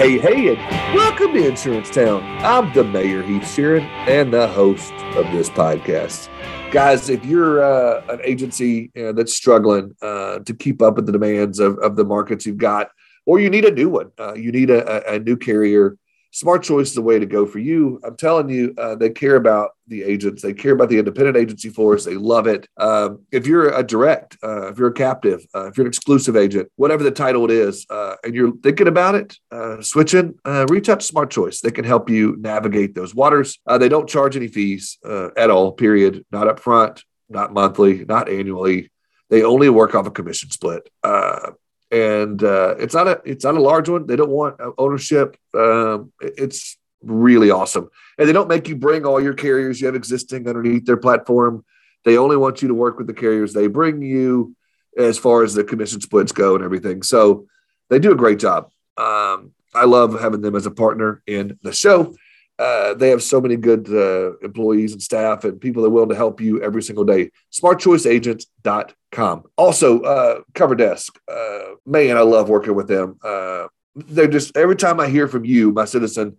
hey, 0.00 0.18
hey, 0.18 0.48
and 0.48 0.94
welcome 0.94 1.30
to 1.34 1.46
Insurance 1.46 1.90
Town. 1.90 2.22
I'm 2.38 2.72
the 2.72 2.82
mayor, 2.82 3.22
Heath 3.22 3.42
Sheeran, 3.42 3.82
and 4.08 4.32
the 4.32 4.48
host 4.48 4.94
of 5.14 5.30
this 5.30 5.50
podcast. 5.50 6.30
Guys, 6.72 7.10
if 7.10 7.22
you're 7.26 7.62
uh, 7.62 8.02
an 8.08 8.18
agency 8.24 8.90
uh, 8.98 9.12
that's 9.12 9.34
struggling 9.34 9.94
uh, 10.00 10.38
to 10.38 10.54
keep 10.54 10.80
up 10.80 10.96
with 10.96 11.04
the 11.04 11.12
demands 11.12 11.58
of, 11.58 11.76
of 11.80 11.96
the 11.96 12.04
markets 12.04 12.46
you've 12.46 12.56
got, 12.56 12.88
or 13.26 13.40
you 13.40 13.50
need 13.50 13.66
a 13.66 13.70
new 13.70 13.90
one, 13.90 14.10
uh, 14.18 14.32
you 14.32 14.50
need 14.50 14.70
a, 14.70 15.16
a, 15.16 15.18
new 15.18 15.36
carrier 15.36 15.98
Smart 16.32 16.62
Choice 16.62 16.88
is 16.88 16.94
the 16.94 17.02
way 17.02 17.18
to 17.18 17.26
go 17.26 17.44
for 17.44 17.58
you. 17.58 18.00
I'm 18.04 18.16
telling 18.16 18.48
you, 18.48 18.72
uh, 18.78 18.94
they 18.94 19.10
care 19.10 19.34
about 19.34 19.70
the 19.88 20.04
agents. 20.04 20.42
They 20.42 20.54
care 20.54 20.72
about 20.72 20.88
the 20.88 20.98
independent 20.98 21.36
agency 21.36 21.70
force. 21.70 22.04
They 22.04 22.14
love 22.14 22.46
it. 22.46 22.68
Um, 22.76 23.22
if 23.32 23.46
you're 23.46 23.76
a 23.76 23.82
direct, 23.82 24.38
uh, 24.42 24.68
if 24.68 24.78
you're 24.78 24.90
a 24.90 24.94
captive, 24.94 25.44
uh, 25.54 25.66
if 25.66 25.76
you're 25.76 25.86
an 25.86 25.90
exclusive 25.90 26.36
agent, 26.36 26.70
whatever 26.76 27.02
the 27.02 27.10
title 27.10 27.44
it 27.46 27.50
is, 27.50 27.84
uh, 27.90 28.14
and 28.22 28.34
you're 28.34 28.52
thinking 28.62 28.86
about 28.86 29.16
it, 29.16 29.36
uh, 29.50 29.82
switching, 29.82 30.38
uh, 30.44 30.66
reach 30.68 30.88
out 30.88 31.00
to 31.00 31.06
Smart 31.06 31.30
Choice. 31.30 31.60
They 31.60 31.72
can 31.72 31.84
help 31.84 32.08
you 32.08 32.36
navigate 32.38 32.94
those 32.94 33.14
waters. 33.14 33.58
they 33.78 33.88
don't 33.88 34.08
charge 34.08 34.36
any 34.36 34.48
fees 34.48 34.98
at 35.36 35.50
all, 35.50 35.72
period. 35.72 36.24
Not 36.30 36.46
up 36.46 36.60
front, 36.60 37.02
not 37.28 37.52
monthly, 37.52 38.04
not 38.04 38.28
annually. 38.28 38.90
They 39.30 39.42
only 39.42 39.68
work 39.68 39.94
off 39.94 40.06
a 40.06 40.10
commission 40.10 40.50
split 40.50 40.88
and 41.90 42.42
uh, 42.42 42.76
it's 42.78 42.94
not 42.94 43.08
a 43.08 43.20
it's 43.24 43.44
not 43.44 43.56
a 43.56 43.60
large 43.60 43.88
one. 43.88 44.06
They 44.06 44.16
don't 44.16 44.30
want 44.30 44.60
ownership. 44.78 45.36
Um, 45.54 46.12
it's 46.20 46.76
really 47.02 47.50
awesome, 47.50 47.90
and 48.18 48.28
they 48.28 48.32
don't 48.32 48.48
make 48.48 48.68
you 48.68 48.76
bring 48.76 49.04
all 49.04 49.20
your 49.20 49.34
carriers 49.34 49.80
you 49.80 49.86
have 49.86 49.96
existing 49.96 50.48
underneath 50.48 50.84
their 50.84 50.96
platform. 50.96 51.64
They 52.04 52.16
only 52.16 52.36
want 52.36 52.62
you 52.62 52.68
to 52.68 52.74
work 52.74 52.98
with 52.98 53.06
the 53.06 53.14
carriers 53.14 53.52
they 53.52 53.66
bring 53.66 54.02
you, 54.02 54.54
as 54.96 55.18
far 55.18 55.42
as 55.42 55.54
the 55.54 55.64
commission 55.64 56.00
splits 56.00 56.32
go 56.32 56.54
and 56.54 56.64
everything. 56.64 57.02
So 57.02 57.46
they 57.88 57.98
do 57.98 58.12
a 58.12 58.16
great 58.16 58.38
job. 58.38 58.70
Um, 58.96 59.52
I 59.74 59.84
love 59.84 60.20
having 60.20 60.40
them 60.40 60.56
as 60.56 60.66
a 60.66 60.70
partner 60.70 61.22
in 61.26 61.58
the 61.62 61.72
show. 61.72 62.14
Uh, 62.60 62.92
they 62.92 63.08
have 63.08 63.22
so 63.22 63.40
many 63.40 63.56
good 63.56 63.88
uh, 63.88 64.36
employees 64.40 64.92
and 64.92 65.00
staff 65.00 65.44
and 65.44 65.58
people 65.58 65.82
that 65.82 65.88
are 65.88 65.92
willing 65.92 66.10
to 66.10 66.14
help 66.14 66.42
you 66.42 66.62
every 66.62 66.82
single 66.82 67.04
day. 67.04 67.30
SmartChoiceAgents.com. 67.52 69.44
Also, 69.56 70.00
uh, 70.02 70.40
Cover 70.52 70.74
Desk. 70.74 71.18
Uh, 71.26 71.60
man, 71.86 72.18
I 72.18 72.20
love 72.20 72.50
working 72.50 72.74
with 72.74 72.86
them. 72.86 73.18
Uh, 73.24 73.68
they're 73.94 74.28
just 74.28 74.54
every 74.58 74.76
time 74.76 75.00
I 75.00 75.08
hear 75.08 75.26
from 75.26 75.46
you, 75.46 75.72
my 75.72 75.86
citizen, 75.86 76.36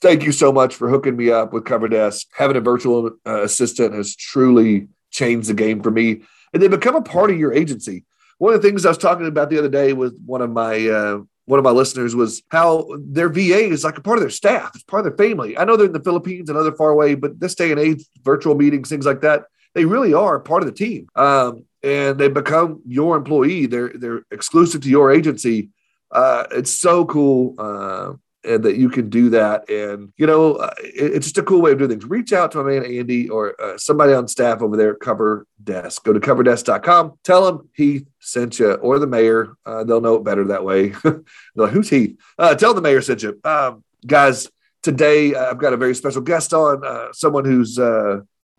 thank 0.00 0.22
you 0.24 0.32
so 0.32 0.50
much 0.50 0.74
for 0.74 0.88
hooking 0.88 1.14
me 1.14 1.30
up 1.30 1.52
with 1.52 1.66
Cover 1.66 1.88
Desk. 1.88 2.26
Having 2.34 2.56
a 2.56 2.60
virtual 2.60 3.10
assistant 3.26 3.92
has 3.92 4.16
truly 4.16 4.88
changed 5.10 5.50
the 5.50 5.54
game 5.54 5.82
for 5.82 5.90
me, 5.90 6.22
and 6.54 6.62
they 6.62 6.68
become 6.68 6.96
a 6.96 7.02
part 7.02 7.30
of 7.30 7.38
your 7.38 7.52
agency. 7.52 8.04
One 8.38 8.54
of 8.54 8.62
the 8.62 8.66
things 8.66 8.86
I 8.86 8.88
was 8.88 8.98
talking 8.98 9.26
about 9.26 9.50
the 9.50 9.58
other 9.58 9.68
day 9.68 9.92
with 9.92 10.18
one 10.24 10.40
of 10.40 10.50
my 10.50 11.22
one 11.46 11.58
of 11.58 11.64
my 11.64 11.70
listeners 11.70 12.16
was 12.16 12.42
how 12.48 12.88
their 12.98 13.28
VA 13.28 13.68
is 13.68 13.84
like 13.84 13.98
a 13.98 14.00
part 14.00 14.18
of 14.18 14.22
their 14.22 14.30
staff. 14.30 14.72
It's 14.74 14.84
part 14.84 15.06
of 15.06 15.16
their 15.16 15.28
family. 15.28 15.58
I 15.58 15.64
know 15.64 15.76
they're 15.76 15.86
in 15.86 15.92
the 15.92 16.02
Philippines 16.02 16.48
and 16.48 16.58
other 16.58 16.72
far 16.72 16.90
away, 16.90 17.14
but 17.14 17.38
this 17.38 17.54
day 17.54 17.70
and 17.70 17.80
age, 17.80 18.04
virtual 18.22 18.54
meetings, 18.54 18.88
things 18.88 19.06
like 19.06 19.20
that, 19.20 19.44
they 19.74 19.84
really 19.84 20.14
are 20.14 20.40
part 20.40 20.62
of 20.62 20.66
the 20.66 20.74
team. 20.74 21.08
Um, 21.14 21.64
and 21.82 22.18
they 22.18 22.28
become 22.28 22.80
your 22.86 23.16
employee. 23.16 23.66
They're 23.66 23.90
they're 23.94 24.22
exclusive 24.30 24.80
to 24.82 24.88
your 24.88 25.12
agency. 25.12 25.68
Uh, 26.10 26.44
it's 26.52 26.78
so 26.78 27.04
cool. 27.04 27.54
Uh, 27.58 28.14
and 28.44 28.62
that 28.64 28.76
you 28.76 28.88
can 28.88 29.08
do 29.08 29.30
that. 29.30 29.68
And, 29.68 30.12
you 30.16 30.26
know, 30.26 30.54
uh, 30.54 30.74
it's 30.78 31.26
just 31.26 31.38
a 31.38 31.42
cool 31.42 31.62
way 31.62 31.72
of 31.72 31.78
doing 31.78 31.90
things. 31.90 32.04
Reach 32.04 32.32
out 32.32 32.52
to 32.52 32.62
my 32.62 32.70
man, 32.70 32.84
Andy, 32.84 33.28
or 33.28 33.60
uh, 33.60 33.76
somebody 33.78 34.12
on 34.12 34.28
staff 34.28 34.62
over 34.62 34.76
there 34.76 34.94
at 34.94 35.00
Cover 35.00 35.46
Desk. 35.62 36.02
Go 36.04 36.12
to 36.12 36.20
coverdesk.com. 36.20 37.18
Tell 37.24 37.44
them 37.44 37.68
Heath 37.74 38.06
sent 38.20 38.58
you 38.58 38.72
or 38.74 38.98
the 38.98 39.06
mayor. 39.06 39.56
Uh, 39.64 39.84
they'll 39.84 40.00
know 40.00 40.16
it 40.16 40.24
better 40.24 40.44
that 40.44 40.64
way. 40.64 40.94
like, 41.54 41.70
Who's 41.70 41.90
Heath? 41.90 42.18
Uh, 42.38 42.54
tell 42.54 42.74
the 42.74 42.82
mayor 42.82 43.02
sent 43.02 43.22
you. 43.22 43.40
Um, 43.44 43.84
guys, 44.06 44.50
today 44.82 45.34
uh, 45.34 45.50
I've 45.50 45.58
got 45.58 45.72
a 45.72 45.78
very 45.78 45.94
special 45.94 46.22
guest 46.22 46.52
on, 46.52 46.84
uh, 46.84 47.12
someone 47.12 47.44
who's 47.44 47.78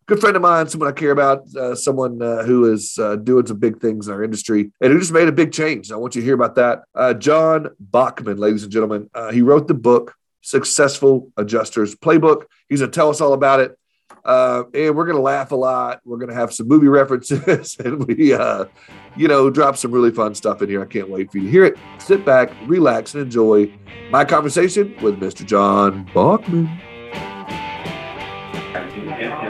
good 0.08 0.20
friend 0.20 0.36
of 0.36 0.42
mine, 0.42 0.68
someone 0.68 0.90
I 0.90 0.92
care 0.92 1.12
about, 1.12 1.48
uh, 1.56 1.76
someone 1.76 2.22
uh, 2.22 2.44
who 2.44 2.72
is 2.72 2.98
uh, 3.00 3.16
doing 3.16 3.46
some 3.46 3.58
big 3.58 3.80
things 3.80 4.08
in 4.08 4.14
our 4.14 4.24
industry 4.24 4.72
and 4.82 4.94
who 4.94 5.00
just 5.00 5.12
made 5.12 5.28
a 5.28 5.32
big 5.32 5.52
change. 5.52 5.92
I 5.92 5.96
want 5.96 6.16
you 6.16 6.22
to 6.22 6.26
hear 6.26 6.36
about 6.36 6.56
that. 6.56 6.84
Uh, 6.94 7.14
John 7.14 7.70
Bachman, 7.80 8.38
ladies 8.38 8.64
and 8.64 8.72
gentlemen, 8.72 9.10
uh, 9.14 9.32
he 9.32 9.42
wrote 9.42 9.68
the 9.68 9.74
book 9.74 10.16
Successful 10.42 11.32
Adjusters 11.38 11.96
Playbook. 11.96 12.46
He's 12.70 12.80
going 12.80 12.92
to 12.92 12.96
tell 12.96 13.10
us 13.10 13.20
all 13.20 13.34
about 13.34 13.60
it. 13.60 13.78
Uh, 14.24 14.64
and 14.74 14.96
we're 14.96 15.06
going 15.06 15.18
to 15.18 15.22
laugh 15.22 15.52
a 15.52 15.56
lot. 15.56 16.02
We're 16.04 16.18
going 16.18 16.30
to 16.30 16.36
have 16.36 16.54
some 16.54 16.68
movie 16.68 16.88
references 17.00 17.78
and 17.78 18.06
we, 18.08 18.34
you 19.16 19.28
know, 19.28 19.50
drop 19.50 19.78
some 19.78 19.92
really 19.92 20.12
fun 20.12 20.36
stuff 20.36 20.62
in 20.62 20.70
here. 20.70 20.82
I 20.82 20.86
can't 20.86 21.10
wait 21.10 21.32
for 21.32 21.38
you 21.40 21.46
to 21.46 21.52
hear 21.52 21.66
it. 21.66 21.78
Sit 22.00 22.26
back, 22.26 22.52
relax, 22.66 23.14
and 23.14 23.24
enjoy 23.24 23.72
my 24.12 24.26
conversation 24.26 24.96
with 25.02 25.20
Mr. 25.20 25.46
John 25.46 26.10
Bachman. 26.14 26.95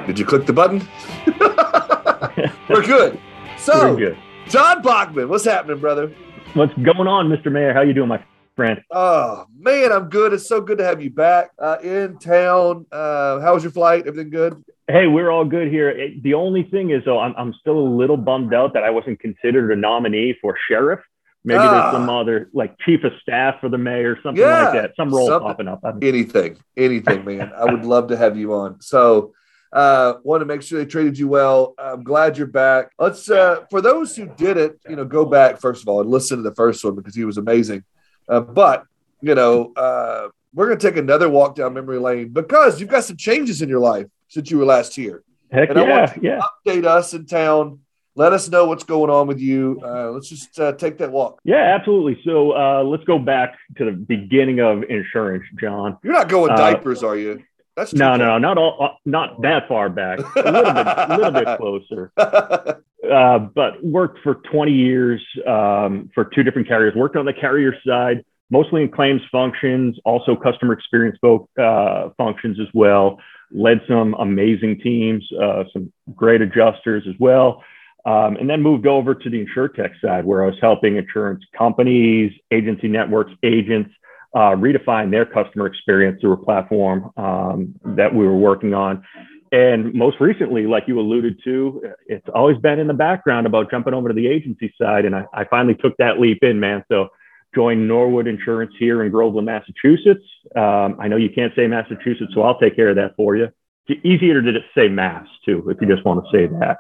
Did 0.06 0.20
you 0.20 0.26
click 0.26 0.46
the 0.46 0.54
button? 0.54 0.88
We're 2.70 2.84
good. 2.86 3.20
So, 3.58 3.92
We're 3.92 3.98
good. 3.98 4.18
John 4.48 4.82
Bachman, 4.82 5.30
what's 5.30 5.46
happening, 5.46 5.80
brother? 5.80 6.14
What's 6.54 6.74
going 6.74 7.08
on, 7.08 7.28
Mr. 7.30 7.52
Mayor? 7.52 7.74
How 7.74 7.82
you 7.82 7.94
doing, 7.94 8.10
my 8.10 8.24
friend? 8.56 8.82
Oh 8.92 9.46
man, 9.58 9.92
I'm 9.92 10.10
good. 10.10 10.34
It's 10.34 10.48
so 10.48 10.62
good 10.62 10.78
to 10.78 10.84
have 10.84 11.02
you 11.02 11.10
back 11.10 11.50
uh, 11.60 11.78
in 11.84 12.18
town. 12.20 12.86
Uh, 12.92 13.40
how 13.42 13.54
was 13.54 13.64
your 13.64 13.72
flight? 13.72 14.08
Everything 14.08 14.30
good? 14.30 14.64
Hey, 14.88 15.08
we're 15.08 15.32
all 15.32 15.46
good 15.46 15.68
here. 15.70 16.12
The 16.22 16.36
only 16.36 16.64
thing 16.64 16.92
is, 16.92 17.04
though, 17.06 17.20
I'm, 17.20 17.34
I'm 17.38 17.54
still 17.60 17.78
a 17.78 17.90
little 17.90 18.18
bummed 18.18 18.54
out 18.54 18.74
that 18.74 18.84
I 18.84 18.92
wasn't 18.92 19.20
considered 19.20 19.72
a 19.72 19.76
nominee 19.76 20.36
for 20.40 20.56
sheriff. 20.70 21.00
Maybe 21.46 21.60
ah. 21.60 21.72
there's 21.72 21.94
some 21.94 22.10
other 22.10 22.50
like 22.54 22.78
chief 22.80 23.04
of 23.04 23.14
staff 23.22 23.62
for 23.62 23.70
the 23.70 23.78
mayor, 23.78 24.18
something 24.24 24.42
yeah, 24.42 24.64
like 24.64 24.74
that. 24.74 24.96
Some 24.98 25.14
role 25.14 25.28
something, 25.28 25.48
popping 25.48 25.68
up. 25.68 25.80
Anything, 26.02 26.58
anything, 26.76 27.24
man. 27.24 27.52
I 27.56 27.66
would 27.66 27.86
love 27.86 28.08
to 28.08 28.18
have 28.18 28.36
you 28.36 28.54
on. 28.54 28.82
So 28.82 29.34
uh, 29.72 30.16
want 30.24 30.42
to 30.42 30.46
make 30.46 30.64
sure 30.64 30.80
they 30.80 30.86
treated 30.86 31.20
you 31.20 31.28
well. 31.28 31.76
I'm 31.78 32.04
glad 32.04 32.38
you're 32.38 32.48
back. 32.48 32.92
Let's, 32.98 33.30
uh, 33.30 33.66
for 33.70 33.80
those 33.80 34.16
who 34.16 34.26
did 34.26 34.58
it, 34.58 34.80
you 34.90 34.96
know, 34.96 35.06
go 35.06 35.24
back 35.24 35.62
first 35.62 35.84
of 35.84 35.88
all 35.88 36.02
and 36.02 36.10
listen 36.10 36.38
to 36.38 36.44
the 36.44 36.56
first 36.56 36.84
one 36.84 36.96
because 36.96 37.14
he 37.16 37.26
was 37.26 37.38
amazing. 37.38 37.84
Uh, 38.28 38.40
but 38.40 38.86
you 39.22 39.36
know, 39.36 39.74
uh, 39.76 40.30
we're 40.54 40.68
going 40.68 40.80
to 40.80 40.88
take 40.88 40.98
another 40.98 41.30
walk 41.30 41.56
down 41.56 41.74
memory 41.74 42.00
lane 42.00 42.30
because 42.30 42.80
you've 42.80 42.90
got 42.90 43.04
some 43.04 43.18
changes 43.18 43.62
in 43.62 43.70
your 43.70 43.80
life 43.80 44.08
since 44.30 44.50
you 44.50 44.58
were 44.58 44.66
last 44.66 44.96
here. 44.96 45.24
Heck 45.52 45.70
and 45.70 45.80
yeah, 45.80 45.84
I 45.84 46.00
want 46.00 46.24
yeah. 46.24 46.42
update 46.66 46.86
us 46.86 47.14
in 47.14 47.26
town. 47.26 47.80
Let 48.18 48.32
us 48.32 48.50
know 48.50 48.66
what's 48.66 48.86
going 48.86 49.10
on 49.10 49.28
with 49.28 49.40
you. 49.40 49.82
Uh, 49.84 50.12
let's 50.12 50.30
just 50.30 50.58
uh, 50.58 50.72
take 50.74 50.98
that 51.00 51.12
walk. 51.12 51.40
Yeah, 51.44 51.76
absolutely. 51.78 52.22
So 52.24 52.54
uh, 52.54 52.82
let's 52.84 53.04
go 53.04 53.20
back 53.20 53.56
to 53.78 53.86
the 53.86 53.92
beginning 53.92 54.62
of 54.62 54.84
insurance, 54.84 55.44
John. 55.60 55.98
You're 56.02 56.14
not 56.14 56.30
going 56.30 56.52
uh, 56.52 56.56
diapers, 56.56 57.04
are 57.04 57.18
you? 57.18 57.44
That's 57.76 57.94
no, 57.94 58.16
no, 58.16 58.26
no, 58.26 58.38
not 58.38 58.58
all, 58.58 58.78
uh, 58.82 58.96
not 59.06 59.42
that 59.42 59.68
far 59.68 59.90
back. 59.90 60.20
A 60.20 60.52
little 60.52 60.74
bit, 60.74 60.88
a 60.88 61.18
little 61.18 61.32
bit 61.32 61.58
closer. 61.58 62.12
Uh, 62.18 63.40
but 63.40 63.84
worked 63.84 64.20
for 64.24 64.36
20 64.52 64.72
years 64.72 65.22
um, 65.46 66.10
for 66.16 66.26
two 66.34 66.42
different 66.42 66.70
carriers. 66.70 66.96
Worked 66.96 67.18
on 67.18 67.26
the 67.26 67.34
carrier 67.34 67.74
side, 67.86 68.24
mostly 68.50 68.82
in 68.82 68.90
claims 68.90 69.22
functions, 69.30 69.98
also 70.06 70.38
customer 70.38 70.72
experience 70.74 71.18
folk, 71.20 71.50
uh, 71.62 72.10
functions 72.18 72.60
as 72.62 72.68
well. 72.74 73.20
Led 73.52 73.82
some 73.88 74.16
amazing 74.16 74.80
teams, 74.82 75.28
uh, 75.40 75.66
some 75.74 75.92
great 76.16 76.42
adjusters 76.42 77.04
as 77.08 77.16
well. 77.20 77.62
Um, 78.06 78.36
and 78.36 78.48
then 78.48 78.62
moved 78.62 78.86
over 78.86 79.16
to 79.16 79.30
the 79.30 79.44
insurtech 79.44 80.00
side, 80.00 80.26
where 80.26 80.44
I 80.44 80.48
was 80.48 80.58
helping 80.62 80.98
insurance 80.98 81.44
companies, 81.58 82.32
agency 82.52 82.88
networks, 82.88 83.32
agents 83.42 83.90
uh, 84.36 84.52
redefine 84.52 85.10
their 85.10 85.26
customer 85.26 85.66
experience 85.66 86.22
through 86.22 86.34
a 86.34 86.38
platform 86.38 87.10
um, 87.18 87.74
that 87.84 88.14
we 88.14 88.26
were 88.28 88.38
working 88.38 88.74
on. 88.74 89.04
And 89.52 89.94
most 89.94 90.20
recently, 90.20 90.68
like 90.68 90.84
you 90.88 91.00
alluded 91.00 91.40
to, 91.46 91.82
it's 92.08 92.28
always 92.36 92.58
been 92.58 92.78
in 92.78 92.88
the 92.88 92.94
background 92.94 93.48
about 93.48 93.72
jumping 93.72 93.94
over 93.94 94.10
to 94.10 94.14
the 94.14 94.28
agency 94.28 94.74
side. 94.80 95.06
And 95.06 95.16
I, 95.16 95.26
I 95.34 95.46
finally 95.46 95.76
took 95.76 95.96
that 95.98 96.20
leap 96.20 96.44
in, 96.44 96.60
man. 96.60 96.84
So 96.90 97.08
joined 97.56 97.88
Norwood 97.88 98.28
Insurance 98.28 98.74
here 98.78 99.04
in 99.04 99.12
Groveland, 99.12 99.46
Massachusetts. 99.46 100.26
Um, 100.56 100.98
I 101.00 101.08
know 101.08 101.16
you 101.16 101.30
can't 101.34 101.54
say 101.56 101.68
Massachusetts, 101.68 102.32
so 102.36 102.42
I'll 102.42 102.60
take 102.60 102.76
care 102.76 102.90
of 102.90 102.98
that 102.98 103.16
for 103.16 103.38
you. 103.38 103.48
It's 103.88 104.06
easier 104.06 104.42
to 104.42 104.52
just 104.52 104.66
say 104.76 104.90
Mass 104.90 105.26
too, 105.46 105.66
if 105.70 105.78
you 105.80 105.88
just 105.88 106.06
want 106.06 106.26
to 106.26 106.32
say 106.38 106.48
that. 106.60 106.80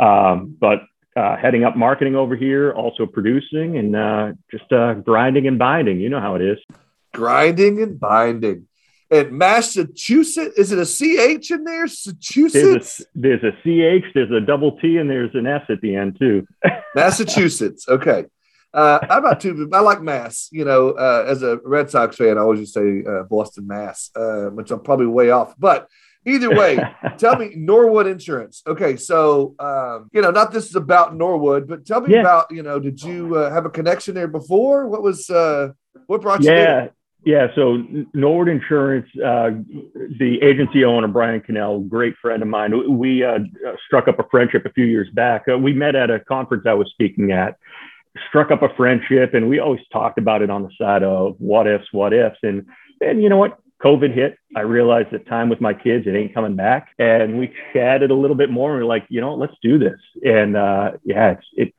Um, 0.00 0.56
but 0.58 0.82
uh, 1.16 1.36
heading 1.36 1.64
up 1.64 1.76
marketing 1.76 2.14
over 2.14 2.36
here, 2.36 2.72
also 2.72 3.06
producing 3.06 3.76
and 3.76 3.96
uh, 3.96 4.32
just 4.50 4.72
uh, 4.72 4.94
grinding 4.94 5.46
and 5.46 5.58
binding. 5.58 6.00
You 6.00 6.08
know 6.08 6.20
how 6.20 6.34
it 6.34 6.42
is 6.42 6.58
grinding 7.14 7.82
and 7.82 7.98
binding. 7.98 8.66
And 9.10 9.32
Massachusetts, 9.32 10.58
is 10.58 10.70
it 10.70 10.78
a 10.78 10.84
CH 10.84 11.50
in 11.50 11.64
there? 11.64 11.82
Massachusetts? 11.82 13.02
There's 13.14 13.40
a, 13.40 13.40
there's 13.40 13.44
a 13.44 14.00
CH, 14.02 14.04
there's 14.14 14.30
a 14.30 14.40
double 14.40 14.78
T, 14.78 14.98
and 14.98 15.08
there's 15.08 15.34
an 15.34 15.46
S 15.46 15.62
at 15.70 15.80
the 15.80 15.96
end, 15.96 16.18
too. 16.18 16.46
Massachusetts. 16.94 17.88
Okay. 17.88 18.26
Uh, 18.74 18.98
I'm 19.08 19.22
not 19.22 19.40
too, 19.40 19.70
I 19.72 19.80
like 19.80 20.02
Mass. 20.02 20.50
You 20.52 20.66
know, 20.66 20.90
uh, 20.90 21.24
as 21.26 21.42
a 21.42 21.58
Red 21.64 21.90
Sox 21.90 22.16
fan, 22.16 22.36
I 22.36 22.42
always 22.42 22.60
just 22.60 22.74
say 22.74 23.02
uh, 23.08 23.22
Boston 23.22 23.66
Mass, 23.66 24.10
uh, 24.14 24.50
which 24.50 24.70
I'm 24.70 24.80
probably 24.80 25.06
way 25.06 25.30
off. 25.30 25.54
But 25.58 25.88
either 26.26 26.50
way, 26.54 26.78
tell 27.16 27.36
me 27.36 27.52
Norwood 27.56 28.06
Insurance. 28.06 28.62
Okay. 28.66 28.96
So, 28.96 29.54
um, 29.58 30.08
you 30.12 30.22
know, 30.22 30.30
not 30.30 30.52
this 30.52 30.68
is 30.68 30.76
about 30.76 31.16
Norwood, 31.16 31.68
but 31.68 31.86
tell 31.86 32.00
me 32.00 32.14
yeah. 32.14 32.20
about, 32.20 32.50
you 32.50 32.62
know, 32.62 32.78
did 32.78 33.02
you 33.02 33.36
uh, 33.36 33.50
have 33.50 33.66
a 33.66 33.70
connection 33.70 34.14
there 34.14 34.28
before? 34.28 34.86
What 34.86 35.02
was, 35.02 35.28
uh, 35.30 35.72
what 36.06 36.20
brought 36.20 36.42
you 36.42 36.50
yeah. 36.50 36.56
there? 36.56 36.90
Yeah, 37.24 37.48
so 37.56 37.84
Norwood 38.14 38.48
Insurance, 38.48 39.06
uh, 39.16 39.50
the 40.18 40.38
agency 40.40 40.84
owner 40.84 41.08
Brian 41.08 41.40
Cannell, 41.40 41.80
great 41.80 42.14
friend 42.22 42.42
of 42.42 42.48
mine. 42.48 42.96
We 42.96 43.24
uh, 43.24 43.40
struck 43.86 44.06
up 44.08 44.18
a 44.20 44.24
friendship 44.30 44.64
a 44.64 44.72
few 44.72 44.86
years 44.86 45.08
back. 45.12 45.44
Uh, 45.52 45.58
we 45.58 45.72
met 45.72 45.96
at 45.96 46.10
a 46.10 46.20
conference 46.20 46.64
I 46.66 46.74
was 46.74 46.88
speaking 46.92 47.32
at, 47.32 47.58
struck 48.28 48.50
up 48.50 48.62
a 48.62 48.68
friendship, 48.76 49.34
and 49.34 49.48
we 49.48 49.58
always 49.58 49.80
talked 49.92 50.18
about 50.18 50.42
it 50.42 50.50
on 50.50 50.62
the 50.62 50.70
side 50.80 51.02
of 51.02 51.34
what 51.38 51.66
ifs, 51.66 51.86
what 51.92 52.12
ifs, 52.12 52.38
and 52.42 52.66
and 53.00 53.22
you 53.22 53.28
know 53.28 53.36
what? 53.36 53.58
COVID 53.82 54.12
hit. 54.12 54.38
I 54.56 54.60
realized 54.60 55.10
that 55.12 55.26
time 55.26 55.48
with 55.48 55.60
my 55.60 55.72
kids, 55.72 56.06
it 56.06 56.16
ain't 56.16 56.34
coming 56.34 56.56
back, 56.56 56.88
and 56.98 57.38
we 57.38 57.52
chatted 57.72 58.10
a 58.10 58.14
little 58.14 58.36
bit 58.36 58.50
more. 58.50 58.72
And 58.72 58.82
we're 58.82 58.88
like, 58.88 59.06
you 59.08 59.20
know, 59.20 59.34
let's 59.34 59.54
do 59.62 59.78
this. 59.78 59.98
And 60.24 60.56
uh, 60.56 60.92
yeah, 61.04 61.32
it's 61.32 61.46
it 61.54 61.74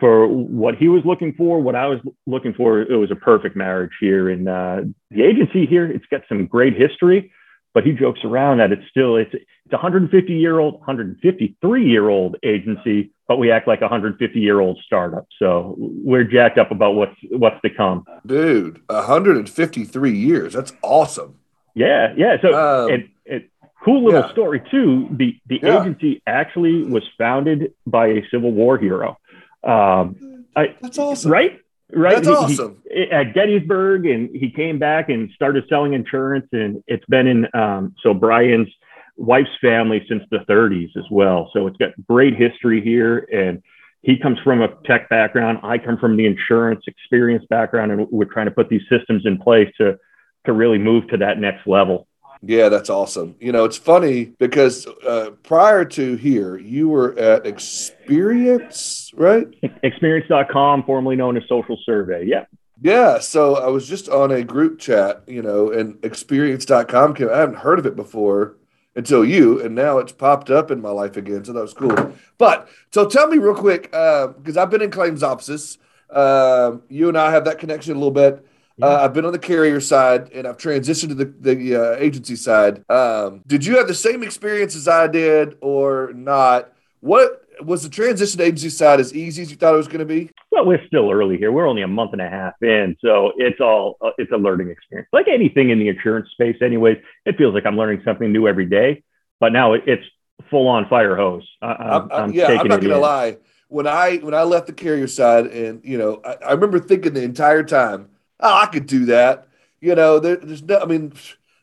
for 0.00 0.26
what 0.26 0.76
he 0.76 0.88
was 0.88 1.02
looking 1.04 1.34
for, 1.34 1.60
what 1.60 1.74
I 1.74 1.86
was 1.86 2.00
looking 2.26 2.52
for, 2.54 2.80
it 2.80 2.96
was 2.96 3.10
a 3.10 3.16
perfect 3.16 3.56
marriage 3.56 3.92
here. 4.00 4.28
And 4.28 4.48
uh, 4.48 4.80
the 5.10 5.22
agency 5.22 5.66
here, 5.66 5.86
it's 5.86 6.06
got 6.10 6.22
some 6.28 6.46
great 6.46 6.76
history, 6.76 7.30
but 7.74 7.84
he 7.84 7.92
jokes 7.92 8.20
around 8.24 8.58
that 8.58 8.72
it's 8.72 8.88
still 8.90 9.16
it's 9.16 9.34
it's 9.34 9.72
150 9.72 10.32
year 10.32 10.58
old, 10.58 10.74
153 10.74 11.86
year 11.86 12.08
old 12.08 12.36
agency, 12.42 13.10
but 13.26 13.36
we 13.36 13.50
act 13.50 13.68
like 13.68 13.80
a 13.80 13.84
150 13.84 14.40
year 14.40 14.60
old 14.60 14.80
startup. 14.84 15.26
So 15.38 15.74
we're 15.78 16.24
jacked 16.24 16.58
up 16.58 16.70
about 16.70 16.94
what's 16.94 17.16
what's 17.30 17.60
to 17.62 17.70
come. 17.70 18.04
Dude, 18.24 18.80
153 18.86 20.18
years. 20.18 20.54
That's 20.54 20.72
awesome. 20.82 21.38
Yeah, 21.74 22.14
yeah. 22.16 22.36
So 22.40 22.54
um, 22.54 22.90
it, 22.90 23.08
it, 23.26 23.50
cool 23.84 24.04
little 24.04 24.22
yeah. 24.22 24.32
story 24.32 24.62
too. 24.70 25.08
The 25.10 25.38
the 25.46 25.60
yeah. 25.62 25.82
agency 25.82 26.22
actually 26.26 26.84
was 26.84 27.02
founded 27.18 27.74
by 27.86 28.06
a 28.08 28.22
Civil 28.30 28.52
War 28.52 28.78
hero. 28.78 29.18
Um, 29.62 30.46
I, 30.56 30.74
That's 30.80 30.98
awesome. 30.98 31.30
Right? 31.30 31.60
Right. 31.92 32.16
That's 32.16 32.28
he, 32.28 32.34
awesome. 32.34 32.82
He, 32.90 33.10
at 33.10 33.34
Gettysburg, 33.34 34.06
and 34.06 34.34
he 34.34 34.50
came 34.50 34.78
back 34.78 35.08
and 35.08 35.30
started 35.34 35.64
selling 35.68 35.94
insurance, 35.94 36.46
and 36.52 36.82
it's 36.86 37.04
been 37.06 37.26
in 37.26 37.46
um, 37.54 37.94
so 38.02 38.12
Brian's 38.12 38.68
wife's 39.16 39.50
family 39.60 40.04
since 40.08 40.22
the 40.30 40.38
30s 40.48 40.96
as 40.96 41.04
well. 41.10 41.50
So 41.52 41.66
it's 41.66 41.76
got 41.76 41.90
great 42.06 42.36
history 42.36 42.82
here, 42.82 43.26
and 43.32 43.62
he 44.02 44.18
comes 44.18 44.38
from 44.40 44.62
a 44.62 44.68
tech 44.84 45.08
background. 45.08 45.58
I 45.62 45.78
come 45.78 45.98
from 45.98 46.16
the 46.16 46.26
insurance 46.26 46.84
experience 46.86 47.44
background, 47.48 47.92
and 47.92 48.06
we're 48.10 48.26
trying 48.26 48.46
to 48.46 48.52
put 48.52 48.68
these 48.68 48.82
systems 48.88 49.22
in 49.24 49.38
place 49.38 49.72
to 49.78 49.98
to 50.46 50.52
really 50.52 50.78
move 50.78 51.06
to 51.08 51.16
that 51.18 51.38
next 51.38 51.66
level. 51.66 52.07
Yeah, 52.42 52.68
that's 52.68 52.90
awesome. 52.90 53.34
You 53.40 53.52
know, 53.52 53.64
it's 53.64 53.76
funny 53.76 54.26
because 54.38 54.86
uh, 55.06 55.30
prior 55.42 55.84
to 55.84 56.16
here, 56.16 56.56
you 56.56 56.88
were 56.88 57.18
at 57.18 57.46
Experience, 57.46 59.10
right? 59.14 59.46
Experience.com, 59.82 60.84
formerly 60.84 61.16
known 61.16 61.36
as 61.36 61.42
Social 61.48 61.78
Survey. 61.84 62.26
Yeah. 62.26 62.44
Yeah. 62.80 63.18
So 63.18 63.56
I 63.56 63.66
was 63.68 63.88
just 63.88 64.08
on 64.08 64.30
a 64.30 64.44
group 64.44 64.78
chat, 64.78 65.22
you 65.26 65.42
know, 65.42 65.72
and 65.72 66.02
Experience.com 66.04 67.14
came. 67.14 67.28
I 67.28 67.38
haven't 67.38 67.58
heard 67.58 67.78
of 67.78 67.86
it 67.86 67.96
before 67.96 68.56
until 68.94 69.24
you, 69.24 69.60
and 69.62 69.74
now 69.74 69.98
it's 69.98 70.12
popped 70.12 70.50
up 70.50 70.70
in 70.70 70.80
my 70.80 70.90
life 70.90 71.16
again. 71.16 71.44
So 71.44 71.52
that 71.52 71.60
was 71.60 71.74
cool. 71.74 72.12
But 72.36 72.68
so 72.92 73.06
tell 73.06 73.28
me 73.28 73.38
real 73.38 73.54
quick, 73.54 73.84
because 73.84 74.56
uh, 74.56 74.62
I've 74.62 74.70
been 74.70 74.82
in 74.82 74.90
claims 74.90 75.22
offices. 75.22 75.78
Uh, 76.10 76.78
you 76.88 77.08
and 77.08 77.18
I 77.18 77.30
have 77.30 77.44
that 77.44 77.58
connection 77.58 77.92
a 77.92 77.98
little 77.98 78.10
bit. 78.10 78.44
Uh, 78.82 79.00
I've 79.02 79.12
been 79.12 79.24
on 79.24 79.32
the 79.32 79.38
carrier 79.38 79.80
side 79.80 80.30
and 80.32 80.46
I've 80.46 80.56
transitioned 80.56 81.08
to 81.08 81.14
the, 81.14 81.24
the 81.24 81.74
uh, 81.74 81.96
agency 81.96 82.36
side. 82.36 82.84
Um, 82.90 83.42
did 83.46 83.64
you 83.64 83.76
have 83.76 83.88
the 83.88 83.94
same 83.94 84.22
experience 84.22 84.76
as 84.76 84.86
I 84.86 85.06
did 85.08 85.56
or 85.60 86.12
not? 86.14 86.72
What 87.00 87.44
was 87.60 87.82
the 87.82 87.88
transition 87.88 88.38
to 88.38 88.44
agency 88.44 88.70
side 88.70 89.00
as 89.00 89.14
easy 89.14 89.42
as 89.42 89.50
you 89.50 89.56
thought 89.56 89.74
it 89.74 89.78
was 89.78 89.88
going 89.88 90.00
to 90.00 90.04
be? 90.04 90.30
Well, 90.50 90.64
we're 90.64 90.84
still 90.86 91.10
early 91.10 91.36
here. 91.36 91.52
We're 91.52 91.66
only 91.66 91.82
a 91.82 91.88
month 91.88 92.12
and 92.12 92.22
a 92.22 92.28
half 92.28 92.54
in, 92.62 92.96
so 93.00 93.32
it's 93.36 93.60
all 93.60 93.96
uh, 94.00 94.10
it's 94.18 94.32
a 94.32 94.36
learning 94.36 94.70
experience. 94.70 95.08
Like 95.12 95.28
anything 95.28 95.70
in 95.70 95.78
the 95.78 95.88
insurance 95.88 96.28
space, 96.30 96.56
anyways, 96.62 96.98
it 97.26 97.36
feels 97.36 97.54
like 97.54 97.66
I'm 97.66 97.76
learning 97.76 98.02
something 98.04 98.32
new 98.32 98.48
every 98.48 98.66
day. 98.66 99.02
But 99.40 99.52
now 99.52 99.74
it, 99.74 99.82
it's 99.86 100.04
full 100.50 100.68
on 100.68 100.88
fire 100.88 101.16
hose. 101.16 101.48
I, 101.62 101.66
I'm, 101.66 102.12
I'm, 102.12 102.32
yeah, 102.32 102.46
I'm 102.46 102.68
not 102.68 102.80
going 102.80 102.92
to 102.92 102.98
lie. 102.98 103.38
When 103.68 103.86
I 103.86 104.16
when 104.16 104.34
I 104.34 104.44
left 104.44 104.66
the 104.66 104.72
carrier 104.72 105.06
side, 105.06 105.46
and 105.46 105.84
you 105.84 105.98
know, 105.98 106.20
I, 106.24 106.36
I 106.46 106.52
remember 106.52 106.78
thinking 106.78 107.12
the 107.12 107.22
entire 107.22 107.62
time 107.62 108.08
oh, 108.40 108.54
I 108.62 108.66
could 108.66 108.86
do 108.86 109.06
that. 109.06 109.48
You 109.80 109.94
know, 109.94 110.18
there, 110.18 110.36
there's 110.36 110.62
no, 110.62 110.78
I 110.78 110.86
mean, 110.86 111.12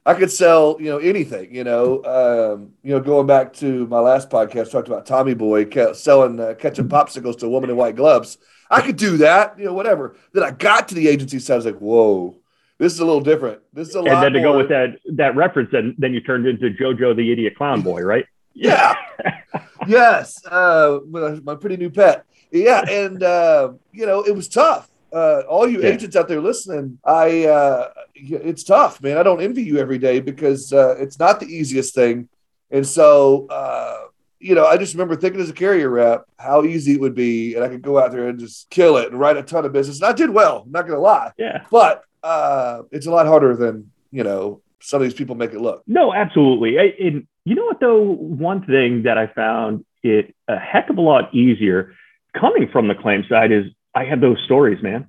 I 0.06 0.14
could 0.14 0.32
sell, 0.32 0.78
you 0.80 0.90
know, 0.90 1.00
anything, 1.00 1.54
you 1.54 1.64
know, 1.64 2.04
um, 2.04 2.74
you 2.84 2.92
know, 2.92 3.00
going 3.00 3.28
back 3.28 3.54
to 3.54 3.88
my 3.88 4.00
last 4.00 4.30
podcast, 4.30 4.72
talked 4.72 4.88
about 4.88 5.06
Tommy 5.06 5.34
Boy 5.34 5.68
selling 5.94 6.40
uh, 6.40 6.54
ketchup 6.54 6.88
popsicles 6.88 7.40
to 7.40 7.48
a 7.48 7.50
woman 7.50 7.70
in 7.70 7.76
white 7.76 7.96
gloves. 7.96 8.38
I 8.70 8.82
could 8.82 8.98
do 8.98 9.18
that, 9.18 9.58
you 9.58 9.66
know, 9.66 9.74
whatever. 9.74 10.16
Then 10.34 10.44
I 10.44 10.52
got 10.52 10.88
to 10.90 10.96
the 10.96 11.08
agency 11.08 11.40
side. 11.40 11.54
I 11.54 11.58
was 11.58 11.66
like, 11.66 11.80
whoa, 11.80 12.38
this 12.78 12.94
is 12.94 13.00
a 13.00 13.06
little 13.06 13.22
different. 13.22 13.62
This 13.74 13.90
is 13.90 13.96
a 13.96 14.00
and 14.00 14.08
lot. 14.08 14.16
And 14.16 14.24
then 14.24 14.34
to 14.34 14.48
more. 14.48 14.54
go 14.54 14.58
with 14.58 14.70
that 14.70 15.00
that 15.16 15.36
reference, 15.36 15.70
then 15.72 15.96
then 15.98 16.14
you 16.14 16.22
turned 16.22 16.46
into 16.46 16.70
JoJo 16.70 17.16
the 17.16 17.32
idiot 17.32 17.56
clown 17.58 17.82
boy, 17.82 18.02
right? 18.02 18.26
Yeah. 18.54 18.96
yes. 19.88 20.46
Uh, 20.46 21.00
my 21.08 21.56
pretty 21.56 21.78
new 21.78 21.90
pet. 21.90 22.26
Yeah, 22.52 22.84
and 22.88 23.22
uh, 23.22 23.74
you 23.92 24.06
know, 24.06 24.24
it 24.24 24.36
was 24.36 24.48
tough 24.48 24.90
uh, 25.16 25.44
all 25.48 25.68
you 25.68 25.82
yeah. 25.82 25.90
agents 25.90 26.16
out 26.18 26.28
there 26.28 26.42
listening, 26.42 27.00
I 27.06 27.46
uh, 27.46 27.90
it's 28.14 28.64
tough, 28.64 29.02
man. 29.02 29.18
I 29.18 29.24
don't 29.24 29.42
envy 29.42 29.64
you 29.64 29.78
every 29.78 29.98
day 29.98 30.20
because 30.20 30.74
uh, 30.74 30.96
it's 31.00 31.18
not 31.18 31.40
the 31.40 31.46
easiest 31.46 31.96
thing, 31.96 32.28
and 32.70 32.86
so 32.86 33.48
uh, 33.48 34.08
you 34.40 34.56
know, 34.56 34.66
I 34.66 34.76
just 34.76 34.94
remember 34.94 35.16
thinking 35.16 35.40
as 35.40 35.50
a 35.50 35.54
carrier 35.54 35.90
rep 35.90 36.26
how 36.38 36.64
easy 36.64 36.94
it 36.94 37.00
would 37.00 37.16
be, 37.16 37.56
and 37.56 37.64
I 37.64 37.70
could 37.70 37.82
go 37.82 37.98
out 37.98 38.12
there 38.12 38.28
and 38.28 38.38
just 38.38 38.70
kill 38.70 38.98
it 38.98 39.10
and 39.10 39.20
write 39.20 39.38
a 39.38 39.44
ton 39.44 39.64
of 39.64 39.72
business. 39.72 40.02
And 40.02 40.06
I 40.06 40.12
did 40.12 40.30
well. 40.30 40.64
I'm 40.66 40.72
not 40.72 40.86
gonna 40.86 41.00
lie. 41.00 41.32
Yeah, 41.38 41.64
but 41.72 42.04
uh, 42.22 42.82
it's 42.92 43.06
a 43.06 43.12
lot 43.12 43.26
harder 43.26 43.56
than 43.56 43.92
you 44.12 44.26
know 44.26 44.62
some 44.82 45.02
of 45.02 45.08
these 45.08 45.18
people 45.18 45.36
make 45.36 45.54
it 45.54 45.62
look. 45.62 45.82
No, 45.88 46.14
absolutely. 46.14 46.78
I, 46.78 46.94
and 47.00 47.26
you 47.46 47.56
know 47.56 47.66
what 47.66 47.80
though, 47.80 48.02
one 48.02 48.66
thing 48.66 49.04
that 49.04 49.18
I 49.18 49.28
found 49.28 49.86
it 50.04 50.36
a 50.50 50.60
heck 50.60 50.90
of 50.90 50.98
a 50.98 51.02
lot 51.02 51.34
easier 51.34 51.96
coming 52.40 52.68
from 52.70 52.90
the 52.90 52.96
claim 52.96 53.24
side 53.30 53.54
is 53.54 53.66
I 53.96 54.04
have 54.06 54.22
those 54.22 54.38
stories, 54.44 54.84
man. 54.84 55.08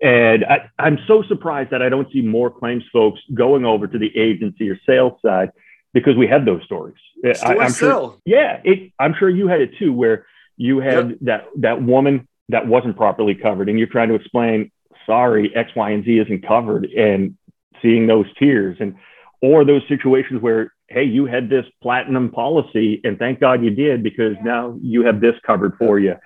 And 0.00 0.44
I, 0.44 0.68
am 0.78 0.98
so 1.06 1.22
surprised 1.22 1.70
that 1.70 1.80
I 1.80 1.88
don't 1.88 2.10
see 2.12 2.20
more 2.20 2.50
claims 2.50 2.84
folks 2.92 3.20
going 3.32 3.64
over 3.64 3.86
to 3.86 3.98
the 3.98 4.14
agency 4.16 4.68
or 4.68 4.78
sales 4.86 5.18
side 5.22 5.50
because 5.94 6.16
we 6.16 6.26
have 6.26 6.44
those 6.44 6.62
stories. 6.64 6.96
I, 7.42 7.54
am 7.54 7.72
sure, 7.72 8.18
yeah, 8.26 8.60
it, 8.62 8.92
I'm 8.98 9.14
sure 9.18 9.30
you 9.30 9.48
had 9.48 9.62
it 9.62 9.70
too, 9.78 9.92
where 9.92 10.26
you 10.58 10.80
had 10.80 11.10
yep. 11.10 11.18
that 11.22 11.44
that 11.56 11.82
woman 11.82 12.28
that 12.50 12.66
wasn't 12.66 12.96
properly 12.96 13.34
covered, 13.34 13.70
and 13.70 13.78
you're 13.78 13.88
trying 13.88 14.10
to 14.10 14.14
explain, 14.14 14.70
sorry, 15.06 15.50
X, 15.56 15.70
Y, 15.74 15.90
and 15.90 16.04
Z 16.04 16.18
isn't 16.18 16.46
covered, 16.46 16.84
and 16.84 17.36
seeing 17.80 18.06
those 18.06 18.26
tears, 18.38 18.76
and 18.80 18.96
or 19.40 19.64
those 19.64 19.82
situations 19.88 20.42
where 20.42 20.74
hey, 20.88 21.04
you 21.04 21.24
had 21.24 21.48
this 21.48 21.64
platinum 21.82 22.30
policy, 22.30 23.00
and 23.02 23.18
thank 23.18 23.40
God 23.40 23.64
you 23.64 23.70
did 23.70 24.02
because 24.02 24.36
now 24.44 24.78
you 24.82 25.04
have 25.04 25.20
this 25.20 25.34
covered 25.44 25.76
for 25.78 25.98
you 25.98 26.16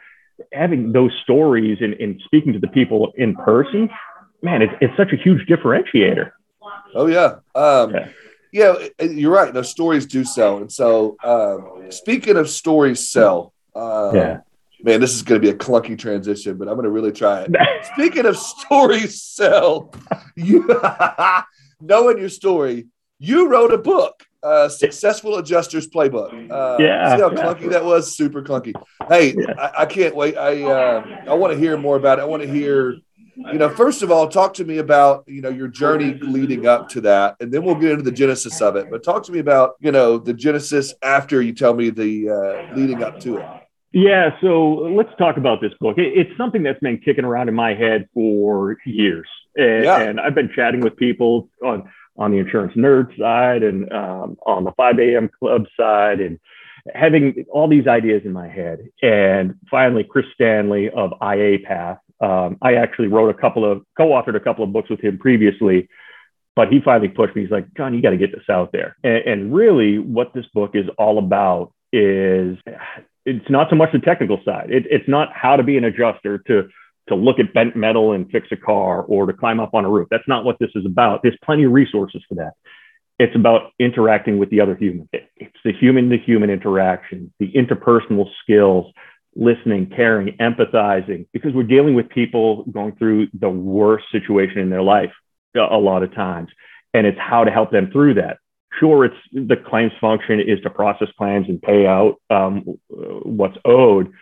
having 0.53 0.93
those 0.93 1.13
stories 1.23 1.79
and, 1.81 1.95
and 1.95 2.21
speaking 2.25 2.53
to 2.53 2.59
the 2.59 2.69
people 2.69 3.13
in 3.17 3.37
person, 3.37 3.91
man, 4.43 4.63
it's, 4.63 4.73
it's 4.81 4.97
such 4.97 5.13
a 5.13 5.17
huge 5.17 5.47
differentiator. 5.47 6.33
Oh 6.95 7.07
yeah. 7.07 7.37
Um, 7.55 7.95
yeah. 7.95 8.09
yeah. 8.53 9.05
you're 9.05 9.33
right. 9.33 9.53
Those 9.53 9.71
stories 9.71 10.07
do 10.07 10.25
sell. 10.25 10.59
And 10.59 10.71
so, 10.71 11.17
um, 11.23 11.91
speaking 11.91 12.37
of 12.37 12.49
stories 12.49 13.09
sell, 13.09 13.53
um, 13.75 14.15
yeah, 14.15 14.41
man, 14.83 15.01
this 15.01 15.15
is 15.15 15.23
going 15.23 15.41
to 15.41 15.47
be 15.47 15.53
a 15.53 15.57
clunky 15.59 15.99
transition, 15.99 16.57
but 16.57 16.69
I'm 16.69 16.75
going 16.75 16.85
to 16.85 16.91
really 16.91 17.13
try 17.13 17.43
it. 17.47 17.55
speaking 17.93 18.27
of 18.27 18.37
stories 18.37 19.23
sell, 19.23 19.93
you 20.37 20.69
knowing 21.81 22.19
your 22.19 22.29
story, 22.29 22.87
you 23.19 23.49
wrote 23.49 23.73
a 23.73 23.79
book 23.79 24.25
uh, 24.43 24.69
successful 24.69 25.37
adjusters 25.37 25.89
playbook. 25.89 26.33
Uh, 26.51 26.77
yeah, 26.83 27.17
see 27.17 27.23
how 27.23 27.31
clunky 27.31 27.63
yeah. 27.63 27.69
that 27.69 27.85
was? 27.85 28.17
Super 28.17 28.43
clunky. 28.43 28.73
Hey, 29.09 29.35
yeah. 29.37 29.53
I, 29.59 29.83
I, 29.83 29.87
can't 29.87 30.15
wait. 30.15 30.37
I 30.37 30.63
uh, 30.63 31.05
I 31.29 31.35
want 31.35 31.53
to 31.53 31.59
hear 31.59 31.77
more 31.77 31.97
about 31.97 32.19
it. 32.19 32.23
I 32.23 32.25
want 32.25 32.43
to 32.43 32.49
hear. 32.49 32.97
You 33.37 33.59
know, 33.59 33.71
first 33.71 34.03
of 34.03 34.11
all, 34.11 34.29
talk 34.29 34.53
to 34.55 34.65
me 34.65 34.79
about 34.79 35.25
you 35.27 35.41
know 35.41 35.49
your 35.49 35.69
journey 35.69 36.15
leading 36.21 36.67
up 36.67 36.91
to 36.91 37.01
that, 37.03 37.37
and 37.41 37.51
then 37.51 37.65
we'll 37.65 37.75
get 37.75 37.93
into 37.93 38.03
the 38.03 38.13
genesis 38.13 38.61
of 38.61 38.77
it. 38.77 38.91
But 38.91 39.03
talk 39.03 39.23
to 39.25 39.33
me 39.33 39.39
about 39.39 39.77
you 39.81 39.93
know 39.93 40.19
the 40.19 40.35
genesis 40.35 40.93
after 41.03 41.41
you 41.41 41.55
tell 41.55 41.73
me 41.73 41.89
the 41.89 42.29
uh, 42.29 42.77
leading 42.77 43.03
up 43.03 43.19
to 43.21 43.39
it. 43.39 43.47
Yeah, 43.93 44.31
so 44.41 44.93
let's 44.95 45.11
talk 45.19 45.37
about 45.37 45.61
this 45.61 45.73
book. 45.81 45.97
It's 45.99 46.31
something 46.37 46.63
that's 46.63 46.79
been 46.81 46.99
kicking 46.99 47.25
around 47.25 47.49
in 47.49 47.55
my 47.55 47.75
head 47.75 48.09
for 48.15 48.77
years, 48.85 49.27
and, 49.57 49.85
yeah. 49.85 50.01
and 50.01 50.21
I've 50.21 50.35
been 50.35 50.51
chatting 50.55 50.81
with 50.81 50.97
people 50.97 51.49
on 51.65 51.91
on 52.21 52.31
the 52.31 52.39
insurance 52.39 52.75
nerd 52.77 53.19
side 53.19 53.63
and 53.63 53.91
um, 53.93 54.37
on 54.47 54.63
the 54.65 54.73
5 54.73 54.99
a.m. 54.99 55.31
club 55.39 55.65
side 55.77 56.21
and 56.21 56.39
having 56.95 57.47
all 57.51 57.67
these 57.67 57.87
ideas 57.87 58.23
in 58.25 58.33
my 58.33 58.47
head. 58.47 58.89
And 59.03 59.55
finally, 59.71 60.05
Chris 60.05 60.27
Stanley 60.35 60.91
of 60.91 61.13
IA 61.23 61.59
Path, 61.65 61.99
um, 62.21 62.59
I 62.63 62.75
actually 62.75 63.09
wrote 63.09 63.31
a 63.31 63.41
couple 63.41 63.71
of, 63.71 63.83
co 63.97 64.09
authored 64.09 64.37
a 64.37 64.41
couple 64.41 64.63
of 64.63 64.73
books 64.73 64.91
with 64.91 65.01
him 65.01 65.19
previously, 65.19 65.89
but 66.55 66.69
he 66.69 66.81
finally 66.85 67.09
pushed 67.09 67.35
me. 67.35 67.43
He's 67.43 67.51
like, 67.51 67.67
John, 67.75 67.95
you 67.95 68.03
got 68.03 68.11
to 68.11 68.19
get 68.19 68.33
this 68.33 68.49
out 68.51 68.71
there. 68.71 68.97
And, 69.03 69.25
and 69.27 69.55
really, 69.55 69.99
what 69.99 70.35
this 70.35 70.47
book 70.53 70.73
is 70.75 70.85
all 70.99 71.19
about 71.19 71.73
is 71.93 72.59
it's 73.25 73.51
not 73.51 73.69
so 73.71 73.77
much 73.77 73.93
the 73.93 73.99
technical 73.99 74.41
side, 74.45 74.71
it, 74.71 74.85
it's 74.91 75.09
not 75.09 75.29
how 75.35 75.57
to 75.57 75.63
be 75.63 75.79
an 75.79 75.85
adjuster 75.85 76.39
to 76.47 76.69
to 77.11 77.15
look 77.15 77.39
at 77.39 77.53
bent 77.53 77.77
metal 77.77 78.13
and 78.13 78.31
fix 78.31 78.49
a 78.51 78.57
car 78.57 79.03
or 79.03 79.27
to 79.27 79.33
climb 79.33 79.61
up 79.61 79.75
on 79.75 79.85
a 79.85 79.91
roof. 79.91 80.09
That's 80.11 80.27
not 80.27 80.45
what 80.45 80.57
this 80.59 80.71
is 80.75 80.87
about. 80.87 81.23
There's 81.23 81.37
plenty 81.45 81.65
of 81.65 81.73
resources 81.73 82.23
for 82.29 82.37
that. 82.37 82.55
It's 83.19 83.37
about 83.37 83.73
interacting 83.79 84.39
with 84.39 84.49
the 84.49 84.63
other 84.63 84.75
human. 84.75 85.09
It's 85.13 85.57
the 85.65 85.73
human 85.73 86.09
to 86.09 86.17
human 86.17 86.49
interaction, 86.49 87.33
the 87.39 87.53
interpersonal 87.53 88.31
skills, 88.43 88.91
listening, 89.37 89.93
caring, 89.95 90.37
empathizing, 90.39 91.27
because 91.33 91.53
we're 91.53 91.65
dealing 91.65 91.95
with 91.95 92.09
people 92.09 92.65
going 92.65 92.97
through 92.97 93.29
the 93.39 93.51
worst 93.51 94.07
situation 94.11 94.59
in 94.59 94.71
their 94.71 94.83
life 94.83 95.13
a 95.55 95.77
lot 95.77 96.03
of 96.03 96.15
times. 96.15 96.49
And 96.95 97.07
it's 97.07 97.19
how 97.19 97.45
to 97.45 97.51
help 97.51 97.71
them 97.71 97.91
through 97.93 98.15
that. 98.15 98.39
Sure, 98.79 99.05
it's 99.05 99.17
the 99.33 99.57
claims 99.57 99.93
function 100.01 100.41
is 100.41 100.61
to 100.63 100.71
process 100.71 101.09
claims 101.19 101.47
and 101.49 101.61
pay 101.61 101.87
out 101.87 102.15
um, 102.31 102.79
what's 102.89 103.59
owed, 103.65 104.13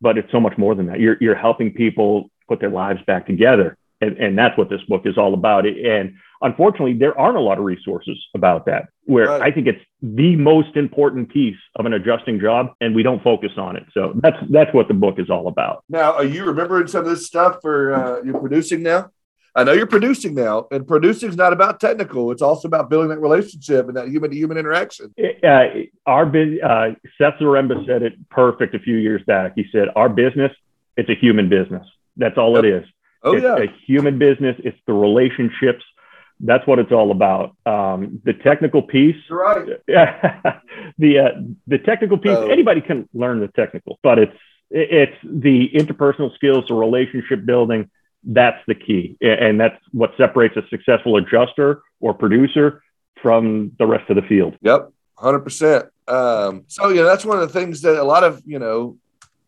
but 0.00 0.18
it's 0.18 0.30
so 0.30 0.40
much 0.40 0.56
more 0.58 0.74
than 0.74 0.86
that. 0.86 1.00
You're, 1.00 1.16
you're 1.20 1.34
helping 1.34 1.72
people 1.72 2.30
put 2.48 2.60
their 2.60 2.70
lives 2.70 3.00
back 3.06 3.26
together. 3.26 3.76
And, 4.00 4.16
and 4.16 4.38
that's 4.38 4.56
what 4.56 4.70
this 4.70 4.80
book 4.88 5.02
is 5.06 5.18
all 5.18 5.34
about. 5.34 5.66
And 5.66 6.14
unfortunately, 6.40 6.94
there 6.94 7.18
aren't 7.18 7.36
a 7.36 7.40
lot 7.40 7.58
of 7.58 7.64
resources 7.64 8.16
about 8.32 8.66
that, 8.66 8.90
where 9.06 9.26
right. 9.26 9.42
I 9.42 9.50
think 9.50 9.66
it's 9.66 9.84
the 10.00 10.36
most 10.36 10.76
important 10.76 11.30
piece 11.30 11.56
of 11.74 11.84
an 11.84 11.92
adjusting 11.92 12.38
job, 12.38 12.68
and 12.80 12.94
we 12.94 13.02
don't 13.02 13.20
focus 13.24 13.50
on 13.56 13.74
it. 13.74 13.84
So 13.92 14.12
that's 14.22 14.36
that's 14.50 14.72
what 14.72 14.86
the 14.86 14.94
book 14.94 15.18
is 15.18 15.30
all 15.30 15.48
about. 15.48 15.82
Now, 15.88 16.12
are 16.12 16.24
you 16.24 16.44
remembering 16.44 16.86
some 16.86 17.00
of 17.00 17.10
this 17.10 17.26
stuff 17.26 17.56
for 17.60 17.92
uh, 17.92 18.22
you're 18.22 18.38
producing 18.38 18.84
now? 18.84 19.10
I 19.58 19.64
know 19.64 19.72
you're 19.72 19.86
producing 19.86 20.34
now, 20.34 20.68
and 20.70 20.86
producing 20.86 21.30
is 21.30 21.36
not 21.36 21.52
about 21.52 21.80
technical. 21.80 22.30
It's 22.30 22.42
also 22.42 22.68
about 22.68 22.88
building 22.88 23.08
that 23.08 23.18
relationship 23.18 23.88
and 23.88 23.96
that 23.96 24.08
human 24.08 24.30
to 24.30 24.36
human 24.36 24.56
interaction. 24.56 25.12
Uh, 25.18 25.64
our 26.06 26.24
uh, 26.24 26.92
Seth 27.18 27.34
Zaremba 27.40 27.84
said 27.84 28.02
it 28.02 28.14
perfect 28.30 28.76
a 28.76 28.78
few 28.78 28.96
years 28.96 29.20
back. 29.26 29.52
He 29.56 29.66
said, 29.72 29.88
"Our 29.96 30.08
business, 30.08 30.52
it's 30.96 31.10
a 31.10 31.14
human 31.14 31.48
business. 31.48 31.84
That's 32.16 32.38
all 32.38 32.54
yep. 32.54 32.64
it 32.64 32.68
is. 32.68 32.88
Oh 33.24 33.34
it's 33.34 33.42
yeah, 33.42 33.56
a 33.56 33.66
human 33.84 34.18
business. 34.18 34.54
It's 34.60 34.78
the 34.86 34.92
relationships 34.92 35.82
that's 36.40 36.66
what 36.66 36.78
it's 36.78 36.92
all 36.92 37.10
about. 37.10 37.56
Um, 37.66 38.20
the 38.24 38.32
technical 38.32 38.82
piece, 38.82 39.16
You're 39.28 39.42
right? 39.42 39.66
the 40.98 41.18
uh, 41.18 41.40
the 41.66 41.78
technical 41.78 42.16
piece. 42.16 42.36
Oh. 42.36 42.48
Anybody 42.48 42.80
can 42.80 43.08
learn 43.12 43.40
the 43.40 43.48
technical, 43.48 43.98
but 44.04 44.20
it's 44.20 44.36
it's 44.70 45.16
the 45.24 45.68
interpersonal 45.74 46.32
skills, 46.34 46.64
the 46.68 46.74
relationship 46.74 47.44
building. 47.44 47.90
That's 48.30 48.60
the 48.66 48.74
key, 48.74 49.16
and 49.22 49.58
that's 49.58 49.82
what 49.92 50.12
separates 50.18 50.54
a 50.56 50.62
successful 50.68 51.16
adjuster 51.16 51.82
or 52.00 52.12
producer 52.12 52.82
from 53.22 53.72
the 53.78 53.86
rest 53.86 54.08
of 54.10 54.16
the 54.16 54.22
field. 54.22 54.54
Yep, 54.60 54.92
hundred 55.16 55.38
um, 55.38 55.44
percent. 55.44 55.86
So 56.06 56.88
yeah, 56.90 57.04
that's 57.04 57.24
one 57.24 57.40
of 57.40 57.50
the 57.50 57.58
things 57.58 57.80
that 57.82 57.98
a 57.98 58.04
lot 58.04 58.24
of 58.24 58.42
you 58.44 58.58
know 58.58 58.98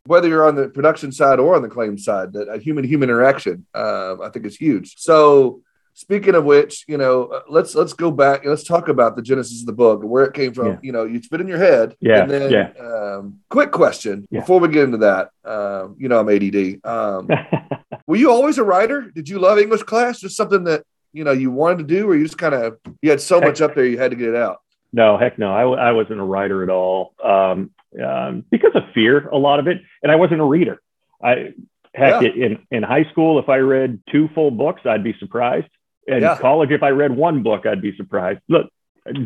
whether 0.06 0.28
you're 0.28 0.46
on 0.46 0.56
the 0.56 0.68
production 0.68 1.12
side 1.12 1.38
or 1.38 1.54
on 1.54 1.62
the 1.62 1.68
claim 1.68 1.98
side, 1.98 2.32
that 2.32 2.48
a 2.48 2.58
human 2.58 2.84
human 2.84 3.10
interaction, 3.10 3.66
uh, 3.74 4.16
I 4.22 4.30
think 4.30 4.46
is 4.46 4.56
huge. 4.56 4.96
So 4.98 5.62
Speaking 5.94 6.34
of 6.34 6.44
which, 6.44 6.84
you 6.88 6.96
know, 6.96 7.26
uh, 7.26 7.42
let's 7.48 7.74
let's 7.74 7.92
go 7.92 8.10
back 8.10 8.42
and 8.42 8.50
let's 8.50 8.64
talk 8.64 8.88
about 8.88 9.16
the 9.16 9.22
genesis 9.22 9.60
of 9.60 9.66
the 9.66 9.72
book, 9.72 10.02
where 10.02 10.24
it 10.24 10.34
came 10.34 10.54
from. 10.54 10.68
Yeah. 10.68 10.78
You 10.82 10.92
know, 10.92 11.02
it's 11.04 11.28
been 11.28 11.40
in 11.40 11.48
your 11.48 11.58
head. 11.58 11.96
Yeah. 12.00 12.22
And 12.22 12.30
then, 12.30 12.50
yeah. 12.50 12.72
Um, 12.82 13.40
quick 13.50 13.70
question 13.70 14.26
yeah. 14.30 14.40
before 14.40 14.60
we 14.60 14.68
get 14.68 14.84
into 14.84 14.98
that. 14.98 15.30
Um, 15.44 15.96
you 15.98 16.08
know, 16.08 16.20
I'm 16.20 16.28
ADD. 16.28 16.80
Um, 16.84 17.28
were 18.06 18.16
you 18.16 18.30
always 18.30 18.58
a 18.58 18.64
writer? 18.64 19.10
Did 19.10 19.28
you 19.28 19.40
love 19.40 19.58
English 19.58 19.82
class? 19.82 20.20
Just 20.20 20.36
something 20.36 20.64
that 20.64 20.84
you 21.12 21.24
know 21.24 21.32
you 21.32 21.50
wanted 21.50 21.78
to 21.78 21.84
do, 21.84 22.08
or 22.08 22.16
you 22.16 22.24
just 22.24 22.38
kind 22.38 22.54
of 22.54 22.78
you 23.02 23.10
had 23.10 23.20
so 23.20 23.36
heck, 23.40 23.48
much 23.48 23.60
up 23.60 23.74
there 23.74 23.84
you 23.84 23.98
had 23.98 24.12
to 24.12 24.16
get 24.16 24.28
it 24.28 24.36
out? 24.36 24.60
No, 24.92 25.18
heck 25.18 25.38
no. 25.38 25.52
I, 25.52 25.88
I 25.88 25.92
wasn't 25.92 26.20
a 26.20 26.24
writer 26.24 26.62
at 26.62 26.70
all 26.70 27.14
um, 27.22 27.72
um, 28.02 28.44
because 28.50 28.72
of 28.74 28.84
fear, 28.94 29.28
a 29.28 29.36
lot 29.36 29.58
of 29.58 29.66
it, 29.66 29.82
and 30.02 30.10
I 30.10 30.16
wasn't 30.16 30.40
a 30.40 30.44
reader. 30.44 30.80
I 31.22 31.52
heck 31.94 32.22
yeah. 32.22 32.28
in 32.28 32.66
in 32.70 32.82
high 32.84 33.04
school, 33.10 33.38
if 33.38 33.48
I 33.48 33.58
read 33.58 34.00
two 34.10 34.28
full 34.34 34.50
books, 34.50 34.82
I'd 34.86 35.04
be 35.04 35.14
surprised 35.18 35.66
in 36.10 36.22
yeah. 36.22 36.36
college, 36.38 36.70
if 36.70 36.82
I 36.82 36.90
read 36.90 37.14
one 37.14 37.42
book, 37.42 37.66
I'd 37.66 37.80
be 37.80 37.96
surprised. 37.96 38.40
Look, 38.48 38.70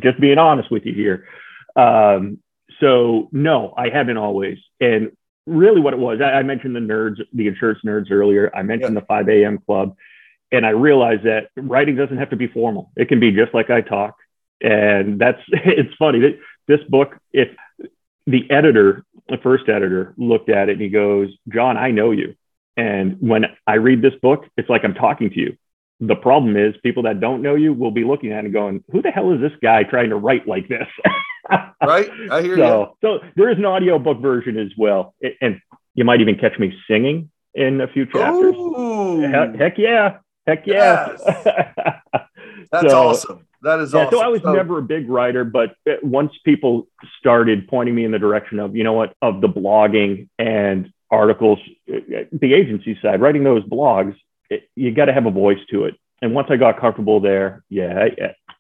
just 0.00 0.21
being 0.21 0.38
honest 0.38 0.71
with 0.71 0.85
you 0.85 0.95
here. 0.95 1.26
Um, 1.76 2.38
so 2.81 3.29
no, 3.33 3.73
I 3.76 3.88
haven't 3.88 4.17
always. 4.17 4.59
And 4.81 5.12
really 5.47 5.81
what 5.81 5.95
it 5.95 5.99
was, 5.99 6.21
I, 6.21 6.33
I 6.38 6.43
mentioned 6.43 6.76
the 6.76 6.81
nerds, 6.81 7.21
the 7.33 7.49
insurance 7.49 7.81
nerds 7.85 8.11
earlier. 8.11 8.55
I 8.55 8.62
mentioned 8.62 8.95
yeah. 8.95 9.00
the 9.00 9.07
5 9.07 9.29
a.m. 9.29 9.59
club. 9.59 9.97
And 10.53 10.64
I 10.64 10.71
realized 10.71 11.25
that 11.25 11.49
writing 11.57 11.97
doesn't 11.97 12.19
have 12.19 12.31
to 12.31 12.37
be 12.37 12.47
formal. 12.47 12.93
It 12.97 13.09
can 13.09 13.19
be 13.19 13.33
just 13.33 13.55
like 13.55 13.71
I 13.71 13.81
talk. 13.81 14.17
And 14.61 15.19
that's, 15.19 15.41
it's 15.49 15.95
funny 15.99 16.21
that 16.21 16.38
this 16.69 16.81
book, 16.88 17.17
if 17.33 17.49
the 18.26 18.49
editor, 18.50 19.05
the 19.29 19.38
first 19.38 19.69
editor 19.69 20.14
looked 20.17 20.49
at 20.49 20.69
it 20.69 20.73
and 20.73 20.81
he 20.81 20.91
goes, 20.91 21.31
John, 21.49 21.76
I 21.76 21.91
know 21.91 22.11
you. 22.11 22.37
And 22.76 23.21
when 23.21 23.47
I 23.67 23.75
read 23.75 24.03
this 24.03 24.14
book, 24.21 24.47
it's 24.57 24.69
like 24.69 24.85
I'm 24.85 24.95
talking 24.95 25.31
to 25.31 25.41
you 25.41 25.57
the 26.01 26.17
problem 26.17 26.57
is 26.57 26.75
people 26.83 27.05
that 27.05 27.21
don't 27.21 27.43
know 27.43 27.55
you 27.55 27.73
will 27.73 27.91
be 27.91 28.05
looking 28.05 28.33
at 28.33 28.39
it 28.39 28.47
and 28.47 28.55
going, 28.55 28.85
who 28.91 29.03
the 29.03 29.11
hell 29.11 29.33
is 29.33 29.41
this 29.41 29.53
guy 29.63 29.85
trying 29.85 30.11
to 30.11 30.17
write 30.17 30.47
like 30.47 30.69
this? 30.69 30.89
right. 31.83 32.11
I 32.31 32.43
hear 32.43 32.57
so, 32.57 32.97
you. 33.03 33.21
So 33.21 33.29
there 33.37 33.51
is 33.51 33.59
an 33.59 33.65
audiobook 33.65 34.21
version 34.21 34.59
as 34.59 34.73
well. 34.77 35.15
And 35.41 35.61
you 35.95 36.05
might 36.05 36.21
even 36.21 36.37
catch 36.37 36.59
me 36.59 36.77
singing 36.89 37.31
in 37.55 37.81
a 37.81 37.89
few 37.89 38.07
chapters. 38.07 38.57
Heck, 39.31 39.55
heck, 39.55 39.79
yeah. 39.79 40.19
Heck 40.47 40.67
yeah. 40.67 41.17
Yes. 41.17 41.45
That's 42.73 42.91
so, 42.91 43.09
awesome. 43.09 43.47
That 43.63 43.81
is 43.81 43.95
yeah, 43.95 44.01
awesome. 44.01 44.19
So 44.19 44.21
I 44.21 44.29
was 44.29 44.43
so, 44.43 44.53
never 44.53 44.79
a 44.79 44.83
big 44.83 45.09
writer, 45.09 45.45
but 45.45 45.75
once 46.03 46.33
people 46.45 46.89
started 47.19 47.67
pointing 47.69 47.95
me 47.95 48.05
in 48.05 48.11
the 48.11 48.19
direction 48.19 48.59
of, 48.59 48.77
you 48.77 48.85
know 48.85 48.93
what, 48.93 49.15
of 49.23 49.41
the 49.41 49.49
blogging 49.49 50.29
and 50.39 50.93
articles, 51.11 51.59
eh, 51.89 52.01
eh, 52.15 52.25
the 52.33 52.53
agency 52.53 52.99
side, 53.01 53.21
writing 53.21 53.45
those 53.45 53.63
blogs, 53.65 54.15
it, 54.51 54.69
you 54.75 54.93
got 54.93 55.07
to 55.07 55.13
have 55.13 55.27
a 55.27 55.31
voice 55.31 55.59
to 55.71 55.85
it. 55.85 55.95
And 56.23 56.35
once 56.35 56.49
I 56.51 56.57
got 56.57 56.81
comfortable 56.81 57.21
there, 57.21 57.65
yeah, 57.69 58.09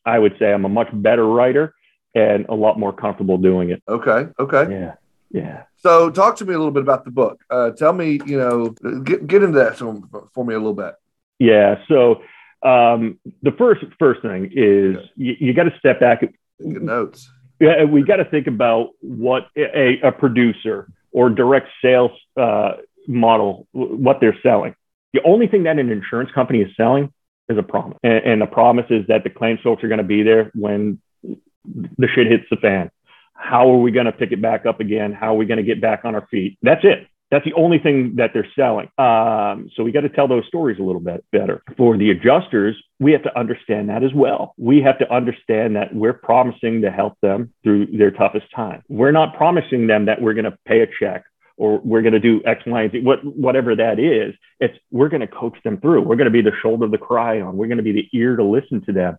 I, 0.06 0.14
I 0.16 0.18
would 0.18 0.36
say 0.38 0.52
I'm 0.52 0.64
a 0.64 0.68
much 0.68 0.88
better 0.92 1.26
writer 1.26 1.74
and 2.14 2.46
a 2.48 2.54
lot 2.54 2.78
more 2.78 2.92
comfortable 2.92 3.38
doing 3.38 3.70
it. 3.70 3.82
Okay. 3.88 4.28
Okay. 4.38 4.72
Yeah. 4.72 4.94
Yeah. 5.30 5.62
So 5.78 6.10
talk 6.10 6.36
to 6.36 6.44
me 6.44 6.54
a 6.54 6.58
little 6.58 6.72
bit 6.72 6.82
about 6.82 7.04
the 7.04 7.10
book. 7.10 7.40
Uh, 7.50 7.70
tell 7.70 7.92
me, 7.92 8.20
you 8.24 8.38
know, 8.38 8.68
get, 9.00 9.26
get 9.26 9.42
into 9.42 9.58
that 9.58 9.76
for, 9.76 10.44
me 10.44 10.54
a 10.54 10.58
little 10.58 10.74
bit. 10.74 10.94
Yeah. 11.38 11.82
So 11.88 12.22
um, 12.62 13.18
the 13.42 13.52
first 13.52 13.84
first 13.98 14.22
thing 14.22 14.50
is 14.54 14.96
you, 15.16 15.36
you 15.40 15.54
got 15.54 15.64
to 15.64 15.74
step 15.78 16.00
back. 16.00 16.20
Good 16.20 16.82
notes. 16.82 17.28
Yeah, 17.60 17.84
we 17.84 18.02
got 18.02 18.16
to 18.16 18.24
think 18.24 18.46
about 18.46 18.90
what 19.00 19.48
a, 19.56 20.00
a 20.02 20.12
producer 20.12 20.88
or 21.12 21.30
direct 21.30 21.68
sales 21.82 22.10
uh, 22.36 22.74
model, 23.06 23.66
what 23.72 24.20
they're 24.20 24.38
selling. 24.42 24.74
The 25.14 25.22
only 25.24 25.46
thing 25.46 25.62
that 25.62 25.78
an 25.78 25.90
insurance 25.90 26.30
company 26.34 26.60
is 26.60 26.76
selling 26.76 27.12
is 27.48 27.56
a 27.56 27.62
promise. 27.62 27.96
And, 28.02 28.24
and 28.24 28.42
the 28.42 28.46
promise 28.46 28.86
is 28.90 29.06
that 29.08 29.24
the 29.24 29.30
claims 29.30 29.60
folks 29.62 29.82
are 29.84 29.88
going 29.88 29.98
to 29.98 30.04
be 30.04 30.22
there 30.22 30.50
when 30.54 31.00
the 31.22 32.08
shit 32.14 32.26
hits 32.26 32.44
the 32.50 32.56
fan. 32.56 32.90
How 33.32 33.70
are 33.70 33.78
we 33.78 33.92
going 33.92 34.06
to 34.06 34.12
pick 34.12 34.32
it 34.32 34.42
back 34.42 34.66
up 34.66 34.80
again? 34.80 35.12
How 35.12 35.34
are 35.34 35.36
we 35.36 35.46
going 35.46 35.58
to 35.58 35.64
get 35.64 35.80
back 35.80 36.04
on 36.04 36.14
our 36.14 36.26
feet? 36.30 36.58
That's 36.62 36.84
it. 36.84 37.06
That's 37.30 37.44
the 37.44 37.54
only 37.54 37.78
thing 37.78 38.16
that 38.16 38.30
they're 38.32 38.46
selling. 38.54 38.88
Um, 38.98 39.68
so 39.74 39.82
we 39.82 39.92
got 39.92 40.02
to 40.02 40.08
tell 40.08 40.28
those 40.28 40.46
stories 40.46 40.78
a 40.78 40.82
little 40.82 41.00
bit 41.00 41.24
better. 41.32 41.62
For 41.76 41.96
the 41.96 42.10
adjusters, 42.10 42.76
we 43.00 43.12
have 43.12 43.22
to 43.22 43.38
understand 43.38 43.88
that 43.88 44.04
as 44.04 44.12
well. 44.14 44.54
We 44.56 44.82
have 44.82 44.98
to 44.98 45.12
understand 45.12 45.76
that 45.76 45.94
we're 45.94 46.12
promising 46.12 46.82
to 46.82 46.90
help 46.90 47.18
them 47.22 47.52
through 47.62 47.86
their 47.86 48.10
toughest 48.10 48.46
time. 48.54 48.82
We're 48.88 49.10
not 49.12 49.36
promising 49.36 49.86
them 49.86 50.06
that 50.06 50.20
we're 50.20 50.34
going 50.34 50.44
to 50.44 50.58
pay 50.66 50.82
a 50.82 50.86
check 51.00 51.24
or 51.56 51.78
we're 51.78 52.02
going 52.02 52.14
to 52.14 52.20
do 52.20 52.42
X, 52.44 52.62
Y, 52.66 52.82
and 52.82 52.92
Z, 52.92 53.00
what, 53.00 53.24
whatever 53.24 53.76
that 53.76 53.98
is, 53.98 54.34
it's 54.60 54.76
we're 54.90 55.08
going 55.08 55.20
to 55.20 55.26
coach 55.26 55.56
them 55.64 55.80
through. 55.80 56.02
We're 56.02 56.16
going 56.16 56.26
to 56.26 56.30
be 56.30 56.42
the 56.42 56.52
shoulder 56.62 56.88
to 56.88 56.98
cry 56.98 57.40
on. 57.40 57.56
We're 57.56 57.68
going 57.68 57.78
to 57.78 57.84
be 57.84 57.92
the 57.92 58.08
ear 58.12 58.36
to 58.36 58.44
listen 58.44 58.84
to 58.86 58.92
them. 58.92 59.18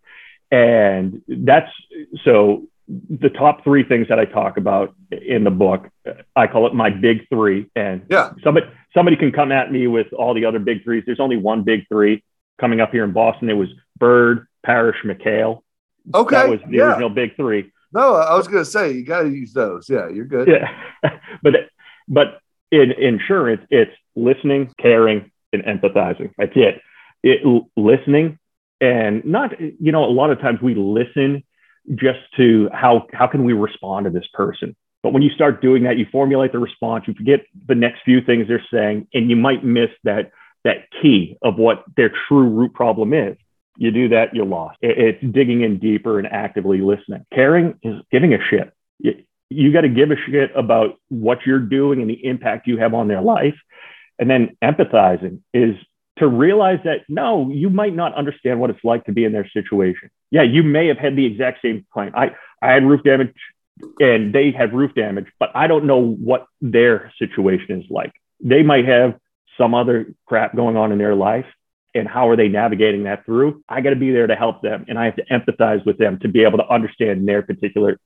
And 0.52 1.22
that's 1.28 1.72
so 2.24 2.68
the 3.10 3.30
top 3.30 3.64
three 3.64 3.84
things 3.84 4.08
that 4.10 4.20
I 4.20 4.26
talk 4.26 4.58
about 4.58 4.94
in 5.12 5.44
the 5.44 5.52
book, 5.52 5.90
I 6.36 6.48
call 6.48 6.68
it 6.68 6.74
my 6.74 6.90
big 6.90 7.28
three. 7.30 7.70
And 7.76 8.06
yeah, 8.10 8.32
somebody 8.44 8.68
somebody 8.94 9.16
can 9.16 9.32
come 9.32 9.52
at 9.52 9.72
me 9.72 9.88
with 9.88 10.14
all 10.14 10.34
the 10.34 10.46
other 10.46 10.60
big 10.60 10.84
threes. 10.84 11.04
There's 11.06 11.20
only 11.20 11.38
one 11.38 11.64
big 11.64 11.88
three 11.88 12.24
coming 12.60 12.82
up 12.82 12.92
here 12.92 13.04
in 13.04 13.12
Boston. 13.12 13.50
It 13.50 13.54
was 13.54 13.70
Bird, 13.98 14.48
Parish, 14.64 14.98
McHale. 15.04 15.62
Okay. 16.14 16.36
That 16.36 16.50
was 16.50 16.60
the 16.68 16.78
yeah. 16.78 16.92
original 16.92 17.10
big 17.10 17.36
three. 17.36 17.72
No, 17.92 18.16
I 18.16 18.36
was 18.36 18.48
going 18.48 18.64
to 18.64 18.70
say 18.70 18.92
you 18.92 19.06
got 19.06 19.24
to 19.24 19.30
use 19.30 19.54
those. 19.54 19.90
Yeah, 19.90 20.10
you're 20.10 20.26
good. 20.26 20.48
Yeah, 20.48 20.70
but 21.42 21.54
but 22.08 22.40
in 22.72 22.92
insurance, 22.92 23.62
it's 23.70 23.92
listening, 24.16 24.74
caring, 24.80 25.32
and 25.54 25.64
empathizing. 25.64 26.32
That's 26.38 26.54
it. 26.56 26.82
it. 27.24 27.64
Listening 27.76 28.40
and 28.82 29.24
not, 29.26 29.60
you 29.60 29.92
know, 29.92 30.04
a 30.04 30.12
lot 30.12 30.32
of 30.32 30.40
times 30.40 30.60
we 30.62 30.76
listen 30.76 31.44
just 31.94 32.20
to 32.38 32.70
how 32.74 33.08
how 33.14 33.28
can 33.28 33.46
we 33.46 33.54
respond 33.54 34.06
to 34.06 34.10
this 34.10 34.28
person. 34.34 34.76
But 35.04 35.14
when 35.14 35.22
you 35.22 35.30
start 35.30 35.62
doing 35.62 35.84
that, 35.84 35.98
you 35.98 36.08
formulate 36.12 36.52
the 36.52 36.60
response, 36.60 37.06
you 37.08 37.14
forget 37.14 37.42
the 37.68 37.76
next 37.76 38.02
few 38.04 38.22
things 38.22 38.48
they're 38.48 38.66
saying, 38.74 39.08
and 39.14 39.30
you 39.30 39.36
might 39.36 39.64
miss 39.64 39.90
that 40.04 40.32
that 40.64 40.90
key 41.02 41.38
of 41.44 41.58
what 41.58 41.84
their 41.96 42.12
true 42.28 42.50
root 42.50 42.74
problem 42.74 43.14
is. 43.14 43.38
You 43.78 43.92
do 43.92 44.10
that, 44.10 44.34
you're 44.34 44.46
lost. 44.46 44.78
It's 44.82 45.22
digging 45.22 45.62
in 45.62 45.80
deeper 45.80 46.18
and 46.18 46.28
actively 46.28 46.80
listening. 46.80 47.26
Caring 47.34 47.78
is 47.84 48.02
giving 48.12 48.34
a 48.34 48.38
shit 48.50 48.74
you 49.50 49.72
got 49.72 49.82
to 49.82 49.90
give 49.90 50.12
a 50.12 50.16
shit 50.16 50.52
about 50.56 50.98
what 51.10 51.40
you're 51.46 51.60
doing 51.60 52.02
and 52.02 52.10
the 52.10 52.26
impact 52.26 52.68
you 52.68 52.78
have 52.78 52.94
on 52.94 53.08
their 53.08 53.22
life. 53.22 53.56
And 54.18 54.30
then 54.30 54.58
empathizing 54.64 55.42
is 55.54 55.76
to 56.18 56.28
realize 56.28 56.80
that 56.86 57.02
no, 57.10 57.50
you 57.52 57.70
might 57.70 57.94
not 57.94 58.16
understand 58.16 58.60
what 58.60 58.70
it's 58.70 58.84
like 58.84 59.06
to 59.06 59.12
be 59.12 59.26
in 59.26 59.34
their 59.34 59.50
situation. 59.50 60.10
Yeah, 60.32 60.44
you 60.44 60.64
may 60.64 60.88
have 60.88 60.98
had 60.98 61.16
the 61.16 61.26
exact 61.26 61.62
same 61.62 61.86
claim. 61.94 62.12
I, 62.16 62.32
I 62.62 62.72
had 62.72 62.86
roof 62.86 63.04
damage 63.04 63.34
and 64.00 64.34
they 64.34 64.52
had 64.52 64.74
roof 64.74 64.94
damage, 64.96 65.28
but 65.40 65.52
I 65.54 65.68
don't 65.68 65.86
know 65.86 66.00
what 66.00 66.48
their 66.62 67.12
situation 67.20 67.82
is 67.82 67.90
like. 67.90 68.14
They 68.40 68.64
might 68.64 68.86
have 68.86 69.16
some 69.58 69.74
other 69.74 70.14
crap 70.26 70.56
going 70.56 70.78
on 70.78 70.92
in 70.92 70.98
their 70.98 71.16
life. 71.16 71.46
And 71.94 72.08
how 72.10 72.28
are 72.28 72.36
they 72.36 72.50
navigating 72.50 73.04
that 73.04 73.26
through? 73.26 73.64
I 73.70 73.80
got 73.80 73.92
to 73.92 73.96
be 73.96 74.12
there 74.12 74.28
to 74.28 74.36
help 74.36 74.62
them. 74.62 74.86
And 74.90 75.00
I 75.00 75.06
have 75.06 75.16
to 75.16 75.26
empathize 75.26 75.86
with 75.86 75.98
them 75.98 76.20
to 76.20 76.28
be 76.28 76.44
able 76.44 76.58
to 76.58 76.68
understand 76.68 77.26
their 77.26 77.42
particular 77.42 77.98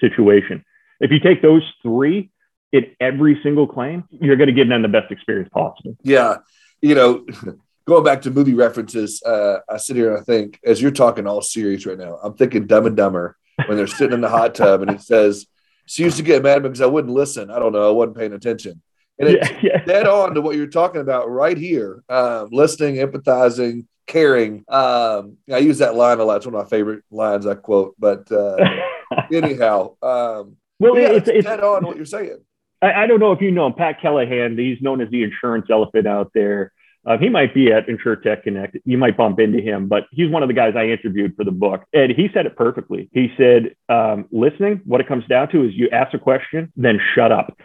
situation. 0.00 0.64
If 1.00 1.10
you 1.10 1.20
take 1.20 1.42
those 1.42 1.62
three 1.82 2.30
in 2.72 2.86
every 3.00 3.40
single 3.42 3.66
claim, 3.66 4.04
you're 4.10 4.36
going 4.36 4.48
to 4.48 4.54
give 4.54 4.68
them 4.68 4.82
the 4.82 4.88
best 4.88 5.10
experience 5.10 5.48
possible. 5.52 5.96
Yeah 6.02 6.38
you 6.80 6.94
know, 6.94 7.26
going 7.86 8.04
back 8.04 8.22
to 8.22 8.30
movie 8.30 8.54
references, 8.54 9.22
uh, 9.22 9.58
I 9.68 9.76
sit 9.76 9.96
here 9.96 10.10
and 10.12 10.20
I 10.20 10.24
think, 10.24 10.60
as 10.64 10.80
you're 10.80 10.90
talking 10.90 11.26
all 11.26 11.42
serious 11.42 11.86
right 11.86 11.98
now, 11.98 12.18
I'm 12.22 12.34
thinking 12.34 12.66
Dumb 12.66 12.86
and 12.86 12.96
Dumber 12.96 13.36
when 13.66 13.76
they're 13.76 13.86
sitting 13.86 14.14
in 14.14 14.20
the 14.20 14.28
hot 14.28 14.54
tub 14.54 14.82
and 14.82 14.90
it 14.90 15.00
says, 15.02 15.46
she 15.86 16.02
used 16.02 16.16
to 16.16 16.22
get 16.22 16.42
mad 16.42 16.56
at 16.56 16.62
me 16.62 16.68
because 16.68 16.80
I 16.80 16.86
wouldn't 16.86 17.14
listen. 17.14 17.50
I 17.50 17.60
don't 17.60 17.72
know. 17.72 17.88
I 17.88 17.92
wasn't 17.92 18.16
paying 18.16 18.32
attention. 18.32 18.82
And 19.18 19.30
it's 19.30 19.50
yeah, 19.50 19.58
yeah. 19.62 19.84
dead 19.84 20.06
on 20.06 20.34
to 20.34 20.40
what 20.40 20.56
you're 20.56 20.66
talking 20.66 21.00
about 21.00 21.30
right 21.30 21.56
here. 21.56 22.02
Um, 22.08 22.48
listening, 22.50 22.96
empathizing, 22.96 23.86
caring. 24.06 24.64
Um, 24.68 25.38
I 25.50 25.58
use 25.58 25.78
that 25.78 25.94
line 25.94 26.18
a 26.18 26.24
lot. 26.24 26.38
It's 26.38 26.46
one 26.46 26.56
of 26.56 26.64
my 26.64 26.68
favorite 26.68 27.04
lines 27.10 27.46
I 27.46 27.54
quote. 27.54 27.94
But 27.98 28.30
uh, 28.32 28.56
anyhow, 29.32 29.94
um, 30.02 30.56
well, 30.78 30.98
yeah, 30.98 31.08
it's, 31.12 31.28
it's, 31.28 31.46
dead 31.46 31.60
on 31.60 31.84
what 31.84 31.96
you're 31.96 32.04
saying. 32.04 32.38
I, 32.82 33.04
I, 33.04 33.06
don't 33.06 33.20
know 33.20 33.32
if 33.32 33.40
you 33.40 33.50
know 33.50 33.66
him, 33.66 33.72
Pat 33.72 34.00
Kalahan. 34.00 34.58
He's 34.58 34.80
known 34.82 35.00
as 35.00 35.08
the 35.10 35.22
insurance 35.22 35.66
elephant 35.70 36.06
out 36.06 36.30
there. 36.34 36.72
Uh, 37.06 37.16
he 37.16 37.28
might 37.28 37.54
be 37.54 37.72
at 37.72 37.86
InsurTech 37.86 38.42
Connect. 38.42 38.76
You 38.84 38.98
might 38.98 39.16
bump 39.16 39.38
into 39.38 39.60
him, 39.60 39.86
but 39.86 40.06
he's 40.10 40.28
one 40.28 40.42
of 40.42 40.48
the 40.48 40.54
guys 40.54 40.74
I 40.76 40.86
interviewed 40.86 41.36
for 41.36 41.44
the 41.44 41.52
book. 41.52 41.84
And 41.92 42.10
he 42.10 42.28
said 42.34 42.46
it 42.46 42.56
perfectly. 42.56 43.08
He 43.12 43.32
said, 43.38 43.76
um, 43.88 44.26
listening, 44.32 44.80
what 44.84 45.00
it 45.00 45.06
comes 45.06 45.24
down 45.26 45.48
to 45.50 45.64
is 45.64 45.74
you 45.74 45.88
ask 45.90 46.12
a 46.14 46.18
question, 46.18 46.72
then 46.76 46.98
shut 47.14 47.30
up. 47.30 47.56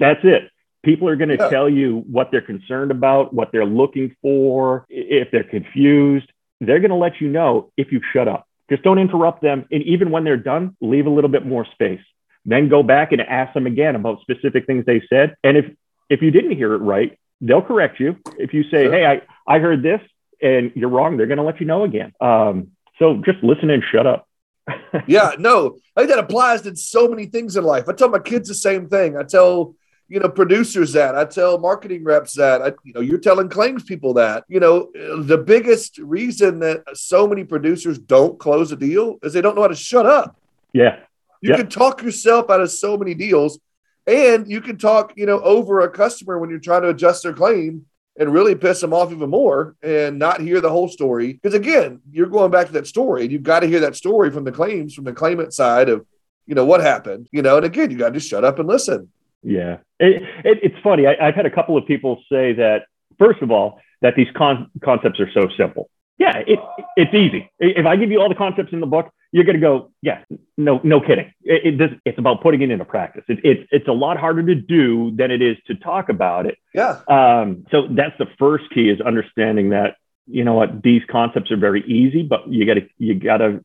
That's 0.00 0.20
it. 0.24 0.50
People 0.82 1.08
are 1.08 1.16
going 1.16 1.28
to 1.28 1.36
yeah. 1.36 1.48
tell 1.48 1.68
you 1.68 2.02
what 2.10 2.30
they're 2.32 2.40
concerned 2.40 2.90
about, 2.90 3.32
what 3.32 3.50
they're 3.52 3.64
looking 3.64 4.16
for. 4.20 4.84
If 4.88 5.30
they're 5.30 5.44
confused, 5.44 6.30
they're 6.60 6.80
going 6.80 6.90
to 6.90 6.96
let 6.96 7.20
you 7.20 7.28
know 7.28 7.70
if 7.76 7.92
you 7.92 8.00
shut 8.12 8.26
up. 8.26 8.48
Just 8.68 8.82
don't 8.82 8.98
interrupt 8.98 9.42
them. 9.42 9.64
And 9.70 9.82
even 9.84 10.10
when 10.10 10.24
they're 10.24 10.36
done, 10.36 10.76
leave 10.80 11.06
a 11.06 11.10
little 11.10 11.30
bit 11.30 11.46
more 11.46 11.66
space. 11.72 12.00
Then 12.48 12.70
go 12.70 12.82
back 12.82 13.12
and 13.12 13.20
ask 13.20 13.52
them 13.52 13.66
again 13.66 13.94
about 13.94 14.22
specific 14.22 14.64
things 14.64 14.86
they 14.86 15.02
said. 15.10 15.36
And 15.44 15.58
if 15.58 15.66
if 16.08 16.22
you 16.22 16.30
didn't 16.30 16.56
hear 16.56 16.72
it 16.72 16.78
right, 16.78 17.18
they'll 17.42 17.60
correct 17.60 18.00
you. 18.00 18.16
If 18.38 18.54
you 18.54 18.62
say, 18.64 18.84
sure. 18.84 18.92
"Hey, 18.92 19.04
I 19.04 19.22
I 19.46 19.58
heard 19.58 19.82
this," 19.82 20.00
and 20.40 20.72
you're 20.74 20.88
wrong, 20.88 21.18
they're 21.18 21.26
going 21.26 21.36
to 21.36 21.44
let 21.44 21.60
you 21.60 21.66
know 21.66 21.84
again. 21.84 22.12
Um, 22.22 22.68
so 22.98 23.20
just 23.22 23.44
listen 23.44 23.68
and 23.68 23.84
shut 23.92 24.06
up. 24.06 24.26
yeah, 25.06 25.32
no, 25.38 25.76
I 25.94 26.00
think 26.00 26.10
that 26.10 26.18
applies 26.18 26.62
to 26.62 26.74
so 26.74 27.06
many 27.06 27.26
things 27.26 27.58
in 27.58 27.64
life. 27.64 27.86
I 27.86 27.92
tell 27.92 28.08
my 28.08 28.18
kids 28.18 28.48
the 28.48 28.54
same 28.54 28.88
thing. 28.88 29.18
I 29.18 29.24
tell 29.24 29.74
you 30.08 30.18
know 30.18 30.30
producers 30.30 30.94
that. 30.94 31.16
I 31.16 31.26
tell 31.26 31.58
marketing 31.58 32.02
reps 32.02 32.32
that. 32.36 32.62
I, 32.62 32.72
you 32.82 32.94
know, 32.94 33.00
you're 33.00 33.18
telling 33.18 33.50
claims 33.50 33.82
people 33.82 34.14
that. 34.14 34.44
You 34.48 34.60
know, 34.60 34.90
the 34.94 35.36
biggest 35.36 35.98
reason 35.98 36.60
that 36.60 36.84
so 36.94 37.28
many 37.28 37.44
producers 37.44 37.98
don't 37.98 38.38
close 38.38 38.72
a 38.72 38.76
deal 38.76 39.18
is 39.22 39.34
they 39.34 39.42
don't 39.42 39.54
know 39.54 39.62
how 39.62 39.68
to 39.68 39.74
shut 39.74 40.06
up. 40.06 40.34
Yeah. 40.72 41.00
You 41.40 41.50
yep. 41.50 41.58
can 41.58 41.68
talk 41.68 42.02
yourself 42.02 42.50
out 42.50 42.60
of 42.60 42.70
so 42.70 42.96
many 42.96 43.14
deals, 43.14 43.58
and 44.06 44.50
you 44.50 44.60
can 44.60 44.78
talk, 44.78 45.12
you 45.16 45.26
know, 45.26 45.40
over 45.40 45.80
a 45.80 45.90
customer 45.90 46.38
when 46.38 46.50
you're 46.50 46.58
trying 46.58 46.82
to 46.82 46.88
adjust 46.88 47.22
their 47.22 47.32
claim 47.32 47.86
and 48.18 48.32
really 48.32 48.54
piss 48.54 48.80
them 48.80 48.92
off 48.92 49.12
even 49.12 49.30
more 49.30 49.76
and 49.82 50.18
not 50.18 50.40
hear 50.40 50.60
the 50.60 50.70
whole 50.70 50.88
story. 50.88 51.34
Because 51.34 51.54
again, 51.54 52.00
you're 52.10 52.26
going 52.26 52.50
back 52.50 52.66
to 52.66 52.72
that 52.72 52.86
story, 52.86 53.22
and 53.22 53.32
you've 53.32 53.42
got 53.42 53.60
to 53.60 53.66
hear 53.66 53.80
that 53.80 53.96
story 53.96 54.30
from 54.30 54.44
the 54.44 54.52
claims, 54.52 54.94
from 54.94 55.04
the 55.04 55.12
claimant 55.12 55.52
side 55.54 55.88
of, 55.88 56.04
you 56.46 56.54
know, 56.54 56.64
what 56.64 56.80
happened. 56.80 57.28
You 57.30 57.42
know, 57.42 57.56
and 57.56 57.66
again, 57.66 57.90
you 57.90 57.98
got 57.98 58.08
to 58.08 58.14
just 58.14 58.28
shut 58.28 58.44
up 58.44 58.58
and 58.58 58.68
listen. 58.68 59.10
Yeah, 59.42 59.78
it, 60.00 60.22
it, 60.44 60.58
it's 60.62 60.78
funny. 60.82 61.06
I, 61.06 61.26
have 61.26 61.34
had 61.36 61.46
a 61.46 61.50
couple 61.50 61.76
of 61.76 61.86
people 61.86 62.22
say 62.30 62.52
that. 62.54 62.86
First 63.18 63.42
of 63.42 63.50
all, 63.50 63.80
that 64.00 64.14
these 64.14 64.28
con- 64.36 64.70
concepts 64.84 65.18
are 65.18 65.30
so 65.32 65.48
simple. 65.56 65.90
Yeah, 66.18 66.38
it, 66.38 66.58
it's 66.96 67.14
easy. 67.14 67.50
If 67.58 67.86
I 67.86 67.96
give 67.96 68.10
you 68.10 68.20
all 68.20 68.28
the 68.28 68.34
concepts 68.34 68.72
in 68.72 68.80
the 68.80 68.86
book, 68.86 69.10
you're 69.30 69.44
going 69.44 69.56
to 69.56 69.60
go, 69.60 69.90
yeah, 70.00 70.24
no, 70.56 70.80
no 70.82 71.00
kidding. 71.00 71.32
It, 71.42 71.80
it, 71.80 72.00
it's 72.04 72.18
about 72.18 72.42
putting 72.42 72.62
it 72.62 72.70
into 72.70 72.84
practice. 72.84 73.24
It, 73.28 73.44
it, 73.44 73.68
it's 73.70 73.88
a 73.88 73.92
lot 73.92 74.16
harder 74.16 74.42
to 74.42 74.54
do 74.54 75.10
than 75.14 75.30
it 75.30 75.42
is 75.42 75.56
to 75.66 75.74
talk 75.74 76.08
about 76.08 76.46
it. 76.46 76.56
Yeah. 76.74 77.00
Um, 77.08 77.66
so 77.70 77.88
that's 77.90 78.16
the 78.18 78.26
first 78.38 78.64
key 78.72 78.88
is 78.88 79.00
understanding 79.00 79.70
that, 79.70 79.96
you 80.26 80.44
know 80.44 80.54
what, 80.54 80.82
these 80.82 81.02
concepts 81.10 81.50
are 81.50 81.56
very 81.56 81.82
easy, 81.86 82.22
but 82.22 82.48
you 82.48 82.64
got 82.66 82.74
to, 82.74 82.88
you 82.98 83.14
got 83.14 83.38
to 83.38 83.64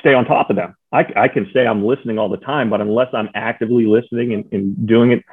stay 0.00 0.14
on 0.14 0.24
top 0.24 0.50
of 0.50 0.56
them. 0.56 0.74
I, 0.92 1.06
I 1.16 1.28
can 1.28 1.48
say 1.52 1.66
I'm 1.66 1.84
listening 1.84 2.18
all 2.18 2.28
the 2.28 2.36
time, 2.36 2.70
but 2.70 2.80
unless 2.80 3.08
I'm 3.12 3.30
actively 3.34 3.86
listening 3.86 4.32
and, 4.32 4.52
and 4.52 4.86
doing 4.86 5.12
it, 5.12 5.24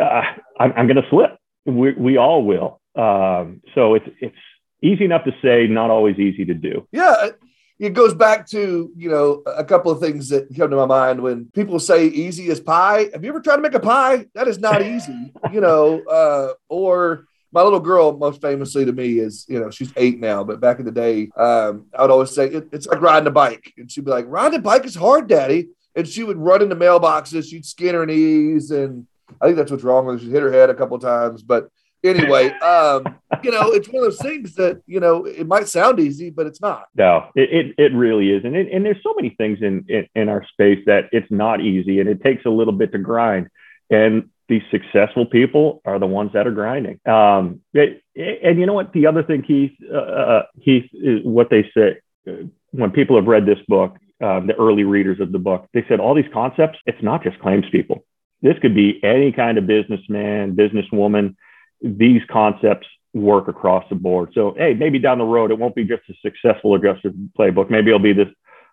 uh, 0.00 0.22
I'm, 0.58 0.72
I'm 0.76 0.86
going 0.86 1.02
to 1.02 1.08
slip. 1.08 1.36
We, 1.66 1.92
we 1.92 2.16
all 2.16 2.44
will. 2.44 2.80
Um, 2.96 3.62
so 3.74 3.94
it's, 3.94 4.08
it's 4.20 4.36
easy 4.82 5.04
enough 5.04 5.24
to 5.24 5.32
say, 5.40 5.66
not 5.68 5.90
always 5.90 6.18
easy 6.18 6.44
to 6.46 6.54
do. 6.54 6.88
Yeah 6.90 7.28
it 7.78 7.94
goes 7.94 8.14
back 8.14 8.46
to 8.48 8.90
you 8.96 9.08
know 9.08 9.42
a 9.46 9.64
couple 9.64 9.90
of 9.90 10.00
things 10.00 10.28
that 10.28 10.54
come 10.56 10.70
to 10.70 10.76
my 10.76 10.86
mind 10.86 11.20
when 11.20 11.46
people 11.54 11.78
say 11.78 12.06
easy 12.06 12.50
as 12.50 12.60
pie. 12.60 13.08
Have 13.12 13.24
you 13.24 13.30
ever 13.30 13.40
tried 13.40 13.56
to 13.56 13.62
make 13.62 13.74
a 13.74 13.80
pie? 13.80 14.26
That 14.34 14.48
is 14.48 14.58
not 14.58 14.82
easy 14.82 15.32
you 15.52 15.60
know 15.60 16.02
uh, 16.02 16.52
or 16.68 17.26
my 17.52 17.62
little 17.62 17.80
girl 17.80 18.16
most 18.16 18.40
famously 18.40 18.84
to 18.84 18.92
me 18.92 19.18
is 19.18 19.46
you 19.48 19.60
know 19.60 19.70
she's 19.70 19.92
eight 19.96 20.20
now 20.20 20.42
but 20.42 20.60
back 20.60 20.78
in 20.78 20.84
the 20.84 20.92
day 20.92 21.30
um, 21.36 21.86
i 21.96 22.02
would 22.02 22.10
always 22.10 22.30
say 22.30 22.46
it, 22.46 22.68
it's 22.72 22.86
like 22.86 23.00
riding 23.00 23.26
a 23.26 23.30
bike. 23.30 23.72
And 23.76 23.90
she'd 23.90 24.04
be 24.04 24.10
like 24.10 24.26
riding 24.28 24.58
a 24.58 24.62
bike 24.62 24.84
is 24.84 24.94
hard 24.94 25.28
daddy. 25.28 25.68
And 25.94 26.08
she 26.08 26.24
would 26.24 26.38
run 26.38 26.62
into 26.62 26.74
mailboxes. 26.74 27.50
She'd 27.50 27.66
skin 27.66 27.94
her 27.94 28.06
knees. 28.06 28.70
And 28.70 29.06
i 29.40 29.46
think 29.46 29.56
that's 29.56 29.70
what's 29.70 29.84
wrong 29.84 30.06
with 30.06 30.20
her. 30.20 30.24
She 30.24 30.30
hit 30.30 30.42
her 30.42 30.52
head 30.52 30.70
a 30.70 30.74
couple 30.74 30.98
times. 30.98 31.42
But 31.42 31.68
anyway, 32.04 32.50
um, 32.60 33.18
you 33.42 33.50
know, 33.50 33.70
it's 33.70 33.88
one 33.88 34.04
of 34.04 34.10
those 34.10 34.20
things 34.20 34.54
that 34.56 34.82
you 34.86 35.00
know 35.00 35.24
it 35.24 35.46
might 35.46 35.68
sound 35.68 36.00
easy, 36.00 36.30
but 36.30 36.46
it's 36.46 36.60
not. 36.60 36.86
No, 36.94 37.28
it 37.34 37.50
it, 37.52 37.74
it 37.78 37.94
really 37.94 38.30
is, 38.30 38.44
and 38.44 38.56
it, 38.56 38.72
and 38.72 38.84
there's 38.84 39.02
so 39.02 39.14
many 39.14 39.30
things 39.30 39.58
in, 39.62 39.84
in 39.88 40.06
in 40.14 40.28
our 40.28 40.44
space 40.52 40.82
that 40.86 41.08
it's 41.12 41.30
not 41.30 41.60
easy, 41.60 42.00
and 42.00 42.08
it 42.08 42.22
takes 42.22 42.44
a 42.44 42.50
little 42.50 42.72
bit 42.72 42.92
to 42.92 42.98
grind. 42.98 43.48
And 43.90 44.30
these 44.48 44.62
successful 44.70 45.26
people 45.26 45.80
are 45.84 45.98
the 45.98 46.06
ones 46.06 46.30
that 46.34 46.46
are 46.46 46.52
grinding. 46.52 47.00
Um, 47.06 47.60
it, 47.72 48.02
and 48.16 48.58
you 48.58 48.66
know 48.66 48.74
what? 48.74 48.92
The 48.92 49.06
other 49.06 49.22
thing, 49.22 49.42
Keith, 49.42 49.72
uh, 49.90 49.96
uh, 49.96 50.42
Keith, 50.64 50.88
is 50.92 51.20
what 51.24 51.50
they 51.50 51.70
say 51.76 51.98
uh, 52.28 52.44
when 52.70 52.90
people 52.90 53.16
have 53.16 53.26
read 53.26 53.46
this 53.46 53.60
book. 53.68 53.96
Um, 54.20 54.46
the 54.46 54.54
early 54.54 54.84
readers 54.84 55.18
of 55.18 55.32
the 55.32 55.40
book, 55.40 55.66
they 55.74 55.84
said 55.88 55.98
all 55.98 56.14
these 56.14 56.30
concepts. 56.32 56.78
It's 56.86 57.02
not 57.02 57.24
just 57.24 57.40
claims 57.40 57.64
people. 57.72 58.04
This 58.40 58.56
could 58.62 58.72
be 58.72 59.00
any 59.02 59.32
kind 59.32 59.58
of 59.58 59.66
businessman, 59.66 60.54
businesswoman 60.54 61.34
these 61.82 62.22
concepts 62.30 62.86
work 63.14 63.48
across 63.48 63.84
the 63.88 63.94
board. 63.94 64.30
So, 64.34 64.54
hey, 64.56 64.74
maybe 64.74 64.98
down 64.98 65.18
the 65.18 65.24
road, 65.24 65.50
it 65.50 65.58
won't 65.58 65.74
be 65.74 65.84
just 65.84 66.02
a 66.08 66.14
successful 66.22 66.74
adjusters 66.74 67.12
playbook. 67.38 67.70
Maybe 67.70 67.90
it'll 67.90 67.98
be 67.98 68.12
this 68.12 68.28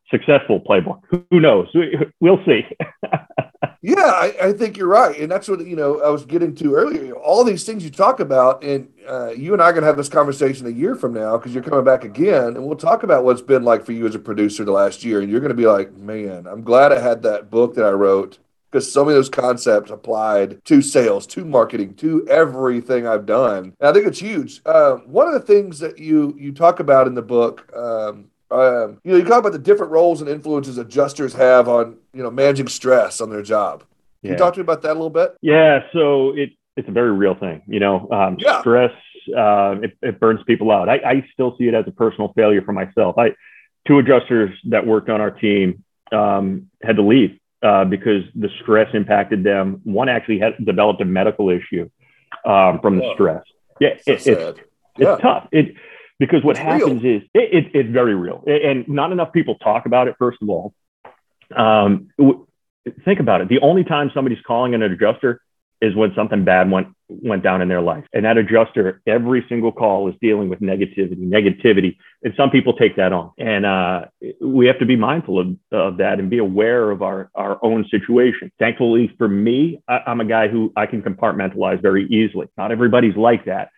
successful 0.10 0.62
playbook. 0.62 1.02
Who 1.30 1.40
knows? 1.40 1.68
We'll 2.20 2.44
see. 2.46 2.66
yeah, 3.82 3.96
I, 4.02 4.34
I, 4.42 4.54
think 4.54 4.78
you're 4.78 4.88
right. 4.88 5.20
And 5.20 5.32
that's 5.32 5.48
what, 5.48 5.66
you 5.66 5.76
know, 5.76 6.02
I 6.02 6.10
was 6.10 6.26
getting 6.26 6.56
to 6.56 6.76
earlier. 6.76 7.14
All 7.14 7.44
these 7.44 7.64
things 7.64 7.84
you 7.84 7.90
talk 7.90 8.20
about, 8.20 8.64
and 8.64 8.90
uh, 9.08 9.32
you 9.32 9.54
and 9.54 9.62
I 9.62 9.66
are 9.66 9.72
going 9.72 9.84
to 9.84 9.88
have 9.88 9.98
this 9.98 10.10
conversation 10.10 10.66
a 10.68 10.72
year 10.72 10.96
from 10.96 11.14
now 11.14 11.38
because 11.38 11.54
you're 11.54 11.64
coming 11.64 11.84
back 11.84 12.04
again. 12.04 12.56
And 12.56 12.66
we'll 12.66 12.78
talk 12.78 13.04
about 13.04 13.24
what's 13.24 13.42
been 13.42 13.64
like 13.64 13.86
for 13.86 13.92
you 13.92 14.08
as 14.08 14.16
a 14.16 14.20
producer 14.20 14.64
the 14.64 14.72
last 14.72 15.04
year. 15.04 15.22
And 15.22 15.30
you're 15.30 15.42
going 15.42 15.50
to 15.50 15.56
be 15.56 15.68
like, 15.68 15.94
man, 15.94 16.48
I'm 16.48 16.64
glad 16.64 16.92
I 16.92 17.00
had 17.00 17.24
that 17.24 17.52
book 17.52 17.76
that 17.76 17.86
I 17.86 17.92
wrote 17.92 18.40
because 18.72 18.92
so 18.92 19.04
many 19.04 19.16
of 19.16 19.18
those 19.18 19.30
concepts 19.30 19.90
applied 19.92 20.64
to 20.66 20.82
sales, 20.82 21.26
to 21.28 21.44
marketing, 21.44 21.96
to 21.96 22.28
everything 22.28 23.08
I've 23.08 23.26
done. 23.26 23.74
And 23.80 23.90
I 23.90 23.94
think 23.94 24.06
it's 24.06 24.20
huge. 24.20 24.62
Uh, 24.66 24.96
one 24.98 25.28
of 25.28 25.34
the 25.34 25.40
things 25.40 25.80
that 25.80 25.98
you 25.98 26.36
you 26.38 26.52
talk 26.52 26.80
about 26.80 27.08
in 27.08 27.16
the 27.16 27.22
book, 27.22 27.72
um, 27.76 28.26
um, 28.52 29.00
you 29.04 29.12
know, 29.12 29.18
you 29.18 29.24
talk 29.24 29.40
about 29.40 29.54
the 29.54 29.60
different 29.60 29.92
roles 29.92 30.22
and 30.22 30.30
influences 30.30 30.78
adjusters 30.78 31.34
have 31.34 31.68
on 31.68 31.98
you 32.14 32.24
know 32.24 32.32
managing 32.32 32.68
stress 32.68 33.22
on 33.22 33.30
their 33.30 33.44
job. 33.44 33.82
Can 34.22 34.30
yeah. 34.30 34.32
you 34.32 34.38
talk 34.38 34.54
to 34.54 34.60
me 34.60 34.64
about 34.64 34.82
that 34.84 34.92
a 34.92 34.94
little 34.94 35.10
bit? 35.10 35.36
Yeah. 35.42 35.80
So 35.94 36.36
it 36.36 36.52
it's 36.76 36.88
a 36.88 36.92
very 36.92 37.12
real 37.12 37.36
thing. 37.36 37.64
You 37.68 37.80
know, 37.80 38.10
um, 38.12 38.38
yeah. 38.40 38.62
stress 38.62 38.92
uh, 39.36 39.76
it, 39.82 39.98
it, 40.02 40.20
burns 40.20 40.40
people 40.48 40.72
out. 40.72 40.90
I, 40.90 40.96
I 40.96 41.28
still 41.34 41.56
see 41.58 41.68
it 41.68 41.74
as 41.74 41.86
a 41.88 41.92
personal 41.92 42.34
failure 42.36 42.62
for 42.62 42.74
myself. 42.74 43.18
I 43.18 43.36
two 43.88 44.00
adjusters 44.00 44.52
that 44.70 44.86
worked 44.86 45.10
on 45.10 45.22
our 45.22 45.32
team 45.32 45.84
um, 46.12 46.70
had 46.82 46.96
to 46.96 47.04
leave 47.04 47.40
uh, 47.62 47.86
because 47.86 48.24
the 48.36 48.50
stress 48.62 48.90
impacted 48.94 49.44
them. 49.44 49.82
One 49.84 50.10
actually 50.10 50.40
had 50.40 50.54
developed 50.64 51.02
a 51.02 51.06
medical 51.06 51.50
issue 51.50 51.90
um, 52.46 52.80
from 52.80 52.98
the 52.98 53.12
stress. 53.14 53.44
Yeah, 53.80 53.96
so 54.02 54.12
it, 54.12 54.28
it's 54.28 54.60
yeah. 54.98 55.14
it's 55.14 55.22
tough. 55.22 55.48
It 55.52 55.76
because 56.20 56.44
what 56.44 56.52
it's 56.52 56.60
happens 56.60 57.04
real. 57.04 57.18
is 57.18 57.24
it, 57.34 57.54
it, 57.54 57.72
it's 57.74 57.90
very 57.90 58.16
real, 58.16 58.44
and 58.48 58.88
not 58.88 59.12
enough 59.12 59.32
people 59.32 59.56
talk 59.56 59.86
about 59.86 60.08
it. 60.08 60.16
First 60.20 60.40
of 60.42 60.50
all, 60.50 60.74
um, 61.56 62.10
think 63.06 63.20
about 63.20 63.42
it. 63.42 63.50
The 63.50 63.60
only 63.62 63.84
time 63.84 64.12
somebody's 64.14 64.42
calling 64.46 64.74
an 64.74 64.82
adjuster 64.82 65.42
is 65.82 65.96
when 65.96 66.14
something 66.16 66.44
bad 66.44 66.70
went 66.70 66.88
went 67.10 67.42
down 67.42 67.62
in 67.62 67.68
their 67.68 67.82
life. 67.82 68.06
And 68.14 68.26
that 68.26 68.38
adjuster, 68.38 69.02
every 69.08 69.44
single 69.50 69.72
call 69.72 70.08
is 70.10 70.16
dealing 70.22 70.48
with 70.48 70.60
negativity, 70.60 71.18
negativity. 71.18 71.98
And 72.24 72.34
some 72.38 72.52
people 72.52 72.74
take 72.74 72.96
that 72.98 73.12
on. 73.12 73.32
And 73.40 73.66
uh, 73.66 74.06
we 74.40 74.68
have 74.68 74.78
to 74.80 74.86
be 74.86 74.96
mindful 74.96 75.40
of, 75.40 75.48
of 75.72 75.98
that 75.98 76.20
and 76.20 76.30
be 76.30 76.38
aware 76.38 76.92
of 76.92 77.02
our, 77.02 77.32
our 77.34 77.58
own 77.64 77.86
situation. 77.90 78.52
Thankfully 78.60 79.14
for 79.18 79.28
me, 79.28 79.82
I, 79.88 80.02
I'm 80.06 80.22
a 80.22 80.26
guy 80.26 80.50
who 80.50 80.72
I 80.76 80.86
can 80.86 81.02
compartmentalize 81.02 81.82
very 81.82 82.06
easily. 82.08 82.48
Not 82.58 82.72
everybody's 82.72 83.18
like 83.18 83.46
that. 83.46 83.70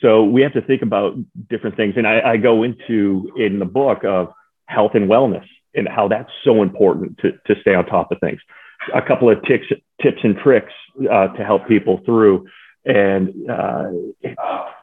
So 0.00 0.24
we 0.24 0.40
have 0.42 0.54
to 0.54 0.62
think 0.62 0.80
about 0.80 1.16
different 1.50 1.76
things. 1.76 1.94
And 1.96 2.06
I, 2.06 2.20
I 2.20 2.36
go 2.38 2.62
into 2.62 3.30
in 3.36 3.58
the 3.58 3.66
book 3.66 4.04
of 4.04 4.32
health 4.66 4.92
and 4.94 5.10
wellness 5.10 5.44
and 5.74 5.86
how 5.86 6.08
that's 6.08 6.30
so 6.44 6.62
important 6.62 7.18
to, 7.18 7.32
to 7.46 7.60
stay 7.60 7.74
on 7.74 7.84
top 7.86 8.10
of 8.10 8.18
things. 8.20 8.40
A 8.94 9.02
couple 9.02 9.30
of 9.30 9.42
tips, 9.44 9.66
tips 10.02 10.18
and 10.22 10.36
tricks 10.38 10.72
uh, 11.10 11.28
to 11.28 11.44
help 11.44 11.68
people 11.68 12.00
through. 12.04 12.46
And 12.84 13.28
uh, 13.50 13.90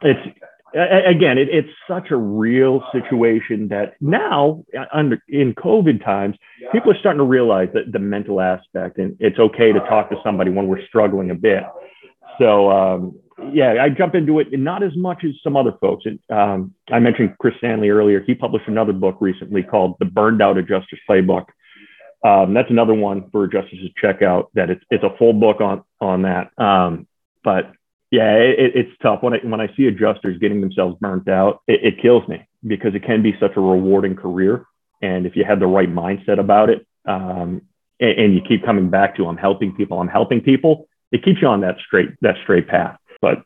it's 0.02 0.38
again, 0.74 1.38
it, 1.38 1.48
it's 1.50 1.68
such 1.88 2.10
a 2.10 2.16
real 2.16 2.82
situation 2.92 3.68
that 3.68 3.94
now, 4.00 4.64
uh, 4.78 4.84
under 4.92 5.22
in 5.28 5.54
COVID 5.54 6.04
times, 6.04 6.36
people 6.72 6.92
are 6.92 6.98
starting 6.98 7.18
to 7.18 7.24
realize 7.24 7.68
that 7.74 7.92
the 7.92 7.98
mental 7.98 8.40
aspect, 8.40 8.98
and 8.98 9.16
it's 9.20 9.38
okay 9.38 9.72
to 9.72 9.80
talk 9.80 10.10
to 10.10 10.16
somebody 10.22 10.50
when 10.50 10.66
we're 10.68 10.84
struggling 10.86 11.30
a 11.30 11.34
bit. 11.34 11.62
So, 12.38 12.70
um, 12.70 13.18
yeah, 13.52 13.76
I 13.82 13.88
jump 13.88 14.14
into 14.14 14.40
it, 14.40 14.48
not 14.52 14.82
as 14.82 14.92
much 14.96 15.24
as 15.24 15.30
some 15.42 15.56
other 15.56 15.72
folks. 15.80 16.04
And, 16.06 16.18
um, 16.30 16.74
I 16.90 16.98
mentioned 16.98 17.36
Chris 17.38 17.54
Stanley 17.58 17.88
earlier. 17.88 18.20
He 18.20 18.34
published 18.34 18.68
another 18.68 18.92
book 18.92 19.16
recently 19.20 19.62
called 19.62 19.96
The 20.00 20.06
Burned 20.06 20.42
Out 20.42 20.56
Adjuster's 20.56 21.00
Playbook. 21.08 21.46
Um, 22.24 22.52
that's 22.54 22.70
another 22.70 22.94
one 22.94 23.30
for 23.30 23.44
adjusters 23.44 23.80
to 23.80 23.88
check 24.00 24.22
out. 24.22 24.50
That 24.54 24.70
it's 24.70 24.84
it's 24.90 25.04
a 25.04 25.16
full 25.18 25.32
book 25.32 25.60
on 25.60 25.84
on 26.00 26.22
that. 26.22 26.50
Um, 26.58 27.06
but 27.44 27.72
yeah, 28.10 28.34
it, 28.34 28.72
it's 28.74 28.90
tough 29.02 29.22
when 29.22 29.34
I 29.34 29.38
when 29.38 29.60
I 29.60 29.68
see 29.76 29.86
adjusters 29.86 30.38
getting 30.38 30.60
themselves 30.60 30.96
burnt 31.00 31.28
out. 31.28 31.62
It, 31.68 31.94
it 31.94 32.02
kills 32.02 32.26
me 32.28 32.46
because 32.66 32.94
it 32.94 33.04
can 33.04 33.22
be 33.22 33.34
such 33.38 33.52
a 33.56 33.60
rewarding 33.60 34.16
career, 34.16 34.64
and 35.00 35.26
if 35.26 35.36
you 35.36 35.44
have 35.44 35.60
the 35.60 35.66
right 35.66 35.92
mindset 35.92 36.40
about 36.40 36.70
it, 36.70 36.86
um, 37.06 37.62
and, 38.00 38.18
and 38.18 38.34
you 38.34 38.40
keep 38.46 38.64
coming 38.64 38.90
back 38.90 39.16
to 39.16 39.26
I'm 39.26 39.36
helping 39.36 39.74
people, 39.74 40.00
I'm 40.00 40.08
helping 40.08 40.40
people, 40.40 40.88
it 41.12 41.24
keeps 41.24 41.40
you 41.40 41.48
on 41.48 41.60
that 41.60 41.76
straight 41.86 42.10
that 42.22 42.36
straight 42.42 42.66
path. 42.66 42.98
But 43.20 43.42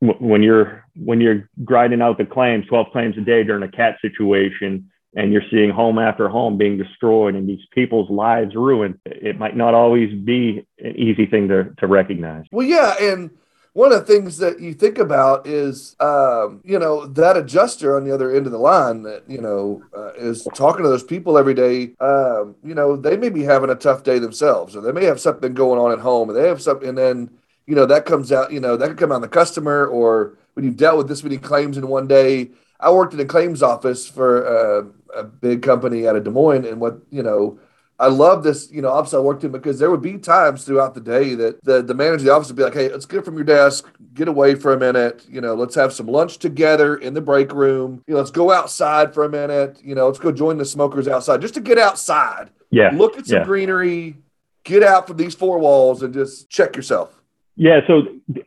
when 0.00 0.42
you're 0.42 0.84
when 0.96 1.20
you're 1.20 1.48
grinding 1.64 2.02
out 2.02 2.18
the 2.18 2.24
claims, 2.24 2.66
12 2.66 2.86
claims 2.92 3.16
a 3.16 3.20
day 3.20 3.44
during 3.44 3.62
a 3.62 3.70
cat 3.70 3.96
situation, 4.02 4.90
and 5.16 5.32
you're 5.32 5.42
seeing 5.50 5.70
home 5.70 5.98
after 5.98 6.28
home 6.28 6.58
being 6.58 6.76
destroyed 6.76 7.34
and 7.34 7.48
these 7.48 7.64
people's 7.70 8.10
lives 8.10 8.54
ruined, 8.54 8.98
it 9.04 9.38
might 9.38 9.56
not 9.56 9.74
always 9.74 10.12
be 10.14 10.66
an 10.78 10.96
easy 10.96 11.26
thing 11.26 11.48
to, 11.48 11.72
to 11.78 11.86
recognize. 11.86 12.44
Well, 12.50 12.66
yeah, 12.66 12.94
and 13.00 13.30
one 13.74 13.92
of 13.92 13.98
the 13.98 14.12
things 14.12 14.38
that 14.38 14.60
you 14.60 14.72
think 14.72 14.98
about 14.98 15.46
is, 15.46 15.96
um, 15.98 16.60
you 16.64 16.78
know, 16.78 17.06
that 17.06 17.36
adjuster 17.36 17.96
on 17.96 18.04
the 18.04 18.14
other 18.14 18.34
end 18.34 18.46
of 18.46 18.52
the 18.52 18.58
line 18.58 19.02
that, 19.02 19.24
you 19.28 19.40
know, 19.40 19.82
uh, 19.96 20.12
is 20.14 20.46
talking 20.54 20.84
to 20.84 20.88
those 20.88 21.02
people 21.02 21.36
every 21.36 21.54
day. 21.54 21.94
Um, 22.00 22.54
you 22.62 22.74
know, 22.74 22.96
they 22.96 23.16
may 23.16 23.30
be 23.30 23.42
having 23.42 23.70
a 23.70 23.74
tough 23.74 24.04
day 24.04 24.20
themselves, 24.20 24.76
or 24.76 24.80
they 24.80 24.92
may 24.92 25.04
have 25.04 25.20
something 25.20 25.54
going 25.54 25.80
on 25.80 25.92
at 25.92 25.98
home, 25.98 26.28
and 26.28 26.38
they 26.38 26.48
have 26.48 26.62
something, 26.62 26.88
and 26.88 26.98
then, 26.98 27.30
you 27.66 27.74
know, 27.74 27.86
that 27.86 28.04
comes 28.04 28.30
out, 28.30 28.52
you 28.52 28.60
know, 28.60 28.76
that 28.76 28.88
could 28.88 28.98
come 28.98 29.12
on 29.12 29.22
the 29.22 29.28
customer, 29.28 29.86
or 29.86 30.38
when 30.54 30.64
you've 30.64 30.76
dealt 30.76 30.98
with 30.98 31.08
this 31.08 31.24
many 31.24 31.38
claims 31.38 31.76
in 31.76 31.88
one 31.88 32.06
day. 32.06 32.50
I 32.84 32.90
worked 32.90 33.14
in 33.14 33.20
a 33.20 33.24
claims 33.24 33.62
office 33.62 34.06
for 34.06 34.46
uh, 34.46 35.18
a 35.18 35.24
big 35.24 35.62
company 35.62 36.06
out 36.06 36.16
of 36.16 36.24
Des 36.24 36.30
Moines, 36.30 36.66
and 36.66 36.80
what, 36.80 36.98
you 37.10 37.22
know, 37.22 37.58
I 37.98 38.08
love 38.08 38.42
this, 38.42 38.70
you 38.70 38.82
know, 38.82 38.90
office 38.90 39.14
I 39.14 39.20
worked 39.20 39.44
in 39.44 39.52
because 39.52 39.78
there 39.78 39.90
would 39.90 40.02
be 40.02 40.18
times 40.18 40.64
throughout 40.64 40.94
the 40.94 41.00
day 41.00 41.34
that 41.36 41.64
the, 41.64 41.80
the 41.80 41.94
manager 41.94 42.16
of 42.16 42.24
the 42.24 42.32
office 42.32 42.48
would 42.48 42.56
be 42.56 42.62
like, 42.64 42.74
hey, 42.74 42.90
let's 42.90 43.06
get 43.06 43.24
from 43.24 43.36
your 43.36 43.44
desk, 43.44 43.88
get 44.12 44.28
away 44.28 44.54
for 44.56 44.74
a 44.74 44.78
minute, 44.78 45.24
you 45.30 45.40
know, 45.40 45.54
let's 45.54 45.76
have 45.76 45.92
some 45.92 46.08
lunch 46.08 46.38
together 46.38 46.96
in 46.96 47.14
the 47.14 47.20
break 47.20 47.52
room. 47.52 48.02
You 48.06 48.14
know, 48.14 48.18
let's 48.18 48.32
go 48.32 48.50
outside 48.50 49.14
for 49.14 49.24
a 49.24 49.28
minute, 49.30 49.78
you 49.82 49.94
know, 49.94 50.06
let's 50.06 50.18
go 50.18 50.32
join 50.32 50.58
the 50.58 50.64
smokers 50.64 51.08
outside 51.08 51.40
just 51.40 51.54
to 51.54 51.60
get 51.60 51.78
outside. 51.78 52.50
Yeah. 52.70 52.90
Look 52.92 53.16
at 53.16 53.26
some 53.26 53.38
yeah. 53.38 53.44
greenery, 53.44 54.16
get 54.64 54.82
out 54.82 55.06
from 55.06 55.16
these 55.16 55.34
four 55.34 55.58
walls 55.58 56.02
and 56.02 56.12
just 56.12 56.50
check 56.50 56.74
yourself. 56.74 57.18
Yeah. 57.56 57.80
So 57.86 58.02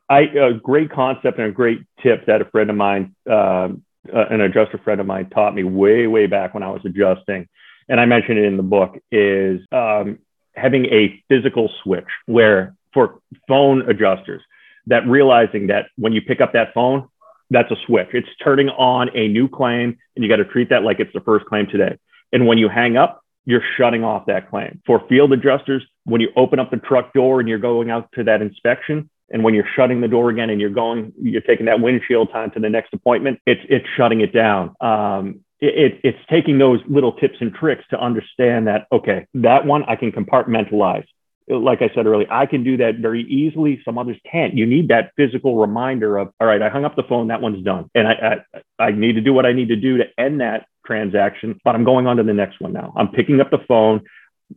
I, 0.09 0.23
a 0.23 0.53
great 0.53 0.91
concept 0.91 1.39
and 1.39 1.47
a 1.47 1.51
great 1.51 1.79
tip 2.03 2.25
that 2.25 2.41
a 2.41 2.45
friend 2.45 2.69
of 2.69 2.75
mine, 2.75 3.15
uh, 3.27 3.69
uh, 4.13 4.25
an 4.29 4.41
adjuster 4.41 4.77
friend 4.77 4.99
of 5.01 5.07
mine 5.07 5.29
taught 5.29 5.53
me 5.55 5.63
way, 5.63 6.07
way 6.07 6.27
back 6.27 6.53
when 6.53 6.63
I 6.63 6.69
was 6.69 6.81
adjusting 6.85 7.47
and 7.89 7.99
I 7.99 8.05
mentioned 8.05 8.37
it 8.37 8.45
in 8.45 8.57
the 8.57 8.63
book, 8.63 8.97
is 9.11 9.61
um, 9.71 10.19
having 10.55 10.85
a 10.85 11.23
physical 11.29 11.69
switch 11.83 12.07
where 12.25 12.75
for 12.93 13.19
phone 13.47 13.89
adjusters, 13.89 14.41
that 14.87 15.07
realizing 15.07 15.67
that 15.67 15.87
when 15.97 16.13
you 16.13 16.21
pick 16.21 16.41
up 16.41 16.53
that 16.53 16.73
phone, 16.73 17.07
that's 17.49 17.69
a 17.71 17.75
switch. 17.85 18.09
It's 18.13 18.27
turning 18.43 18.69
on 18.69 19.09
a 19.15 19.27
new 19.27 19.47
claim, 19.47 19.97
and 20.15 20.23
you 20.23 20.29
got 20.29 20.37
to 20.37 20.45
treat 20.45 20.69
that 20.69 20.83
like 20.83 20.99
it's 20.99 21.13
the 21.13 21.21
first 21.21 21.45
claim 21.45 21.67
today. 21.67 21.97
And 22.33 22.47
when 22.47 22.57
you 22.57 22.67
hang 22.67 22.97
up, 22.97 23.21
you're 23.45 23.63
shutting 23.77 24.03
off 24.03 24.25
that 24.25 24.49
claim. 24.49 24.81
For 24.85 25.01
field 25.07 25.31
adjusters, 25.31 25.85
when 26.03 26.19
you 26.19 26.29
open 26.35 26.59
up 26.59 26.71
the 26.71 26.77
truck 26.77 27.13
door 27.13 27.39
and 27.39 27.47
you're 27.47 27.59
going 27.59 27.89
out 27.89 28.09
to 28.15 28.23
that 28.25 28.41
inspection, 28.41 29.09
and 29.29 29.43
when 29.43 29.53
you're 29.53 29.67
shutting 29.75 30.01
the 30.01 30.07
door 30.07 30.29
again 30.29 30.49
and 30.49 30.61
you're 30.61 30.69
going, 30.69 31.13
you're 31.21 31.41
taking 31.41 31.65
that 31.65 31.81
windshield 31.81 32.31
time 32.31 32.51
to 32.51 32.59
the 32.59 32.69
next 32.69 32.93
appointment, 32.93 33.39
it's 33.45 33.61
it's 33.69 33.85
shutting 33.97 34.21
it 34.21 34.33
down. 34.33 34.75
Um, 34.79 35.41
it, 35.59 35.99
it's 36.03 36.19
taking 36.29 36.59
those 36.59 36.79
little 36.87 37.13
tips 37.13 37.37
and 37.39 37.53
tricks 37.53 37.83
to 37.89 37.99
understand 37.99 38.67
that 38.67 38.85
okay 38.91 39.25
that 39.33 39.65
one 39.65 39.83
i 39.85 39.95
can 39.95 40.11
compartmentalize. 40.11 41.05
Like 41.49 41.81
i 41.81 41.89
said 41.95 42.05
earlier 42.05 42.31
i 42.31 42.45
can 42.45 42.63
do 42.63 42.77
that 42.77 42.97
very 42.97 43.23
easily. 43.23 43.81
Some 43.83 43.97
others 43.97 44.17
can't. 44.31 44.53
You 44.53 44.65
need 44.65 44.89
that 44.89 45.11
physical 45.17 45.57
reminder 45.57 46.17
of 46.17 46.31
all 46.39 46.47
right 46.47 46.61
i 46.61 46.69
hung 46.69 46.85
up 46.85 46.95
the 46.95 47.03
phone 47.03 47.27
that 47.29 47.41
one's 47.41 47.63
done. 47.63 47.89
And 47.95 48.07
i 48.07 48.37
i, 48.79 48.85
I 48.85 48.91
need 48.91 49.13
to 49.13 49.21
do 49.21 49.33
what 49.33 49.45
i 49.45 49.53
need 49.53 49.69
to 49.69 49.75
do 49.75 49.97
to 49.97 50.05
end 50.17 50.41
that 50.41 50.67
transaction 50.85 51.59
but 51.65 51.75
i'm 51.75 51.83
going 51.83 52.07
on 52.07 52.17
to 52.17 52.23
the 52.23 52.33
next 52.33 52.61
one 52.61 52.73
now. 52.73 52.93
I'm 52.95 53.09
picking 53.09 53.41
up 53.41 53.49
the 53.49 53.59
phone. 53.67 54.03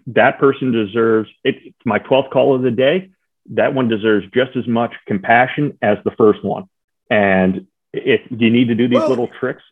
That 0.09 0.39
person 0.39 0.71
deserves 0.71 1.31
it's 1.45 1.59
my 1.85 1.99
12th 1.99 2.31
call 2.31 2.55
of 2.55 2.63
the 2.63 2.71
day 2.71 3.11
that 3.51 3.75
one 3.75 3.89
deserves 3.89 4.27
just 4.33 4.57
as 4.57 4.67
much 4.67 4.93
compassion 5.07 5.79
as 5.83 5.99
the 6.05 6.13
first 6.13 6.45
one. 6.45 6.69
And 7.11 7.67
if 7.93 8.21
you 8.31 8.51
need 8.51 8.69
to 8.69 8.75
do 8.75 8.89
these 8.89 8.99
well, 8.99 9.09
little 9.09 9.29
tricks? 9.41 9.63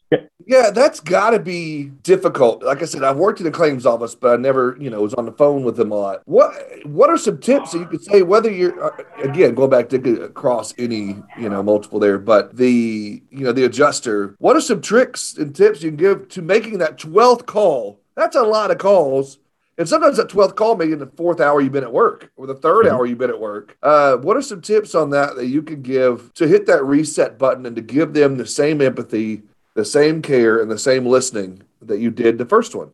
yeah 0.47 0.71
that's 0.71 0.99
got 1.01 1.31
to 1.31 1.39
be 1.39 1.85
difficult. 2.03 2.63
Like 2.63 2.83
i 2.83 2.85
said 2.85 3.05
i've 3.05 3.17
worked 3.17 3.39
in 3.39 3.45
the 3.45 3.53
claims 3.53 3.87
office 3.87 4.15
but 4.15 4.33
i 4.33 4.37
never 4.37 4.77
you 4.81 4.91
know 4.91 5.03
was 5.03 5.15
on 5.15 5.27
the 5.27 5.33
phone 5.33 5.63
with 5.63 5.77
them 5.77 5.93
a 5.93 5.95
lot. 5.95 6.23
What 6.25 6.53
what 6.85 7.11
are 7.11 7.19
some 7.19 7.39
tips 7.39 7.73
that 7.73 7.79
you 7.79 7.87
could 7.87 8.03
say 8.03 8.23
whether 8.23 8.51
you're 8.51 8.83
uh, 8.83 9.05
again 9.23 9.55
going 9.55 9.71
back 9.71 9.89
to 9.91 10.23
across 10.23 10.75
any 10.79 11.23
you 11.39 11.49
know 11.49 11.63
multiple 11.63 12.01
there 12.01 12.19
but 12.19 12.57
the 12.57 13.23
you 13.31 13.45
know 13.45 13.53
the 13.53 13.65
adjuster 13.65 14.35
what 14.39 14.57
are 14.57 14.61
some 14.61 14.81
tricks 14.81 15.37
and 15.37 15.55
tips 15.55 15.83
you 15.83 15.91
can 15.91 15.97
give 15.97 16.29
to 16.31 16.43
making 16.43 16.79
that 16.79 16.99
12th 16.99 17.47
call? 17.47 18.01
That's 18.17 18.35
a 18.35 18.43
lot 18.43 18.73
of 18.73 18.79
calls 18.79 19.39
and 19.79 19.89
sometimes 19.89 20.17
that 20.17 20.29
12th 20.29 20.57
call 20.57 20.77
may 20.77 20.87
be 20.87 20.93
in 20.93 20.99
the 20.99 21.07
fourth 21.07 21.41
hour 21.41 21.61
you've 21.61 21.73
been 21.73 21.85
at 21.85 21.93
work 21.93 22.31
or 22.37 22.47
the 22.49 22.55
3rd 22.55 22.83
mm-hmm. 22.83 22.95
hour 22.95 23.07
you've 23.07 23.19
been 23.19 23.31
at 23.31 23.41
work. 23.41 23.79
Uh, 23.83 24.17
what 24.17 24.37
are 24.37 24.43
some 24.43 24.61
tips 24.61 24.95
on 24.95 25.11
that 25.11 25.37
that 25.37 25.47
you 25.47 25.63
can 25.63 25.81
give 25.81 26.35
to 26.35 26.49
hit 26.49 26.67
that 26.67 26.85
reset 26.85 27.39
button 27.39 27.65
and 27.65 27.77
to 27.77 27.83
give 27.83 28.13
them 28.13 28.37
the 28.37 28.47
same 28.47 28.83
empathy, 28.83 29.43
the 29.75 29.85
same 29.85 30.21
care, 30.21 30.61
and 30.61 30.69
the 30.69 30.79
same 30.79 31.07
listening 31.07 31.63
that 31.81 32.01
you 32.01 32.11
did 32.11 32.39
the 32.39 32.45
first 32.45 32.75
one? 32.75 32.93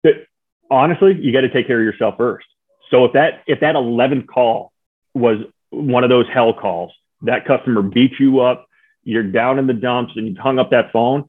Honestly, 0.71 1.17
you 1.19 1.33
got 1.33 1.41
to 1.41 1.51
take 1.51 1.67
care 1.67 1.81
of 1.81 1.85
yourself 1.85 2.17
first. 2.19 2.47
So 2.91 3.07
if 3.07 3.15
that 3.15 3.43
if 3.47 3.61
that 3.61 3.75
11th 3.75 4.27
call 4.27 4.73
was 5.15 5.39
one 5.71 6.05
of 6.05 6.11
those 6.11 6.27
hell 6.33 6.53
calls, 6.53 6.93
that 7.23 7.47
customer 7.47 7.81
beat 7.81 8.13
you 8.21 8.41
up, 8.41 8.67
you're 9.05 9.23
down 9.23 9.59
in 9.59 9.67
the 9.67 9.73
dumps, 9.73 10.13
and 10.17 10.29
you 10.29 10.37
hung 10.39 10.59
up 10.59 10.71
that 10.71 10.93
phone, 10.93 11.29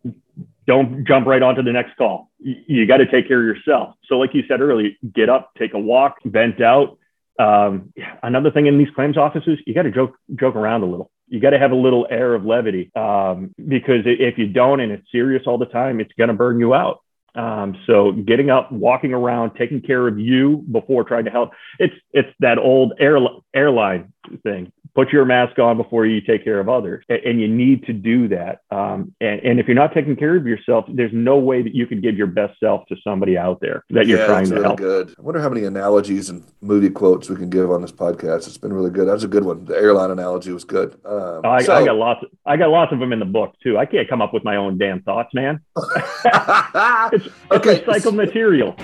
don't 0.68 1.06
jump 1.06 1.28
right 1.28 1.42
onto 1.42 1.62
the 1.62 1.72
next 1.72 1.96
call. 1.98 2.30
You, 2.40 2.86
got 2.86 2.98
to 2.98 3.06
take 3.06 3.28
care 3.28 3.40
of 3.40 3.46
yourself. 3.46 3.96
So, 4.06 4.18
like 4.18 4.34
you 4.34 4.44
said 4.48 4.62
earlier, 4.62 4.92
get 5.14 5.30
up, 5.30 5.52
take 5.58 5.74
a 5.74 5.80
walk, 5.80 6.18
vent 6.26 6.62
out. 6.62 6.98
Um, 7.38 7.94
another 8.24 8.52
thing 8.52 8.66
in 8.66 8.78
these 8.78 8.90
claims 8.96 9.18
offices, 9.18 9.60
you 9.66 9.74
got 9.74 9.84
to 9.84 9.92
joke 9.92 10.16
joke 10.36 10.56
around 10.56 10.84
a 10.84 10.86
little. 10.86 11.12
You 11.28 11.40
got 11.40 11.52
to 11.52 11.60
have 11.60 11.72
a 11.72 11.76
little 11.76 12.08
air 12.10 12.34
of 12.36 12.46
levity 12.46 12.92
um, 12.96 13.54
because 13.68 14.02
if 14.06 14.38
you 14.38 14.48
don't 14.48 14.80
and 14.80 14.92
it's 14.92 15.12
serious 15.12 15.44
all 15.48 15.58
the 15.58 15.66
time, 15.66 16.00
it's 16.00 16.14
going 16.18 16.28
to 16.28 16.36
burn 16.36 16.60
you 16.60 16.74
out. 16.74 17.02
Um, 17.34 17.76
so 17.86 18.12
getting 18.14 18.50
up, 18.50 18.72
walking 18.72 19.14
around, 19.14 19.56
taking 19.58 19.82
care 19.82 20.08
of 20.08 20.18
you 20.18 20.64
before 20.72 21.04
trying 21.04 21.26
to 21.26 21.32
help. 21.32 21.52
It's 21.80 21.96
it's 22.12 22.30
that 22.40 22.58
old 22.58 22.94
air, 23.00 23.18
airline 23.54 24.14
thing 24.44 24.72
put 24.96 25.12
your 25.12 25.26
mask 25.26 25.60
on 25.60 25.78
before 25.78 26.06
you 26.06 26.22
take 26.22 26.44
care 26.44 26.60
of 26.60 26.70
others. 26.70 27.06
And 27.10 27.40
you 27.40 27.48
need 27.48 27.86
to 27.86 27.94
do 27.94 28.30
that. 28.30 28.62
Um, 28.72 29.14
and, 29.20 29.42
and, 29.42 29.60
if 29.60 29.68
you're 29.68 29.76
not 29.76 29.94
taking 29.94 30.16
care 30.16 30.36
of 30.36 30.48
yourself, 30.48 30.86
there's 30.88 31.12
no 31.14 31.38
way 31.38 31.62
that 31.62 31.76
you 31.76 31.86
can 31.86 32.02
give 32.02 32.18
your 32.18 32.28
best 32.28 32.60
self 32.60 32.86
to 32.88 32.96
somebody 33.04 33.38
out 33.38 33.60
there 33.62 33.84
that 33.90 34.08
you're 34.08 34.26
trying 34.26 34.46
to 34.46 34.56
really 34.56 34.64
help. 34.64 34.78
Good. 34.78 35.14
I 35.18 35.22
wonder 35.22 35.42
how 35.42 35.50
many 35.50 35.66
analogies 35.66 36.30
and 36.30 36.44
movie 36.62 36.90
quotes 36.90 37.30
we 37.30 37.36
can 37.36 37.50
give 37.50 37.70
on 37.70 37.82
this 37.82 37.92
podcast. 37.92 38.48
It's 38.48 38.58
been 38.58 38.74
really 38.74 38.90
good. 38.90 39.08
That 39.08 39.14
was 39.14 39.24
a 39.24 39.28
good 39.28 39.44
one. 39.44 39.66
The 39.66 39.76
airline 39.76 40.12
analogy 40.12 40.52
was 40.52 40.64
good. 40.64 41.00
Um, 41.06 41.42
I, 41.44 41.62
so, 41.62 41.76
I, 41.76 41.86
got 41.86 41.96
lots. 41.96 42.24
Of, 42.24 42.30
I 42.46 42.56
got 42.56 42.70
lots 42.70 42.94
of 42.94 43.00
them 43.00 43.12
in 43.12 43.20
the 43.20 43.26
book 43.26 43.56
too. 43.62 43.78
I 43.78 43.86
can't 43.86 44.08
come 44.08 44.22
up 44.22 44.34
with 44.34 44.44
my 44.44 44.56
own 44.56 44.78
damn 44.78 45.02
thoughts, 45.02 45.34
man. 45.34 45.60
it's, 45.76 47.26
it's 47.26 47.36
okay. 47.52 47.80
recycled 47.82 48.16
material. 48.16 48.76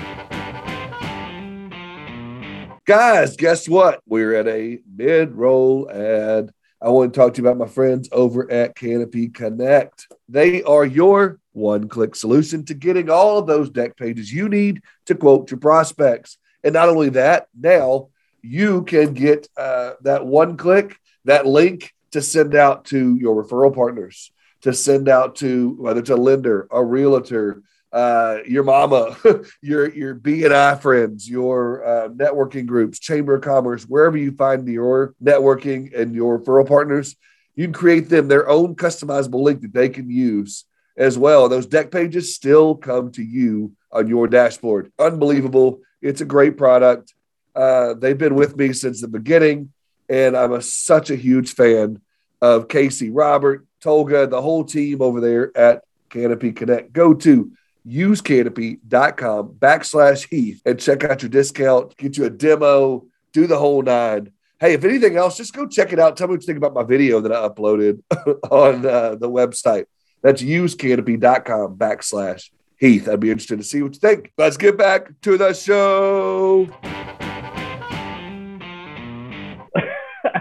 Guys, 2.91 3.37
guess 3.37 3.69
what? 3.69 4.01
We're 4.05 4.35
at 4.35 4.49
a 4.49 4.79
mid 4.93 5.31
roll 5.31 5.89
ad. 5.89 6.51
I 6.81 6.89
want 6.89 7.13
to 7.13 7.17
talk 7.17 7.33
to 7.33 7.41
you 7.41 7.47
about 7.47 7.57
my 7.57 7.71
friends 7.73 8.09
over 8.11 8.51
at 8.51 8.75
Canopy 8.75 9.29
Connect. 9.29 10.07
They 10.27 10.61
are 10.63 10.83
your 10.83 11.39
one 11.53 11.87
click 11.87 12.17
solution 12.17 12.65
to 12.65 12.73
getting 12.73 13.09
all 13.09 13.37
of 13.37 13.47
those 13.47 13.69
deck 13.69 13.95
pages 13.95 14.33
you 14.33 14.49
need 14.49 14.81
to 15.05 15.15
quote 15.15 15.49
your 15.49 15.61
prospects. 15.61 16.37
And 16.65 16.73
not 16.73 16.89
only 16.89 17.07
that, 17.11 17.47
now 17.57 18.09
you 18.41 18.83
can 18.83 19.13
get 19.13 19.47
uh, 19.55 19.93
that 20.01 20.25
one 20.25 20.57
click, 20.57 20.99
that 21.23 21.47
link 21.47 21.93
to 22.11 22.21
send 22.21 22.55
out 22.55 22.83
to 22.87 23.15
your 23.15 23.41
referral 23.41 23.73
partners, 23.73 24.33
to 24.63 24.73
send 24.73 25.07
out 25.07 25.37
to 25.37 25.77
whether 25.79 26.01
it's 26.01 26.09
a 26.09 26.17
lender, 26.17 26.67
a 26.69 26.83
realtor, 26.83 27.63
uh, 27.91 28.37
your 28.47 28.63
mama, 28.63 29.17
your 29.61 29.89
your 29.89 30.15
BNI 30.15 30.81
friends, 30.81 31.29
your 31.29 31.85
uh, 31.85 32.07
networking 32.09 32.65
groups, 32.65 32.99
chamber 32.99 33.35
of 33.35 33.41
commerce, 33.41 33.83
wherever 33.83 34.17
you 34.17 34.31
find 34.31 34.67
your 34.67 35.13
networking 35.23 35.97
and 35.97 36.15
your 36.15 36.39
referral 36.39 36.67
partners, 36.67 37.15
you 37.55 37.65
can 37.65 37.73
create 37.73 38.09
them 38.09 38.27
their 38.27 38.47
own 38.47 38.75
customizable 38.75 39.41
link 39.41 39.61
that 39.61 39.73
they 39.73 39.89
can 39.89 40.09
use 40.09 40.65
as 40.95 41.17
well. 41.17 41.49
Those 41.49 41.65
deck 41.65 41.91
pages 41.91 42.35
still 42.35 42.75
come 42.75 43.11
to 43.13 43.23
you 43.23 43.73
on 43.91 44.07
your 44.07 44.27
dashboard. 44.27 44.91
Unbelievable! 44.97 45.81
It's 46.01 46.21
a 46.21 46.25
great 46.25 46.57
product. 46.57 47.13
Uh, 47.53 47.93
they've 47.95 48.17
been 48.17 48.35
with 48.35 48.55
me 48.55 48.71
since 48.71 49.01
the 49.01 49.09
beginning, 49.09 49.73
and 50.07 50.37
I'm 50.37 50.53
a, 50.53 50.61
such 50.61 51.09
a 51.09 51.15
huge 51.17 51.53
fan 51.53 52.01
of 52.41 52.69
Casey, 52.69 53.09
Robert, 53.09 53.65
Tolga, 53.81 54.27
the 54.27 54.41
whole 54.41 54.63
team 54.63 55.01
over 55.01 55.19
there 55.19 55.55
at 55.57 55.83
Canopy 56.09 56.53
Connect. 56.53 56.93
Go 56.93 57.13
to 57.13 57.51
usecanopy.com 57.87 59.55
backslash 59.59 60.27
Heath 60.29 60.61
and 60.65 60.79
check 60.79 61.03
out 61.03 61.21
your 61.21 61.29
discount, 61.29 61.97
get 61.97 62.17
you 62.17 62.25
a 62.25 62.29
demo, 62.29 63.05
do 63.33 63.47
the 63.47 63.57
whole 63.57 63.81
nine. 63.81 64.31
Hey, 64.59 64.73
if 64.73 64.83
anything 64.83 65.17
else, 65.17 65.37
just 65.37 65.55
go 65.55 65.65
check 65.67 65.91
it 65.91 65.99
out. 65.99 66.15
Tell 66.17 66.27
me 66.27 66.33
what 66.33 66.41
you 66.41 66.45
think 66.45 66.57
about 66.57 66.73
my 66.73 66.83
video 66.83 67.19
that 67.21 67.31
I 67.31 67.47
uploaded 67.47 68.03
on 68.51 68.85
uh, 68.85 69.15
the 69.15 69.29
website. 69.29 69.85
That's 70.21 70.41
usecanopy.com 70.41 71.77
backslash 71.77 72.51
Heath. 72.77 73.07
I'd 73.07 73.19
be 73.19 73.31
interested 73.31 73.57
to 73.57 73.63
see 73.63 73.81
what 73.81 73.93
you 73.93 73.99
think. 73.99 74.31
Let's 74.37 74.57
get 74.57 74.77
back 74.77 75.19
to 75.21 75.37
the 75.37 75.53
show. 75.53 76.69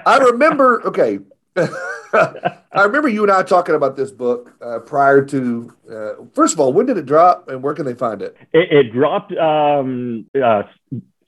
I 0.07 0.18
remember, 0.18 0.83
okay. 0.87 1.18
I 2.73 2.83
remember 2.85 3.09
you 3.09 3.23
and 3.23 3.33
I 3.33 3.42
talking 3.42 3.75
about 3.75 3.96
this 3.96 4.11
book 4.11 4.55
uh, 4.61 4.81
prior 4.81 5.25
to. 5.27 5.73
Uh, 5.90 6.25
first 6.35 6.55
of 6.55 6.61
all, 6.61 6.73
when 6.73 6.87
did 6.87 6.96
it 6.96 7.07
drop, 7.07 7.49
and 7.49 7.62
where 7.62 7.75
can 7.75 7.85
they 7.85 7.94
find 7.94 8.23
it? 8.23 8.37
It, 8.53 8.73
it 8.73 8.92
dropped 8.92 9.33
um, 9.37 10.27
uh, 10.40 10.62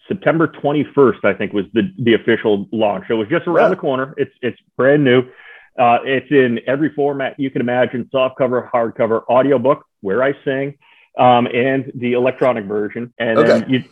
September 0.09 0.49
21st, 0.49 1.25
I 1.25 1.35
think, 1.35 1.53
was 1.53 1.67
the 1.73 1.93
the 1.99 2.15
official 2.15 2.69
launch. 2.73 3.05
It 3.09 3.15
was 3.15 3.29
just 3.29 3.47
around 3.47 3.71
yeah. 3.71 3.75
the 3.75 3.81
corner. 3.81 4.15
It's 4.17 4.35
it's 4.43 4.59
brand 4.77 5.05
new. 5.05 5.23
Uh, 5.79 5.99
it's 6.05 6.31
in 6.31 6.61
every 6.67 6.93
format 6.95 7.39
you 7.39 7.51
can 7.51 7.61
imagine: 7.61 8.09
soft 8.11 8.37
cover, 8.37 8.71
hardcover, 8.73 9.23
audiobook, 9.29 9.85
where 10.01 10.23
I 10.23 10.33
sing, 10.45 10.79
um, 11.19 11.47
and 11.47 11.93
the 11.95 12.15
electronic 12.15 12.65
version. 12.65 13.13
And 13.19 13.39
okay. 13.39 13.63
You, 13.69 13.85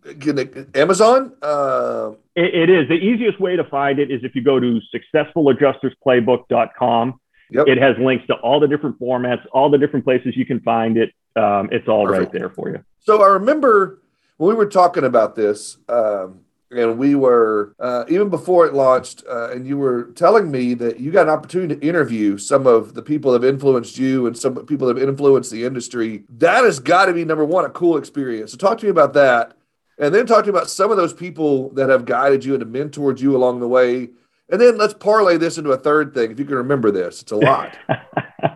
Amazon. 0.75 1.35
Uh... 1.43 2.13
It, 2.37 2.55
it 2.55 2.71
is 2.71 2.87
the 2.89 2.95
easiest 2.95 3.41
way 3.41 3.57
to 3.57 3.65
find 3.65 3.99
it 3.99 4.11
is 4.11 4.25
if 4.25 4.35
you 4.35 4.43
go 4.43 4.59
to 4.61 4.81
successfuladjustersplaybook.com. 5.15 7.21
Yep. 7.53 7.67
It 7.67 7.79
has 7.79 7.97
links 7.99 8.25
to 8.29 8.35
all 8.35 8.61
the 8.61 8.69
different 8.69 9.01
formats, 9.01 9.45
all 9.53 9.69
the 9.71 9.79
different 9.79 10.05
places 10.05 10.37
you 10.37 10.47
can 10.47 10.61
find 10.61 10.97
it. 10.97 11.13
Um, 11.35 11.69
it's 11.73 11.89
all 11.89 12.07
Perfect. 12.07 12.23
right 12.23 12.33
there 12.33 12.49
for 12.49 12.71
you. 12.71 12.85
So 13.01 13.23
I 13.23 13.27
remember 13.29 14.01
when 14.37 14.51
we 14.51 14.55
were 14.55 14.71
talking 14.71 15.03
about 15.05 15.35
this. 15.35 15.79
Um, 15.89 16.43
and 16.71 16.99
we 16.99 17.15
were 17.15 17.75
uh, 17.79 18.05
even 18.09 18.29
before 18.29 18.67
it 18.67 18.75
launched 18.75 19.25
uh, 19.29 19.51
and 19.51 19.67
you 19.67 19.77
were 19.77 20.05
telling 20.15 20.51
me 20.51 20.75
that 20.75 21.01
you 21.01 21.11
got 21.11 21.27
an 21.27 21.33
opportunity 21.33 21.75
to 21.75 21.87
interview 21.87 22.39
some 22.39 22.67
of 22.67 22.95
the 22.95 23.03
people 23.03 23.33
that 23.33 23.43
have 23.43 23.53
influenced 23.53 23.99
you 23.99 24.27
and 24.27 24.37
some 24.37 24.55
people 24.67 24.87
that 24.87 24.97
have 24.97 25.09
influenced 25.09 25.51
the 25.51 25.65
industry. 25.65 26.25
That 26.39 26.65
has 26.65 26.79
got 26.79 27.07
to 27.07 27.13
be 27.13 27.25
number 27.25 27.45
one 27.45 27.65
a 27.65 27.71
cool 27.71 27.97
experience. 27.97 28.53
So 28.53 28.57
talk 28.57 28.79
to 28.79 28.87
me 28.87 28.91
about 28.91 29.15
that. 29.15 29.57
And 29.99 30.15
then 30.15 30.27
talk 30.27 30.45
to 30.45 30.53
me 30.53 30.57
about 30.57 30.71
some 30.71 30.91
of 30.91 30.97
those 30.97 31.13
people 31.13 31.71
that 31.71 31.91
have 31.91 32.07
guided 32.07 32.45
you 32.45 32.55
and 32.55 32.63
have 32.63 32.71
mentored 32.71 33.21
you 33.21 33.37
along 33.37 33.61
the 33.61 33.69
way. 33.69 34.09
And 34.49 34.61
then 34.61 34.79
let's 34.79 34.95
parlay 34.95 35.37
this 35.37 35.59
into 35.59 35.73
a 35.73 35.77
third 35.77 36.15
thing 36.15 36.31
if 36.31 36.39
you 36.39 36.45
can 36.45 36.57
remember 36.57 36.91
this. 36.91 37.23
It's 37.23 37.33
a 37.33 37.37
lot. 37.37 37.77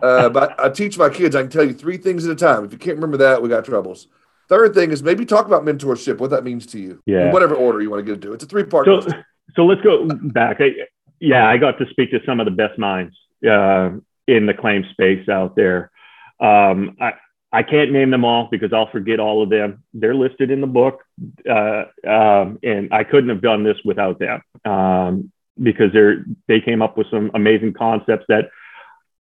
Uh, 0.01 0.29
but 0.29 0.59
i 0.59 0.67
teach 0.67 0.97
my 0.97 1.09
kids 1.09 1.35
i 1.35 1.41
can 1.41 1.49
tell 1.49 1.63
you 1.63 1.73
three 1.73 1.97
things 1.97 2.25
at 2.25 2.31
a 2.31 2.35
time. 2.35 2.65
If 2.65 2.71
you 2.71 2.77
can't 2.77 2.97
remember 2.97 3.17
that 3.17 3.41
we 3.41 3.49
got 3.49 3.65
troubles 3.65 4.07
Third 4.47 4.73
thing 4.73 4.91
is 4.91 5.01
maybe 5.01 5.25
talk 5.25 5.45
about 5.47 5.63
mentorship, 5.63 6.19
what 6.19 6.29
that 6.29 6.43
means 6.43 6.65
to 6.67 6.79
you. 6.79 7.01
Yeah. 7.05 7.27
In 7.27 7.31
whatever 7.31 7.55
order 7.55 7.81
you 7.81 7.89
want 7.89 8.05
to 8.05 8.05
get 8.05 8.15
into. 8.15 8.33
It's 8.33 8.43
a 8.43 8.47
three 8.47 8.63
part. 8.63 8.85
So, 8.85 9.01
so 9.55 9.65
let's 9.65 9.81
go 9.81 10.07
back. 10.07 10.57
I, 10.59 10.71
yeah, 11.19 11.49
I 11.49 11.57
got 11.57 11.77
to 11.79 11.85
speak 11.89 12.11
to 12.11 12.19
some 12.25 12.39
of 12.39 12.45
the 12.45 12.51
best 12.51 12.77
minds 12.77 13.15
uh, 13.49 13.91
in 14.27 14.45
the 14.45 14.53
claim 14.53 14.85
space 14.91 15.27
out 15.29 15.55
there. 15.55 15.91
Um, 16.39 16.97
I, 16.99 17.13
I 17.51 17.63
can't 17.63 17.91
name 17.91 18.11
them 18.11 18.25
all 18.25 18.49
because 18.51 18.73
I'll 18.73 18.91
forget 18.91 19.19
all 19.19 19.41
of 19.41 19.49
them. 19.49 19.83
They're 19.93 20.15
listed 20.15 20.51
in 20.51 20.59
the 20.59 20.67
book, 20.67 21.03
uh, 21.49 21.85
um, 22.05 22.59
and 22.63 22.93
I 22.93 23.05
couldn't 23.05 23.29
have 23.29 23.41
done 23.41 23.63
this 23.63 23.77
without 23.85 24.19
them 24.19 24.41
um, 24.65 25.31
because 25.61 25.93
they're 25.93 26.25
they 26.47 26.59
came 26.59 26.81
up 26.81 26.97
with 26.97 27.07
some 27.09 27.31
amazing 27.33 27.73
concepts 27.73 28.25
that 28.27 28.49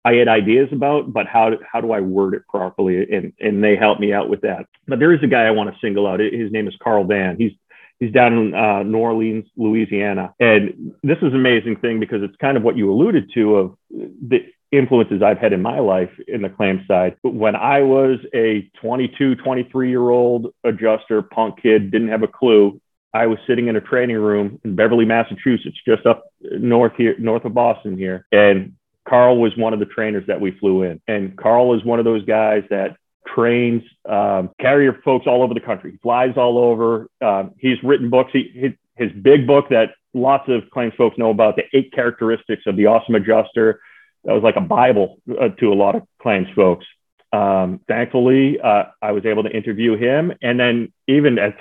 I 0.05 0.15
had 0.15 0.29
ideas 0.29 0.69
about, 0.73 1.13
but 1.13 1.27
how 1.27 1.53
how 1.71 1.81
do 1.81 1.93
I 1.93 2.01
word 2.01 2.35
it 2.35 2.43
properly? 2.49 3.07
And 3.13 3.33
and 3.41 3.63
they 3.63 3.77
helped 3.77 4.01
me 4.01 4.13
out 4.13 4.29
with 4.29 4.41
that. 4.43 4.67
But 4.87 4.99
there 4.99 5.13
is 5.13 5.23
a 5.23 5.27
guy 5.27 5.43
I 5.43 5.51
want 5.51 5.71
to 5.73 5.81
single 5.81 6.07
out. 6.07 6.21
His 6.21 6.53
name 6.53 6.69
is 6.69 6.75
Carl 6.83 7.05
Van. 7.05 7.37
He's 7.39 7.53
he's 7.99 8.13
down 8.13 8.33
in 8.33 8.55
uh, 8.55 8.83
New 8.85 8.99
Orleans, 8.99 9.47
Louisiana, 9.57 10.35
and 10.41 10.95
this 11.03 11.19
is 11.19 11.33
an 11.33 11.37
amazing 11.37 11.77
thing 11.77 12.01
because 12.01 12.23
it's 12.23 12.37
kind 12.41 12.57
of 12.57 12.63
what 12.63 12.77
you 12.77 12.91
alluded 12.91 13.31
to 13.35 13.57
of 13.57 13.77
the 13.91 14.47
influences 14.71 15.23
I've 15.23 15.39
had 15.39 15.53
in 15.53 15.63
my 15.63 15.79
life 15.79 16.11
in 16.27 16.43
the 16.43 16.49
claim 16.49 16.85
side. 16.87 17.17
When 17.23 17.57
I 17.57 17.81
was 17.81 18.19
a 18.35 18.71
22, 18.81 19.37
23 19.37 19.89
year 19.89 20.11
old 20.11 20.53
adjuster, 20.65 21.23
punk 21.23 21.63
kid, 21.63 21.91
didn't 21.91 22.09
have 22.09 22.23
a 22.23 22.29
clue. 22.29 22.81
I 23.15 23.27
was 23.27 23.39
sitting 23.47 23.69
in 23.69 23.77
a 23.77 23.81
training 23.81 24.19
room 24.19 24.61
in 24.65 24.77
Beverly, 24.77 25.07
Massachusetts, 25.07 25.79
just 25.87 26.05
up 26.07 26.25
north 26.43 26.93
here, 26.97 27.17
north 27.19 27.45
of 27.47 27.55
Boston 27.55 27.97
here, 27.97 28.27
and 28.31 28.75
Carl 29.09 29.39
was 29.39 29.57
one 29.57 29.73
of 29.73 29.79
the 29.79 29.87
trainers 29.87 30.27
that 30.27 30.41
we 30.41 30.51
flew 30.53 30.83
in. 30.83 31.01
And 31.09 31.37
Carl 31.37 31.75
is 31.75 31.85
one 31.85 31.99
of 31.99 32.05
those 32.05 32.25
guys 32.25 32.65
that 32.71 32.97
trains 33.27 33.83
um, 34.09 34.51
carrier 34.61 35.01
folks 35.05 35.27
all 35.27 35.43
over 35.43 35.55
the 35.55 35.61
country. 35.61 35.93
He 35.93 35.97
flies 35.99 36.35
all 36.37 36.59
over. 36.59 37.09
Um, 37.21 37.53
he's 37.59 37.83
written 37.83 38.11
books. 38.11 38.31
He, 38.33 38.51
his, 38.55 38.73
his 38.97 39.13
big 39.23 39.47
book 39.47 39.71
that 39.71 39.91
lots 40.15 40.49
of 40.49 40.71
claims 40.71 40.95
folks 40.97 41.17
know 41.19 41.31
about, 41.31 41.57
the 41.57 41.65
eight 41.73 41.93
characteristics 41.93 42.63
of 42.67 42.77
the 42.77 42.87
awesome 42.87 43.15
adjuster. 43.15 43.81
That 44.25 44.33
was 44.33 44.43
like 44.43 44.57
a 44.57 44.61
Bible 44.61 45.21
uh, 45.31 45.49
to 45.61 45.73
a 45.73 45.75
lot 45.75 45.95
of 45.95 46.03
claims 46.21 46.49
folks. 46.55 46.87
Um, 47.33 47.81
thankfully, 47.87 48.59
uh, 48.61 48.85
I 49.01 49.13
was 49.13 49.25
able 49.27 49.45
to 49.45 49.51
interview 49.51 49.97
him. 49.97 50.33
And 50.43 50.59
then 50.59 50.93
even 51.07 51.39
as 51.39 51.53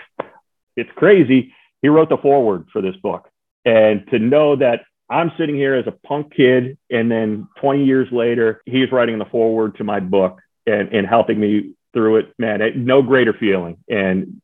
it's 0.75 0.89
crazy, 0.95 1.53
he 1.81 1.89
wrote 1.89 2.09
the 2.09 2.17
foreword 2.17 2.67
for 2.71 2.81
this 2.81 2.95
book. 2.97 3.29
And 3.65 4.07
to 4.11 4.19
know 4.19 4.55
that 4.55 4.81
I'm 5.09 5.31
sitting 5.37 5.55
here 5.55 5.75
as 5.75 5.87
a 5.87 5.91
punk 5.91 6.33
kid, 6.35 6.77
and 6.89 7.09
then 7.09 7.47
20 7.61 7.85
years 7.85 8.07
later, 8.11 8.61
he's 8.65 8.91
writing 8.91 9.19
the 9.19 9.25
foreword 9.25 9.77
to 9.77 9.83
my 9.83 9.99
book 9.99 10.39
and, 10.65 10.89
and 10.89 11.07
helping 11.07 11.39
me 11.39 11.73
through 11.93 12.17
it. 12.17 12.33
Man, 12.37 12.61
it, 12.61 12.75
no 12.75 13.01
greater 13.01 13.33
feeling. 13.33 13.77
And 13.89 14.41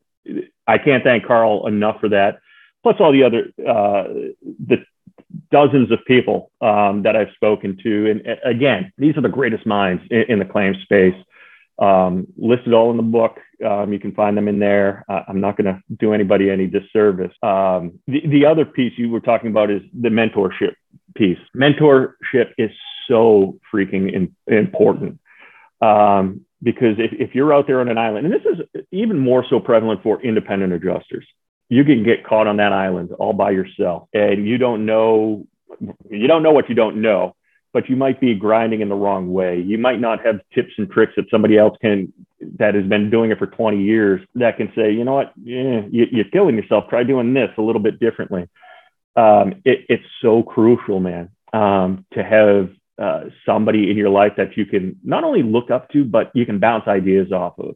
I 0.67 0.77
can't 0.77 1.03
thank 1.03 1.25
Carl 1.25 1.67
enough 1.67 1.99
for 1.99 2.09
that. 2.09 2.39
Plus, 2.81 2.95
all 2.99 3.11
the 3.11 3.23
other 3.23 3.47
uh, 3.59 4.03
the 4.67 4.85
dozens 5.51 5.91
of 5.91 5.99
people 6.05 6.51
um, 6.61 7.03
that 7.03 7.15
I've 7.15 7.31
spoken 7.35 7.77
to, 7.83 8.11
and 8.11 8.37
again, 8.43 8.91
these 8.97 9.17
are 9.17 9.21
the 9.21 9.29
greatest 9.29 9.65
minds 9.65 10.03
in, 10.09 10.23
in 10.29 10.39
the 10.39 10.45
claim 10.45 10.75
space 10.81 11.15
um, 11.79 12.27
listed 12.37 12.73
all 12.73 12.91
in 12.91 12.97
the 12.97 13.03
book. 13.03 13.39
Um, 13.63 13.93
you 13.93 13.99
can 13.99 14.13
find 14.13 14.35
them 14.35 14.47
in 14.47 14.59
there. 14.59 15.05
Uh, 15.07 15.21
I'm 15.27 15.41
not 15.41 15.57
going 15.57 15.73
to 15.73 15.81
do 15.97 16.13
anybody 16.13 16.49
any 16.49 16.67
disservice. 16.67 17.31
Um, 17.41 17.99
the, 18.07 18.21
the 18.27 18.45
other 18.45 18.65
piece 18.65 18.93
you 18.97 19.09
were 19.09 19.19
talking 19.19 19.49
about 19.49 19.71
is 19.71 19.81
the 19.99 20.09
mentorship 20.09 20.73
piece. 21.15 21.39
Mentorship 21.55 22.51
is 22.57 22.71
so 23.07 23.59
freaking 23.73 24.13
in, 24.13 24.35
important 24.47 25.19
um, 25.81 26.41
because 26.61 26.95
if, 26.97 27.11
if 27.13 27.35
you're 27.35 27.53
out 27.53 27.67
there 27.67 27.79
on 27.81 27.89
an 27.89 27.97
island, 27.97 28.25
and 28.25 28.33
this 28.33 28.45
is 28.45 28.85
even 28.91 29.19
more 29.19 29.45
so 29.49 29.59
prevalent 29.59 30.01
for 30.03 30.21
independent 30.21 30.73
adjusters, 30.73 31.25
you 31.69 31.83
can 31.83 32.03
get 32.03 32.25
caught 32.25 32.47
on 32.47 32.57
that 32.57 32.73
island 32.73 33.11
all 33.13 33.33
by 33.33 33.51
yourself 33.51 34.07
and 34.13 34.47
you 34.47 34.57
don't 34.57 34.85
know 34.85 35.45
you 36.09 36.27
don't 36.27 36.43
know 36.43 36.51
what 36.51 36.69
you 36.69 36.75
don't 36.75 37.01
know 37.01 37.35
but 37.73 37.89
you 37.89 37.95
might 37.95 38.21
be 38.21 38.35
grinding 38.35 38.81
in 38.81 38.89
the 38.89 38.95
wrong 38.95 39.33
way. 39.33 39.59
You 39.59 39.79
might 39.79 39.99
not 39.99 40.23
have 40.25 40.39
tips 40.53 40.71
and 40.77 40.89
tricks 40.89 41.13
that 41.17 41.25
somebody 41.29 41.57
else 41.57 41.75
can 41.81 42.13
that 42.59 42.75
has 42.75 42.85
been 42.85 43.09
doing 43.09 43.31
it 43.31 43.39
for 43.39 43.47
20 43.47 43.81
years 43.81 44.21
that 44.35 44.57
can 44.57 44.71
say, 44.75 44.91
you 44.91 45.03
know 45.03 45.15
what, 45.15 45.33
yeah, 45.43 45.81
you, 45.89 46.21
are 46.21 46.31
killing 46.31 46.55
yourself. 46.55 46.85
Try 46.89 47.03
doing 47.03 47.33
this 47.33 47.49
a 47.57 47.61
little 47.61 47.81
bit 47.81 47.99
differently. 47.99 48.47
Um, 49.15 49.61
it, 49.65 49.85
it's 49.89 50.05
so 50.21 50.43
crucial, 50.43 50.99
man, 50.99 51.29
um, 51.51 52.05
to 52.13 52.23
have 52.23 52.69
uh, 53.01 53.29
somebody 53.45 53.89
in 53.89 53.97
your 53.97 54.09
life 54.09 54.33
that 54.37 54.55
you 54.55 54.65
can 54.65 54.99
not 55.03 55.23
only 55.23 55.41
look 55.41 55.71
up 55.71 55.89
to, 55.91 56.03
but 56.03 56.31
you 56.35 56.45
can 56.45 56.59
bounce 56.59 56.87
ideas 56.87 57.31
off 57.31 57.57
of. 57.57 57.75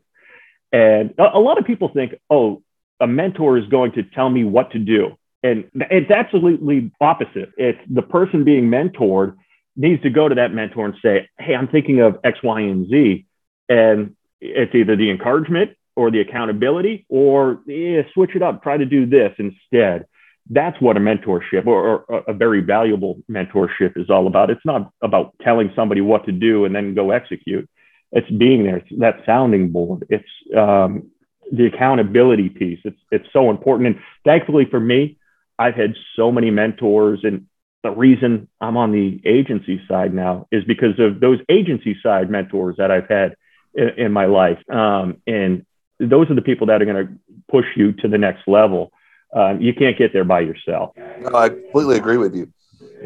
And 0.72 1.14
a, 1.18 1.38
a 1.38 1.40
lot 1.40 1.58
of 1.58 1.66
people 1.66 1.90
think, 1.90 2.16
oh, 2.30 2.62
a 3.00 3.08
mentor 3.08 3.58
is 3.58 3.66
going 3.68 3.94
to 3.94 4.04
tell 4.04 4.30
me 4.30 4.44
what 4.44 4.72
to 4.72 4.80
do. 4.80 5.18
And 5.44 5.70
it's 5.76 6.12
absolutely 6.12 6.92
opposite. 7.00 7.52
It's 7.58 7.80
the 7.90 8.02
person 8.02 8.44
being 8.44 8.66
mentored 8.70 9.36
needs 9.78 10.02
to 10.04 10.10
go 10.10 10.28
to 10.28 10.36
that 10.36 10.54
mentor 10.54 10.86
and 10.86 10.96
say, 11.02 11.30
Hey, 11.40 11.56
I'm 11.56 11.68
thinking 11.68 12.02
of 12.02 12.18
X, 12.24 12.40
Y, 12.44 12.62
and 12.62 12.90
Z. 12.90 13.26
And 13.70 14.16
it's 14.42 14.76
either 14.76 14.96
the 14.96 15.10
encouragement 15.10 15.72
or 15.96 16.12
the 16.12 16.20
accountability 16.20 17.06
or 17.10 17.62
yeah, 17.66 18.02
switch 18.14 18.32
it 18.36 18.42
up, 18.42 18.64
try 18.64 18.78
to 18.78 18.86
do 18.86 19.06
this 19.06 19.34
instead. 19.38 20.06
That's 20.50 20.80
what 20.80 20.96
a 20.96 21.00
mentorship 21.00 21.66
or, 21.66 22.06
or 22.08 22.24
a 22.28 22.34
very 22.34 22.62
valuable 22.62 23.20
mentorship 23.30 23.98
is 23.98 24.10
all 24.10 24.28
about. 24.28 24.50
It's 24.50 24.66
not 24.66 24.92
about 25.02 25.34
telling 25.42 25.72
somebody 25.76 26.02
what 26.02 26.26
to 26.26 26.32
do 26.32 26.66
and 26.66 26.74
then 26.74 26.94
go 26.96 27.12
execute. 27.12 27.70
It's 28.12 28.30
being 28.30 28.64
there. 28.64 28.78
It's 28.78 29.00
that 29.00 29.24
sounding 29.26 29.72
board. 29.72 30.06
It's 30.10 30.30
um, 30.56 31.12
the 31.52 31.66
accountability 31.66 32.50
piece. 32.50 32.80
It's 32.86 33.00
it's 33.12 33.28
so 33.34 33.50
important. 33.50 33.88
And 33.88 34.00
thankfully 34.24 34.66
for 34.70 34.80
me, 34.80 35.18
I've 35.60 35.76
had 35.76 35.96
so 36.16 36.32
many 36.32 36.52
mentors, 36.52 37.22
and 37.24 37.48
the 37.88 37.96
reason 37.96 38.48
I'm 38.60 38.78
on 38.78 38.92
the 38.92 39.22
agency 39.26 39.82
side 39.88 40.14
now 40.14 40.48
is 40.52 40.64
because 40.66 41.00
of 41.00 41.20
those 41.20 41.40
agency 41.50 41.98
side 42.04 42.30
mentors 42.30 42.76
that 42.78 42.92
I've 42.92 43.08
had 43.08 43.36
in, 43.74 43.90
in 43.98 44.12
my 44.12 44.26
life. 44.26 44.60
Um, 44.70 45.22
and 45.26 45.66
those 46.00 46.30
are 46.30 46.36
the 46.36 46.42
people 46.42 46.68
that 46.68 46.82
are 46.82 46.86
going 46.86 47.08
to 47.08 47.14
push 47.50 47.66
you 47.76 47.94
to 47.94 48.08
the 48.08 48.18
next 48.18 48.48
level. 48.48 48.92
Um, 49.34 49.62
you 49.62 49.74
can't 49.74 49.98
get 49.98 50.14
there 50.14 50.24
by 50.24 50.42
yourself. 50.42 50.96
No, 50.98 51.36
I 51.36 51.50
completely 51.50 51.98
agree 51.98 52.18
with 52.18 52.36
you. 52.36 52.52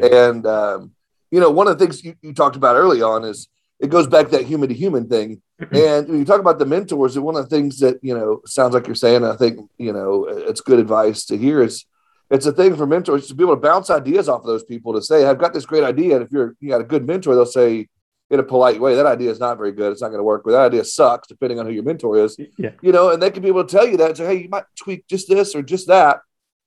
And 0.00 0.46
um, 0.46 0.92
you 1.30 1.40
know, 1.40 1.50
one 1.50 1.68
of 1.68 1.78
the 1.78 1.84
things 1.84 2.04
you, 2.04 2.14
you 2.22 2.32
talked 2.32 2.56
about 2.56 2.76
early 2.76 3.02
on 3.02 3.24
is 3.24 3.48
it 3.80 3.90
goes 3.90 4.06
back 4.06 4.26
to 4.26 4.32
that 4.32 4.46
human 4.46 4.68
to 4.68 4.74
human 4.74 5.08
thing. 5.08 5.42
Mm-hmm. 5.60 5.76
And 5.76 6.08
when 6.08 6.18
you 6.18 6.24
talk 6.24 6.40
about 6.40 6.58
the 6.58 6.66
mentors, 6.66 7.16
and 7.16 7.24
one 7.24 7.36
of 7.36 7.48
the 7.48 7.54
things 7.54 7.78
that 7.80 7.98
you 8.02 8.16
know 8.16 8.40
sounds 8.46 8.74
like 8.74 8.86
you're 8.86 8.94
saying, 8.94 9.24
I 9.24 9.36
think 9.36 9.68
you 9.78 9.92
know 9.92 10.26
it's 10.28 10.60
good 10.60 10.78
advice 10.78 11.24
to 11.26 11.36
hear 11.36 11.62
is 11.62 11.84
it's 12.32 12.46
a 12.46 12.52
thing 12.52 12.74
for 12.76 12.86
mentors 12.86 13.28
to 13.28 13.34
be 13.34 13.44
able 13.44 13.54
to 13.54 13.60
bounce 13.60 13.90
ideas 13.90 14.26
off 14.26 14.40
of 14.40 14.46
those 14.46 14.64
people 14.64 14.94
to 14.94 15.02
say, 15.02 15.26
I've 15.26 15.38
got 15.38 15.52
this 15.52 15.66
great 15.66 15.84
idea. 15.84 16.16
And 16.16 16.24
if 16.24 16.32
you're 16.32 16.56
you 16.60 16.70
got 16.70 16.80
a 16.80 16.84
good 16.84 17.06
mentor, 17.06 17.34
they'll 17.34 17.44
say 17.44 17.88
in 18.30 18.40
a 18.40 18.42
polite 18.42 18.80
way, 18.80 18.94
that 18.94 19.04
idea 19.04 19.30
is 19.30 19.38
not 19.38 19.58
very 19.58 19.72
good. 19.72 19.92
It's 19.92 20.00
not 20.00 20.08
going 20.08 20.18
to 20.18 20.24
work. 20.24 20.42
But 20.42 20.52
that 20.52 20.62
idea 20.62 20.84
sucks, 20.84 21.28
depending 21.28 21.60
on 21.60 21.66
who 21.66 21.72
your 21.72 21.82
mentor 21.82 22.16
is. 22.16 22.38
Yeah. 22.56 22.70
You 22.80 22.90
know, 22.90 23.10
and 23.10 23.22
they 23.22 23.30
can 23.30 23.42
be 23.42 23.48
able 23.48 23.66
to 23.66 23.70
tell 23.70 23.86
you 23.86 23.98
that 23.98 24.08
and 24.08 24.16
say, 24.16 24.24
hey, 24.24 24.42
you 24.44 24.48
might 24.48 24.64
tweak 24.76 25.06
just 25.06 25.28
this 25.28 25.54
or 25.54 25.60
just 25.60 25.88
that. 25.88 26.20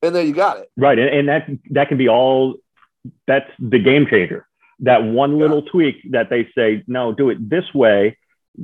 And 0.03 0.15
then 0.15 0.27
you 0.27 0.33
got 0.33 0.59
it. 0.59 0.69
Right. 0.77 0.99
And, 0.99 1.09
and 1.09 1.27
that 1.27 1.47
that 1.71 1.87
can 1.87 1.97
be 1.97 2.07
all 2.07 2.57
that's 3.25 3.49
the 3.57 3.79
game 3.79 4.05
changer. 4.07 4.47
That 4.81 5.03
one 5.03 5.39
little 5.39 5.63
yeah. 5.63 5.71
tweak 5.71 6.11
that 6.11 6.29
they 6.29 6.47
say, 6.55 6.83
no, 6.85 7.11
do 7.11 7.31
it 7.31 7.49
this 7.49 7.65
way. 7.73 8.19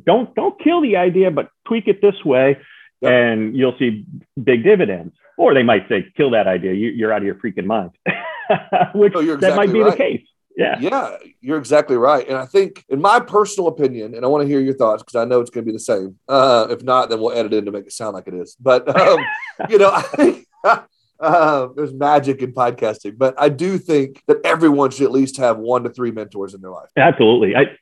Don't 0.05 0.35
don't 0.35 0.61
kill 0.61 0.81
the 0.81 0.97
idea, 0.97 1.31
but 1.31 1.49
tweak 1.65 1.87
it 1.87 1.99
this 1.99 2.23
way, 2.23 2.59
yep. 3.01 3.11
and 3.11 3.55
you'll 3.55 3.77
see 3.77 4.05
big 4.41 4.63
dividends. 4.63 5.15
Or 5.37 5.53
they 5.53 5.63
might 5.63 5.87
say, 5.89 6.05
kill 6.15 6.31
that 6.31 6.47
idea. 6.47 6.73
You, 6.73 7.07
are 7.07 7.13
out 7.13 7.19
of 7.19 7.25
your 7.25 7.35
freaking 7.35 7.65
mind. 7.65 7.91
Which 8.93 9.13
exactly 9.15 9.35
that 9.37 9.55
might 9.55 9.73
be 9.73 9.79
right. 9.79 9.91
the 9.91 9.97
case. 9.97 10.27
Yeah. 10.57 10.77
Yeah, 10.79 11.15
you're 11.39 11.57
exactly 11.57 11.97
right. 11.97 12.27
And 12.27 12.37
I 12.37 12.45
think, 12.45 12.85
in 12.89 13.01
my 13.01 13.19
personal 13.19 13.67
opinion, 13.67 14.13
and 14.13 14.25
I 14.25 14.27
want 14.27 14.43
to 14.43 14.47
hear 14.47 14.59
your 14.59 14.75
thoughts 14.75 15.01
because 15.01 15.15
I 15.15 15.25
know 15.25 15.39
it's 15.39 15.49
going 15.49 15.65
to 15.65 15.71
be 15.71 15.75
the 15.75 15.79
same. 15.79 16.17
Uh, 16.27 16.67
if 16.69 16.83
not, 16.83 17.09
then 17.09 17.21
we'll 17.21 17.31
edit 17.31 17.53
it 17.53 17.57
in 17.57 17.65
to 17.65 17.71
make 17.71 17.85
it 17.85 17.93
sound 17.93 18.13
like 18.13 18.27
it 18.27 18.33
is. 18.33 18.55
But, 18.59 18.87
um, 18.95 19.19
you 19.69 19.77
know, 19.77 19.91
I 19.93 20.01
think 20.01 20.47
uh, 21.19 21.67
there's 21.75 21.93
magic 21.93 22.41
in 22.41 22.53
podcasting, 22.53 23.17
but 23.17 23.33
I 23.37 23.49
do 23.49 23.77
think 23.77 24.21
that 24.27 24.37
everyone 24.43 24.91
should 24.91 25.05
at 25.05 25.11
least 25.11 25.37
have 25.37 25.57
one 25.57 25.83
to 25.83 25.89
three 25.89 26.11
mentors 26.11 26.53
in 26.53 26.61
their 26.61 26.71
life. 26.71 26.89
Absolutely. 26.97 27.55
I, 27.55 27.77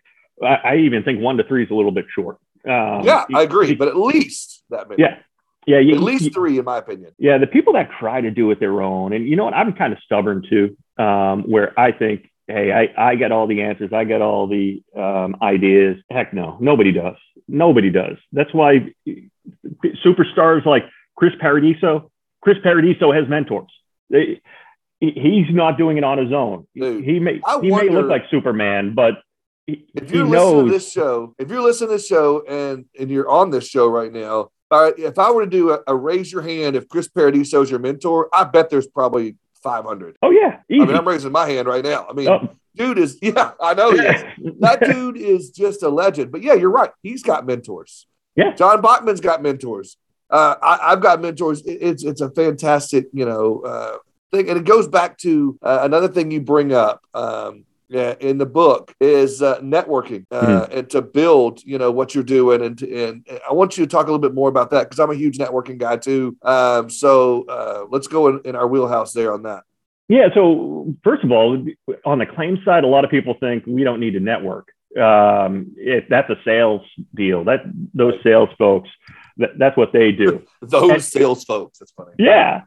I 0.46 0.76
even 0.78 1.04
think 1.04 1.22
one 1.22 1.38
to 1.38 1.44
three 1.44 1.64
is 1.64 1.72
a 1.72 1.76
little 1.76 1.92
bit 1.92 2.06
short. 2.14 2.38
Um, 2.66 3.04
yeah, 3.04 3.26
I 3.34 3.44
agree, 3.44 3.76
but 3.76 3.88
at 3.88 3.98
least 3.98 4.64
that 4.70 4.90
many. 4.90 5.02
Yeah. 5.02 5.18
Yeah, 5.68 5.80
you, 5.80 5.94
at 5.94 6.02
least 6.02 6.34
three, 6.34 6.58
in 6.58 6.66
my 6.66 6.80
opinion. 6.80 7.12
Yeah, 7.20 7.38
the 7.38 7.46
people 7.46 7.74
that 7.74 7.90
try 8.00 8.22
to 8.22 8.32
do 8.32 8.50
it 8.50 8.60
their 8.60 8.82
own, 8.82 9.14
and 9.14 9.28
you 9.28 9.36
know 9.36 9.46
what, 9.46 9.54
I'm 9.54 9.74
kind 9.74 9.94
of 9.94 10.00
stubborn 10.00 10.44
too, 10.50 10.76
um, 10.98 11.44
where 11.44 11.80
I 11.80 11.92
think 11.92 12.30
hey, 12.50 12.72
I, 12.72 13.12
I 13.12 13.16
get 13.16 13.32
all 13.32 13.48
the 13.48 13.62
answers, 13.62 13.94
I 13.94 14.04
get 14.04 14.22
all 14.22 14.48
the 14.48 14.82
um, 14.98 15.38
ideas. 15.42 15.98
Heck 16.10 16.34
no, 16.34 16.58
nobody 16.60 16.92
does. 16.92 17.16
Nobody 17.48 17.90
does. 17.90 18.18
That's 18.34 18.54
why 18.54 18.94
superstars 20.04 20.66
like 20.66 20.86
Chris 21.16 21.34
Paradiso, 21.40 22.12
Chris 22.42 22.58
Paradiso 22.62 23.12
has 23.12 23.28
mentors. 23.30 23.72
They, 24.10 24.42
he's 25.00 25.48
not 25.52 25.78
doing 25.78 25.98
it 25.98 26.04
on 26.04 26.18
his 26.18 26.34
own. 26.34 26.68
Dude, 26.76 27.04
he 27.06 27.20
may 27.20 27.40
I 27.46 27.60
he 27.62 27.72
wonder, 27.72 27.92
may 27.92 27.96
look 27.96 28.10
like 28.10 28.24
Superman, 28.30 28.94
but 28.96 29.22
he, 29.70 29.86
if 29.96 30.12
you're 30.12 30.26
listening 30.26 30.66
to 30.66 30.72
this 30.72 30.92
show, 30.92 31.36
if 31.38 31.50
you're 31.50 31.62
listening 31.62 31.90
to 31.90 31.96
this 31.96 32.08
show 32.08 32.46
and 32.48 32.86
and 33.00 33.10
you're 33.10 33.30
on 33.30 33.50
this 33.50 33.68
show 33.68 33.88
right 33.88 34.12
now, 34.12 34.50
if 34.72 35.20
I 35.20 35.32
were 35.32 35.46
to 35.46 35.50
do 35.50 35.72
a, 35.72 35.80
a 35.88 35.96
raise 35.96 36.32
your 36.32 36.42
hand 36.42 36.76
if 36.76 36.88
Chris 36.88 37.08
Paradiso 37.08 37.62
is 37.62 37.70
your 37.70 37.80
mentor, 37.80 38.30
I 38.34 38.44
bet 38.44 38.70
there's 38.70 38.88
probably 38.88 39.36
500. 39.64 40.18
Oh, 40.22 40.32
yeah. 40.32 40.60
Easy. 40.70 40.82
I 40.82 40.86
mean, 40.86 40.96
I'm 40.96 41.08
raising 41.08 41.32
my 41.32 41.48
hand 41.48 41.68
right 41.68 41.84
now. 41.84 42.06
I 42.10 42.14
mean, 42.14 42.28
oh. 42.28 42.50
dude 42.76 42.98
is, 42.98 43.18
yeah, 43.22 43.52
I 43.62 43.74
know 43.74 43.92
he 43.92 44.00
is. 44.00 44.24
that 44.60 44.82
dude 44.82 45.18
is 45.18 45.50
just 45.50 45.84
a 45.84 45.90
legend. 45.90 46.32
But 46.32 46.42
yeah, 46.42 46.54
you're 46.54 46.70
right. 46.70 46.92
He's 47.02 47.24
got 47.24 47.46
mentors. 47.46 48.08
Yeah. 48.36 48.54
John 48.54 48.82
Bachmann's 48.82 49.22
got 49.22 49.42
mentors. 49.42 49.98
Uh, 50.30 50.56
I, 50.62 50.92
have 50.92 51.02
got 51.02 51.22
mentors. 51.22 51.64
It's 51.66 52.04
it's 52.04 52.22
a 52.22 52.30
fantastic, 52.30 53.08
you 53.12 53.26
know, 53.26 53.62
uh, 53.62 53.98
thing, 54.32 54.48
and 54.48 54.60
it 54.60 54.64
goes 54.64 54.88
back 54.88 55.18
to 55.20 55.58
uh, 55.64 55.80
another 55.82 56.08
thing 56.08 56.30
you 56.30 56.40
bring 56.40 56.72
up. 56.72 57.02
Um, 57.16 57.66
yeah, 57.90 58.14
in 58.20 58.38
the 58.38 58.46
book 58.46 58.94
is 59.02 59.42
uh, 59.42 59.60
networking 59.62 60.26
uh, 60.30 60.42
mm-hmm. 60.42 60.78
and 60.78 60.90
to 60.92 61.02
build, 61.02 61.64
you 61.64 61.80
know, 61.80 61.90
what 61.90 62.14
you're 62.14 62.24
doing. 62.24 62.62
And, 62.64 62.80
and 62.84 63.28
I 63.50 63.54
want 63.54 63.78
you 63.78 63.86
to 63.86 63.90
talk 63.90 64.04
a 64.04 64.12
little 64.12 64.20
bit 64.20 64.36
more 64.36 64.48
about 64.48 64.70
that 64.72 64.84
because 64.84 65.00
I'm 65.00 65.10
a 65.10 65.16
huge 65.16 65.40
networking 65.40 65.80
guy 65.80 65.98
too. 65.98 66.38
Um, 66.44 66.92
so 66.92 67.46
uh, 67.46 67.86
let's 67.90 68.08
go 68.08 68.28
in, 68.28 68.42
in 68.46 68.56
our 68.56 68.68
wheelhouse 68.68 69.12
there 69.12 69.34
on 69.34 69.44
that. 69.44 69.64
Yeah. 70.08 70.28
So 70.36 70.96
first 71.04 71.24
of 71.24 71.32
all, 71.32 71.66
on 72.06 72.20
the 72.20 72.28
claim 72.28 72.60
side, 72.64 72.84
a 72.84 72.88
lot 72.88 73.06
of 73.06 73.12
people 73.12 73.36
think 73.40 73.66
we 73.66 73.84
don't 73.84 74.00
need 74.00 74.14
to 74.14 74.20
network. 74.20 74.70
Um, 75.00 75.74
if 75.76 76.08
that's 76.10 76.30
a 76.30 76.38
sales 76.46 76.82
deal, 77.16 77.44
that 77.46 77.62
those 77.94 78.16
sales 78.24 78.50
folks, 78.58 78.90
that, 79.38 79.58
that's 79.58 79.78
what 79.78 79.94
they 79.94 80.12
do. 80.12 80.46
those 80.62 80.92
and, 80.92 81.04
sales 81.04 81.44
folks. 81.44 81.80
That's 81.80 81.92
funny. 81.92 82.12
Yeah. 82.20 82.62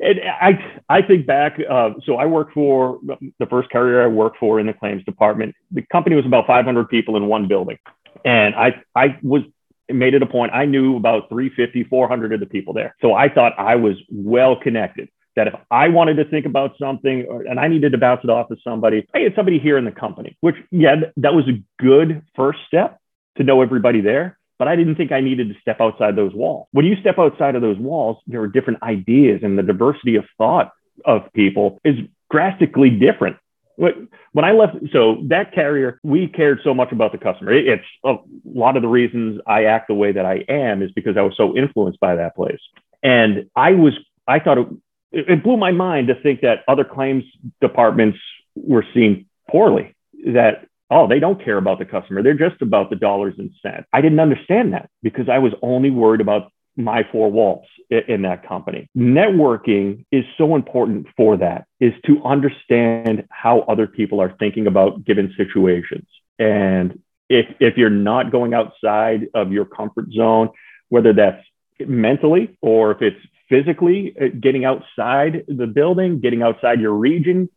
And 0.00 0.20
I, 0.20 0.80
I 0.88 1.02
think 1.02 1.26
back. 1.26 1.58
Uh, 1.68 1.90
so 2.04 2.16
I 2.16 2.26
worked 2.26 2.54
for 2.54 3.00
the 3.38 3.46
first 3.46 3.70
carrier 3.70 4.02
I 4.02 4.06
worked 4.06 4.38
for 4.38 4.60
in 4.60 4.66
the 4.66 4.72
claims 4.72 5.04
department. 5.04 5.54
The 5.72 5.82
company 5.90 6.14
was 6.14 6.24
about 6.24 6.46
500 6.46 6.88
people 6.88 7.16
in 7.16 7.26
one 7.26 7.48
building, 7.48 7.78
and 8.24 8.54
I, 8.54 8.82
I 8.94 9.18
was 9.22 9.42
made 9.88 10.14
it 10.14 10.22
a 10.22 10.26
point. 10.26 10.52
I 10.52 10.66
knew 10.66 10.96
about 10.96 11.28
350, 11.28 11.84
400 11.84 12.32
of 12.32 12.40
the 12.40 12.46
people 12.46 12.74
there. 12.74 12.94
So 13.00 13.14
I 13.14 13.28
thought 13.28 13.54
I 13.58 13.76
was 13.76 13.96
well 14.10 14.56
connected. 14.56 15.08
That 15.34 15.48
if 15.48 15.54
I 15.70 15.88
wanted 15.88 16.16
to 16.16 16.24
think 16.24 16.46
about 16.46 16.72
something 16.80 17.24
or, 17.28 17.42
and 17.42 17.60
I 17.60 17.68
needed 17.68 17.92
to 17.92 17.98
bounce 17.98 18.22
it 18.24 18.30
off 18.30 18.50
of 18.50 18.58
somebody, 18.64 19.06
I 19.14 19.20
had 19.20 19.34
somebody 19.36 19.58
here 19.60 19.78
in 19.78 19.84
the 19.84 19.92
company. 19.92 20.36
Which, 20.40 20.56
yeah, 20.70 20.96
that 21.16 21.34
was 21.34 21.46
a 21.48 21.62
good 21.80 22.22
first 22.34 22.58
step 22.66 23.00
to 23.36 23.44
know 23.44 23.62
everybody 23.62 24.00
there 24.00 24.37
but 24.58 24.68
I 24.68 24.76
didn't 24.76 24.96
think 24.96 25.12
I 25.12 25.20
needed 25.20 25.48
to 25.48 25.60
step 25.60 25.80
outside 25.80 26.16
those 26.16 26.34
walls. 26.34 26.68
When 26.72 26.84
you 26.84 26.96
step 26.96 27.18
outside 27.18 27.54
of 27.54 27.62
those 27.62 27.78
walls, 27.78 28.18
there 28.26 28.40
are 28.40 28.48
different 28.48 28.82
ideas, 28.82 29.40
and 29.42 29.58
the 29.58 29.62
diversity 29.62 30.16
of 30.16 30.24
thought 30.36 30.72
of 31.04 31.32
people 31.32 31.78
is 31.84 31.96
drastically 32.30 32.90
different. 32.90 33.36
When 33.76 34.44
I 34.44 34.50
left, 34.50 34.74
so 34.92 35.22
that 35.28 35.54
carrier, 35.54 36.00
we 36.02 36.26
cared 36.26 36.58
so 36.64 36.74
much 36.74 36.90
about 36.90 37.12
the 37.12 37.18
customer. 37.18 37.52
It's 37.52 37.84
a 38.04 38.16
lot 38.44 38.76
of 38.76 38.82
the 38.82 38.88
reasons 38.88 39.40
I 39.46 39.64
act 39.64 39.86
the 39.86 39.94
way 39.94 40.10
that 40.10 40.26
I 40.26 40.44
am 40.48 40.82
is 40.82 40.90
because 40.90 41.16
I 41.16 41.22
was 41.22 41.34
so 41.36 41.56
influenced 41.56 42.00
by 42.00 42.16
that 42.16 42.34
place. 42.34 42.58
And 43.04 43.48
I 43.54 43.72
was, 43.72 43.92
I 44.26 44.40
thought 44.40 44.58
it, 44.58 44.66
it 45.12 45.44
blew 45.44 45.56
my 45.56 45.70
mind 45.70 46.08
to 46.08 46.20
think 46.20 46.40
that 46.40 46.64
other 46.66 46.82
claims 46.82 47.22
departments 47.60 48.18
were 48.56 48.84
seen 48.92 49.26
poorly, 49.48 49.94
that 50.26 50.66
oh, 50.90 51.06
they 51.06 51.20
don't 51.20 51.42
care 51.44 51.58
about 51.58 51.78
the 51.78 51.84
customer. 51.84 52.22
They're 52.22 52.34
just 52.34 52.62
about 52.62 52.90
the 52.90 52.96
dollars 52.96 53.34
and 53.38 53.50
cents. 53.62 53.86
I 53.92 54.00
didn't 54.00 54.20
understand 54.20 54.72
that 54.72 54.88
because 55.02 55.28
I 55.28 55.38
was 55.38 55.52
only 55.62 55.90
worried 55.90 56.20
about 56.20 56.50
my 56.76 57.06
four 57.10 57.30
walls 57.30 57.66
in 57.90 58.22
that 58.22 58.46
company. 58.46 58.88
Networking 58.96 60.04
is 60.12 60.24
so 60.36 60.54
important 60.54 61.06
for 61.16 61.36
that 61.38 61.66
is 61.80 61.92
to 62.06 62.22
understand 62.22 63.26
how 63.30 63.60
other 63.60 63.86
people 63.86 64.20
are 64.20 64.34
thinking 64.38 64.66
about 64.66 65.04
given 65.04 65.34
situations. 65.36 66.06
And 66.38 67.02
if, 67.28 67.46
if 67.60 67.76
you're 67.76 67.90
not 67.90 68.30
going 68.30 68.54
outside 68.54 69.28
of 69.34 69.52
your 69.52 69.64
comfort 69.64 70.06
zone, 70.12 70.50
whether 70.88 71.12
that's 71.12 71.44
mentally 71.80 72.56
or 72.60 72.92
if 72.92 73.02
it's 73.02 73.20
physically 73.48 74.14
uh, 74.20 74.26
getting 74.38 74.64
outside 74.64 75.44
the 75.48 75.66
building, 75.66 76.20
getting 76.20 76.42
outside 76.42 76.80
your 76.80 76.92
region, 76.92 77.48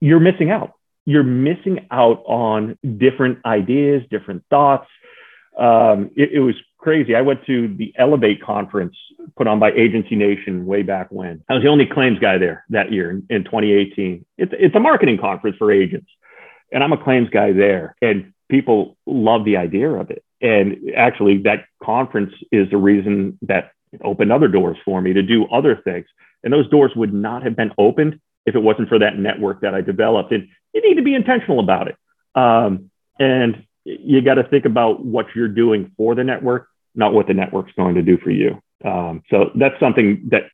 you're 0.00 0.20
missing 0.20 0.50
out 0.50 0.75
you're 1.06 1.22
missing 1.22 1.86
out 1.90 2.22
on 2.26 2.76
different 2.98 3.38
ideas, 3.46 4.02
different 4.10 4.42
thoughts. 4.50 4.88
Um, 5.56 6.10
it, 6.16 6.32
it, 6.32 6.40
was 6.40 6.56
crazy. 6.76 7.14
I 7.14 7.22
went 7.22 7.46
to 7.46 7.74
the 7.76 7.94
Elevate 7.96 8.42
conference 8.42 8.94
put 9.36 9.46
on 9.46 9.58
by 9.58 9.72
Agency 9.72 10.16
Nation 10.16 10.66
way 10.66 10.82
back 10.82 11.06
when. 11.10 11.42
I 11.48 11.54
was 11.54 11.62
the 11.62 11.68
only 11.68 11.86
claims 11.86 12.18
guy 12.18 12.36
there 12.36 12.64
that 12.70 12.92
year 12.92 13.10
in, 13.10 13.26
in 13.30 13.44
2018. 13.44 14.26
It's, 14.36 14.52
it's 14.58 14.74
a 14.74 14.80
marketing 14.80 15.18
conference 15.18 15.56
for 15.56 15.72
agents, 15.72 16.10
and 16.72 16.84
I'm 16.84 16.92
a 16.92 17.02
claims 17.02 17.30
guy 17.30 17.52
there. 17.52 17.94
And 18.02 18.32
people 18.50 18.96
love 19.06 19.44
the 19.44 19.56
idea 19.56 19.90
of 19.90 20.10
it. 20.10 20.22
And 20.42 20.92
actually, 20.94 21.38
that 21.42 21.64
conference 21.82 22.32
is 22.52 22.68
the 22.70 22.76
reason 22.76 23.38
that 23.42 23.70
opened 24.04 24.32
other 24.32 24.48
doors 24.48 24.76
for 24.84 25.00
me 25.00 25.12
to 25.12 25.22
do 25.22 25.46
other 25.46 25.80
things. 25.82 26.06
And 26.44 26.52
those 26.52 26.68
doors 26.68 26.92
would 26.94 27.14
not 27.14 27.42
have 27.42 27.56
been 27.56 27.72
opened 27.78 28.20
if 28.44 28.54
it 28.54 28.60
wasn't 28.60 28.88
for 28.88 28.98
that 28.98 29.18
network 29.18 29.60
that 29.62 29.74
I 29.74 29.80
developed. 29.80 30.32
And 30.32 30.48
you 30.76 30.82
need 30.88 30.96
to 30.96 31.02
be 31.02 31.14
intentional 31.14 31.58
about 31.58 31.88
it. 31.88 31.96
Um, 32.34 32.90
and 33.18 33.64
you 33.84 34.20
got 34.20 34.34
to 34.34 34.44
think 34.44 34.66
about 34.66 35.04
what 35.04 35.26
you're 35.34 35.48
doing 35.48 35.92
for 35.96 36.14
the 36.14 36.22
network, 36.22 36.68
not 36.94 37.14
what 37.14 37.26
the 37.26 37.34
network's 37.34 37.72
going 37.72 37.94
to 37.94 38.02
do 38.02 38.18
for 38.18 38.30
you. 38.30 38.60
Um, 38.84 39.22
so 39.30 39.50
that's 39.54 39.78
something 39.80 40.28
that 40.30 40.50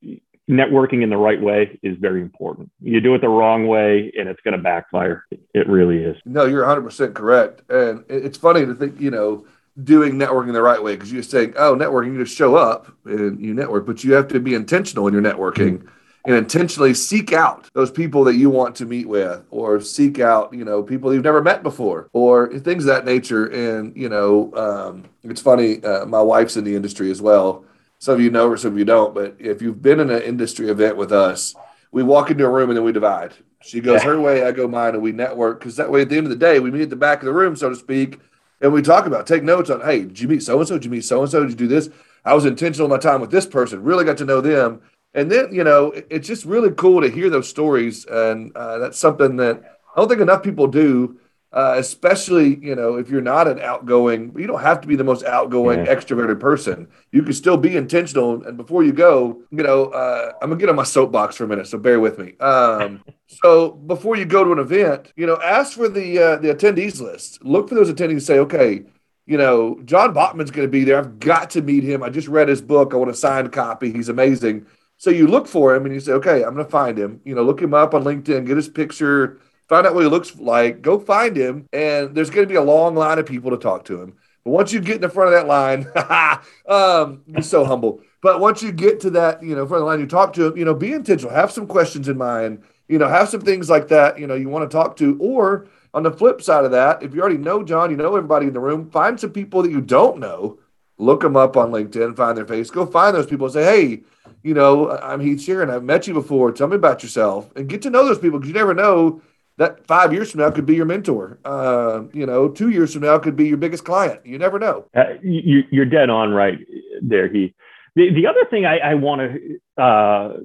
networking 0.49 1.03
in 1.03 1.11
the 1.11 1.17
right 1.17 1.41
way 1.41 1.79
is 1.83 1.97
very 1.99 2.21
important. 2.21 2.71
You 2.81 3.01
do 3.01 3.15
it 3.15 3.21
the 3.21 3.29
wrong 3.29 3.67
way 3.67 4.13
and 4.17 4.29
it's 4.29 4.41
going 4.43 4.57
to 4.57 4.63
backfire. 4.63 5.25
It 5.55 5.69
really 5.69 5.99
is. 5.99 6.17
No, 6.25 6.45
you're 6.45 6.65
100% 6.65 7.15
correct. 7.15 7.69
And 7.69 8.05
it's 8.09 8.39
funny 8.39 8.65
to 8.65 8.75
think, 8.75 9.01
you 9.01 9.11
know, 9.11 9.45
doing 9.83 10.15
networking 10.15 10.53
the 10.53 10.63
right 10.63 10.83
way 10.83 10.95
because 10.95 11.13
you're 11.13 11.23
saying, 11.25 11.55
oh, 11.57 11.75
networking, 11.75 12.13
you 12.13 12.25
just 12.25 12.37
show 12.37 12.55
up 12.55 12.93
and 13.07 13.41
you 13.41 13.55
network, 13.55 13.87
but 13.87 14.05
you 14.05 14.13
have 14.13 14.29
to 14.29 14.39
be 14.39 14.55
intentional 14.55 15.09
in 15.09 15.15
your 15.15 15.23
networking. 15.23 15.79
Mm-hmm 15.79 15.89
and 16.25 16.37
intentionally 16.37 16.95
seek 16.95 17.33
out 17.33 17.69
those 17.73 17.91
people 17.91 18.25
that 18.25 18.37
you 18.37 18.49
want 18.49 18.77
to 18.77 18.87
meet 18.87 19.09
with 19.09 19.45
or 19.51 19.81
seek 19.81 20.21
out 20.21 20.53
you 20.55 20.65
know 20.65 20.83
people 20.83 21.13
you've 21.13 21.25
never 21.25 21.43
met 21.43 21.63
before 21.63 22.09
or 22.13 22.49
things 22.59 22.85
of 22.85 22.89
that 22.89 23.05
nature. 23.05 23.47
And 23.47 23.97
you 23.97 24.09
know 24.09 24.53
um, 24.55 25.05
it's 25.23 25.41
funny 25.41 25.83
uh, 25.83 26.07
my 26.07 26.23
wife's 26.23 26.57
in 26.57 26.65
the 26.65 26.75
industry 26.75 27.11
as 27.11 27.21
well. 27.21 27.65
Some 27.99 28.15
of 28.15 28.21
you 28.21 28.31
know 28.31 28.49
or 28.49 28.57
some 28.57 28.73
of 28.73 28.79
you 28.79 28.85
don't 28.85 29.15
but 29.15 29.37
if 29.39 29.63
you've 29.63 29.83
been 29.83 30.01
in 30.01 30.11
an 30.11 30.23
industry 30.23 30.69
event 30.69 30.97
with 30.97 31.13
us 31.13 31.55
we 31.91 32.03
walk 32.03 32.31
into 32.31 32.45
a 32.45 32.49
room 32.49 32.71
and 32.71 32.77
then 32.77 32.85
we 32.85 32.93
divide. 32.93 33.35
She 33.61 33.81
goes 33.81 34.03
yeah. 34.03 34.11
her 34.11 34.21
way 34.21 34.45
i 34.45 34.51
go 34.51 34.67
mine 34.67 34.95
and 34.95 35.03
we 35.03 35.13
network 35.13 35.61
because 35.61 35.77
that 35.77 35.91
way 35.91 36.03
at 36.03 36.09
the 36.09 36.17
end 36.17 36.27
of 36.27 36.31
the 36.31 36.37
day 36.37 36.59
we 36.59 36.71
meet 36.71 36.83
at 36.83 36.91
the 36.91 36.97
back 36.97 37.21
of 37.21 37.27
the 37.27 37.33
room 37.33 37.55
so 37.55 37.69
to 37.69 37.77
speak 37.77 38.19
and 38.61 38.73
we 38.73 38.83
talk 38.83 39.07
about 39.07 39.25
take 39.25 39.45
notes 39.45 39.71
on 39.71 39.81
hey 39.83 40.01
did 40.03 40.19
you 40.19 40.27
meet 40.27 40.43
so 40.43 40.59
and 40.59 40.67
so 40.67 40.75
did 40.75 40.85
you 40.85 40.91
meet 40.91 41.05
so 41.05 41.23
and 41.23 41.31
so 41.31 41.41
did 41.41 41.51
you 41.51 41.57
do 41.57 41.69
this? 41.69 41.89
I 42.25 42.35
was 42.35 42.45
intentional 42.45 42.87
in 42.87 42.91
my 42.91 42.99
time 42.99 43.21
with 43.21 43.31
this 43.31 43.47
person 43.47 43.83
really 43.85 44.05
got 44.05 44.17
to 44.19 44.25
know 44.25 44.41
them 44.41 44.81
and 45.15 45.31
then 45.31 45.53
you 45.53 45.65
know 45.65 45.93
it's 46.11 46.27
just 46.27 46.45
really 46.45 46.71
cool 46.71 47.01
to 47.01 47.11
hear 47.11 47.31
those 47.31 47.49
stories 47.49 48.05
and 48.07 48.55
uh, 48.57 48.79
that's 48.79 48.99
something 48.99 49.37
that 49.37 49.79
i 49.95 50.01
don't 50.01 50.09
think 50.09 50.21
enough 50.21 50.43
people 50.43 50.67
do 50.67 51.19
uh, 51.53 51.75
especially 51.77 52.59
you 52.63 52.75
know 52.75 52.97
if 52.97 53.11
you're 53.11 53.21
not 53.21 53.47
an 53.47 53.61
outgoing 53.61 54.35
you 54.39 54.47
don't 54.47 54.63
have 54.63 54.81
to 54.81 54.89
be 54.89 54.97
the 54.97 55.05
most 55.05 55.23
outgoing 55.25 55.81
yeah. 55.81 55.95
extroverted 55.95 56.41
person. 56.41 56.89
You 57.11 57.23
can 57.23 57.35
still 57.35 57.59
be 57.59 57.77
intentional 57.77 58.43
and 58.43 58.57
before 58.57 58.83
you 58.83 58.93
go 58.93 59.43
you 59.51 59.63
know 59.63 59.87
uh, 59.87 60.33
i'm 60.41 60.49
gonna 60.49 60.59
get 60.59 60.71
on 60.71 60.77
my 60.77 60.85
soapbox 60.85 61.37
for 61.37 61.45
a 61.45 61.49
minute 61.49 61.67
so 61.67 61.79
bear 61.79 62.01
with 62.01 62.19
me. 62.19 62.37
Um, 62.39 63.03
so 63.27 63.73
before 63.73 64.17
you 64.17 64.25
go 64.25 64.45
to 64.45 64.53
an 64.53 64.59
event 64.59 65.13
you 65.15 65.27
know 65.27 65.39
ask 65.43 65.75
for 65.75 65.89
the 65.89 66.19
uh, 66.19 66.37
the 66.37 66.55
attendees 66.55 67.01
list. 67.01 67.45
Look 67.45 67.69
for 67.69 67.75
those 67.75 67.93
attendees 67.93 68.13
and 68.13 68.23
say 68.23 68.39
okay 68.39 68.85
you 69.27 69.39
know 69.39 69.79
john 69.85 70.15
bachmann's 70.15 70.51
going 70.51 70.67
to 70.67 70.73
be 70.73 70.85
there. 70.85 70.99
I've 70.99 71.19
got 71.19 71.51
to 71.51 71.61
meet 71.61 71.85
him. 71.85 72.03
I 72.03 72.09
just 72.09 72.29
read 72.29 72.49
his 72.49 72.63
book. 72.63 72.95
I 72.95 72.97
want 72.97 73.11
a 73.11 73.15
signed 73.15 73.53
copy. 73.53 73.93
He's 73.93 74.09
amazing 74.09 74.67
so 75.03 75.11
you 75.11 75.27
look 75.27 75.49
for 75.49 75.75
him 75.75 75.85
and 75.85 75.93
you 75.93 75.99
say, 75.99 76.13
okay, 76.13 76.45
I'm 76.45 76.55
going 76.55 76.65
to 76.65 76.71
find 76.71 76.97
him. 76.97 77.21
You 77.25 77.35
know, 77.35 77.43
look 77.43 77.61
him 77.61 77.75
up 77.75 77.93
on 77.93 78.05
LinkedIn, 78.05 78.47
get 78.47 78.57
his 78.57 78.69
picture, 78.69 79.41
find 79.69 79.85
out 79.85 79.97
what 79.97 80.05
he 80.05 80.09
looks 80.09 80.37
like, 80.37 80.81
go 80.81 80.97
find 80.97 81.37
him. 81.37 81.69
And 81.73 82.15
there's 82.15 82.31
going 82.31 82.47
to 82.47 82.49
be 82.49 82.55
a 82.55 82.63
long 82.63 82.95
line 82.95 83.19
of 83.19 83.27
people 83.27 83.51
to 83.51 83.57
talk 83.57 83.85
to 83.87 84.01
him. 84.01 84.15
But 84.45 84.53
once 84.53 84.73
you 84.73 84.81
get 84.81 84.95
in 84.95 85.01
the 85.01 85.09
front 85.09 85.35
of 85.35 85.41
that 85.41 85.49
line, 85.49 85.89
um, 86.69 87.23
you're 87.27 87.43
so 87.43 87.65
humble. 87.65 88.01
But 88.23 88.39
once 88.39 88.63
you 88.63 88.71
get 88.71 89.01
to 89.01 89.11
that, 89.11 89.43
you 89.43 89.57
know, 89.57 89.67
front 89.67 89.81
of 89.81 89.87
the 89.87 89.91
line, 89.91 89.99
you 89.99 90.07
talk 90.07 90.35
to 90.35 90.47
him, 90.47 90.57
you 90.57 90.65
know, 90.65 90.73
be 90.73 90.93
intentional, 90.93 91.35
have 91.35 91.51
some 91.51 91.67
questions 91.67 92.07
in 92.07 92.17
mind, 92.17 92.63
you 92.87 92.99
know, 93.01 93.09
have 93.09 93.29
some 93.29 93.41
things 93.41 93.69
like 93.69 93.89
that, 93.89 94.21
you 94.21 94.29
know, 94.29 94.37
you 94.37 94.49
want 94.49 94.71
to 94.71 94.73
talk 94.73 94.95
to. 94.99 95.19
Or 95.19 95.67
on 95.95 96.05
the 96.05 96.13
flip 96.13 96.41
side 96.41 96.65
of 96.65 96.71
that, 96.71 97.03
if 97.03 97.13
you 97.13 97.23
already 97.23 97.39
know 97.39 97.65
John, 97.65 97.91
you 97.91 97.97
know 97.97 98.15
everybody 98.15 98.47
in 98.47 98.53
the 98.53 98.61
room, 98.61 98.89
find 98.89 99.19
some 99.19 99.33
people 99.33 99.65
that 99.65 99.73
you 99.73 99.81
don't 99.81 100.21
know, 100.21 100.61
look 100.97 101.23
them 101.23 101.37
up 101.37 101.57
on 101.57 101.73
LinkedIn, 101.73 102.17
find 102.17 102.39
their 102.39 102.47
face, 102.47 102.71
go 102.71 102.87
find 102.87 103.17
those 103.17 103.27
people 103.27 103.47
and 103.47 103.53
say, 103.53 103.65
hey, 103.65 104.03
you 104.43 104.55
know, 104.55 104.91
I'm 104.91 105.21
Heath 105.21 105.39
Sheeran. 105.39 105.71
I've 105.71 105.85
met 105.85 106.07
you 106.07 106.15
before. 106.15 106.53
Tell 106.53 106.69
me 106.69 106.77
about 106.77 107.03
yourself 107.03 107.51
and 107.57 107.69
get 107.69 107.83
to 107.83 107.91
know 107.91 108.05
those 108.05 108.19
people 108.19 108.39
because 108.39 108.49
you 108.49 108.55
never 108.55 108.75
know 108.75 109.23
that 109.59 109.87
five 109.87 110.13
years 110.13 110.31
from 110.31 110.41
now 110.41 110.51
could 110.51 110.67
be 110.67 110.75
your 110.75 110.87
mentor. 110.87 111.39
Uh, 111.45 112.05
you 112.13 112.27
know, 112.27 112.49
two 112.49 112.71
years 112.71 112.93
from 112.93 113.03
now 113.03 113.19
could 113.19 113.37
be 113.37 113.47
your 113.47 113.57
biggest 113.57 113.85
client. 113.85 114.25
You 114.25 114.39
never 114.39 114.59
know. 114.59 114.87
Uh, 114.95 115.15
you, 115.23 115.81
are 115.81 115.87
dead 115.87 116.11
on 116.11 116.33
right 116.33 116.59
there, 117.03 117.29
Heath. 117.29 117.55
The, 117.95 118.13
the 118.13 118.27
other 118.27 118.45
thing 118.51 118.65
I, 118.65 118.79
I 118.79 118.95
want 118.95 119.21
to 119.21 119.83
uh, 119.83 120.39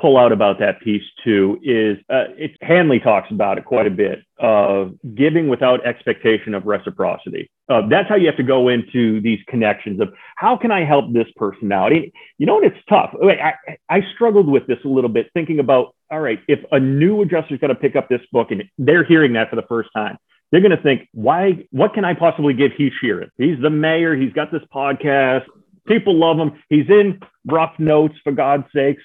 pull 0.00 0.18
out 0.18 0.32
about 0.32 0.58
that 0.58 0.80
piece 0.80 1.02
too 1.24 1.58
is 1.62 1.96
uh, 2.10 2.24
it, 2.36 2.52
Hanley 2.60 3.00
talks 3.00 3.30
about 3.30 3.58
it 3.58 3.64
quite 3.64 3.86
a 3.86 3.90
bit 3.90 4.20
of 4.38 4.94
giving 5.14 5.48
without 5.48 5.84
expectation 5.86 6.54
of 6.54 6.66
reciprocity. 6.66 7.50
Uh, 7.68 7.82
that's 7.88 8.08
how 8.08 8.14
you 8.14 8.26
have 8.26 8.36
to 8.36 8.42
go 8.42 8.68
into 8.68 9.20
these 9.22 9.38
connections 9.48 10.00
of 10.00 10.12
how 10.36 10.56
can 10.56 10.70
I 10.70 10.84
help 10.84 11.12
this 11.12 11.26
personality? 11.36 12.12
You 12.38 12.46
know, 12.46 12.58
and 12.58 12.66
it's 12.66 12.84
tough. 12.88 13.14
I, 13.22 13.54
I 13.88 14.02
struggled 14.14 14.48
with 14.48 14.66
this 14.66 14.78
a 14.84 14.88
little 14.88 15.10
bit 15.10 15.30
thinking 15.32 15.58
about, 15.58 15.94
all 16.10 16.20
right, 16.20 16.40
if 16.46 16.60
a 16.70 16.78
new 16.78 17.22
adjuster 17.22 17.54
is 17.54 17.60
going 17.60 17.74
to 17.74 17.80
pick 17.80 17.96
up 17.96 18.08
this 18.08 18.20
book 18.30 18.50
and 18.50 18.64
they're 18.78 19.04
hearing 19.04 19.32
that 19.32 19.50
for 19.50 19.56
the 19.56 19.66
first 19.68 19.88
time, 19.96 20.18
they're 20.52 20.60
going 20.60 20.76
to 20.76 20.82
think, 20.82 21.08
why, 21.12 21.66
what 21.70 21.94
can 21.94 22.04
I 22.04 22.14
possibly 22.14 22.54
give 22.54 22.72
Heath 22.72 22.92
Sheeran? 23.02 23.30
He's 23.36 23.60
the 23.60 23.70
mayor. 23.70 24.14
He's 24.14 24.32
got 24.32 24.52
this 24.52 24.62
podcast. 24.72 25.46
People 25.86 26.16
love 26.16 26.38
him. 26.38 26.62
He's 26.68 26.88
in 26.88 27.20
rough 27.46 27.78
notes 27.78 28.14
for 28.22 28.32
God's 28.32 28.64
sakes. 28.74 29.02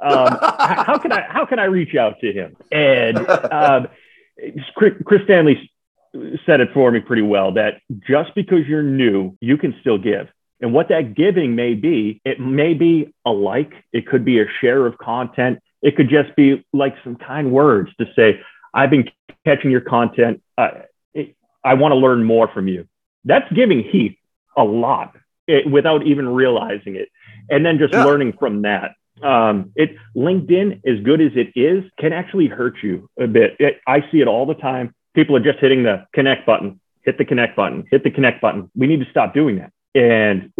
Um, 0.00 0.38
how 0.40 0.98
can 0.98 1.12
I 1.12 1.22
how 1.28 1.44
can 1.46 1.58
I 1.58 1.64
reach 1.64 1.94
out 1.94 2.20
to 2.20 2.32
him? 2.32 2.56
And 2.70 3.18
um, 3.28 3.88
Chris 4.74 5.22
Stanley 5.24 5.70
said 6.44 6.60
it 6.60 6.70
for 6.74 6.90
me 6.90 7.00
pretty 7.00 7.22
well 7.22 7.52
that 7.52 7.80
just 8.06 8.34
because 8.34 8.66
you're 8.66 8.82
new, 8.82 9.36
you 9.40 9.56
can 9.56 9.74
still 9.80 9.98
give. 9.98 10.28
And 10.60 10.74
what 10.74 10.88
that 10.88 11.14
giving 11.14 11.54
may 11.54 11.74
be, 11.74 12.20
it 12.24 12.38
may 12.38 12.74
be 12.74 13.14
a 13.24 13.30
like, 13.30 13.72
it 13.92 14.06
could 14.06 14.24
be 14.24 14.40
a 14.40 14.44
share 14.60 14.86
of 14.86 14.98
content, 14.98 15.60
it 15.82 15.96
could 15.96 16.10
just 16.10 16.34
be 16.36 16.64
like 16.72 16.94
some 17.02 17.16
kind 17.16 17.50
words 17.50 17.90
to 17.98 18.06
say, 18.14 18.40
I've 18.74 18.90
been 18.90 19.08
catching 19.44 19.70
your 19.70 19.80
content. 19.80 20.42
Uh, 20.58 20.82
it, 21.14 21.34
I 21.64 21.74
want 21.74 21.92
to 21.92 21.96
learn 21.96 22.24
more 22.24 22.48
from 22.48 22.68
you. 22.68 22.86
That's 23.24 23.50
giving 23.52 23.82
Heath 23.82 24.16
a 24.56 24.64
lot 24.64 25.16
it, 25.50 25.70
without 25.70 26.06
even 26.06 26.28
realizing 26.28 26.96
it. 26.96 27.08
And 27.48 27.64
then 27.66 27.78
just 27.78 27.92
yeah. 27.92 28.04
learning 28.04 28.34
from 28.38 28.62
that 28.62 28.92
um, 29.22 29.72
it 29.76 29.96
LinkedIn, 30.16 30.80
as 30.86 31.02
good 31.04 31.20
as 31.20 31.32
it 31.34 31.52
is, 31.58 31.84
can 31.98 32.12
actually 32.12 32.46
hurt 32.46 32.76
you 32.82 33.08
a 33.18 33.26
bit. 33.26 33.56
It, 33.58 33.80
I 33.86 34.00
see 34.10 34.20
it 34.20 34.28
all 34.28 34.46
the 34.46 34.54
time. 34.54 34.94
People 35.14 35.36
are 35.36 35.40
just 35.40 35.58
hitting 35.58 35.82
the 35.82 36.06
connect 36.14 36.46
button, 36.46 36.80
hit 37.04 37.18
the 37.18 37.24
connect 37.24 37.56
button, 37.56 37.84
hit 37.90 38.04
the 38.04 38.10
connect 38.10 38.40
button. 38.40 38.70
We 38.74 38.86
need 38.86 39.00
to 39.00 39.10
stop 39.10 39.34
doing 39.34 39.58
that. 39.58 39.72
And 39.94 40.52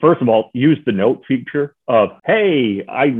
first 0.00 0.20
of 0.20 0.28
all, 0.28 0.50
use 0.54 0.78
the 0.84 0.92
note 0.92 1.24
feature 1.26 1.74
of, 1.86 2.10
hey, 2.24 2.84
I 2.88 3.14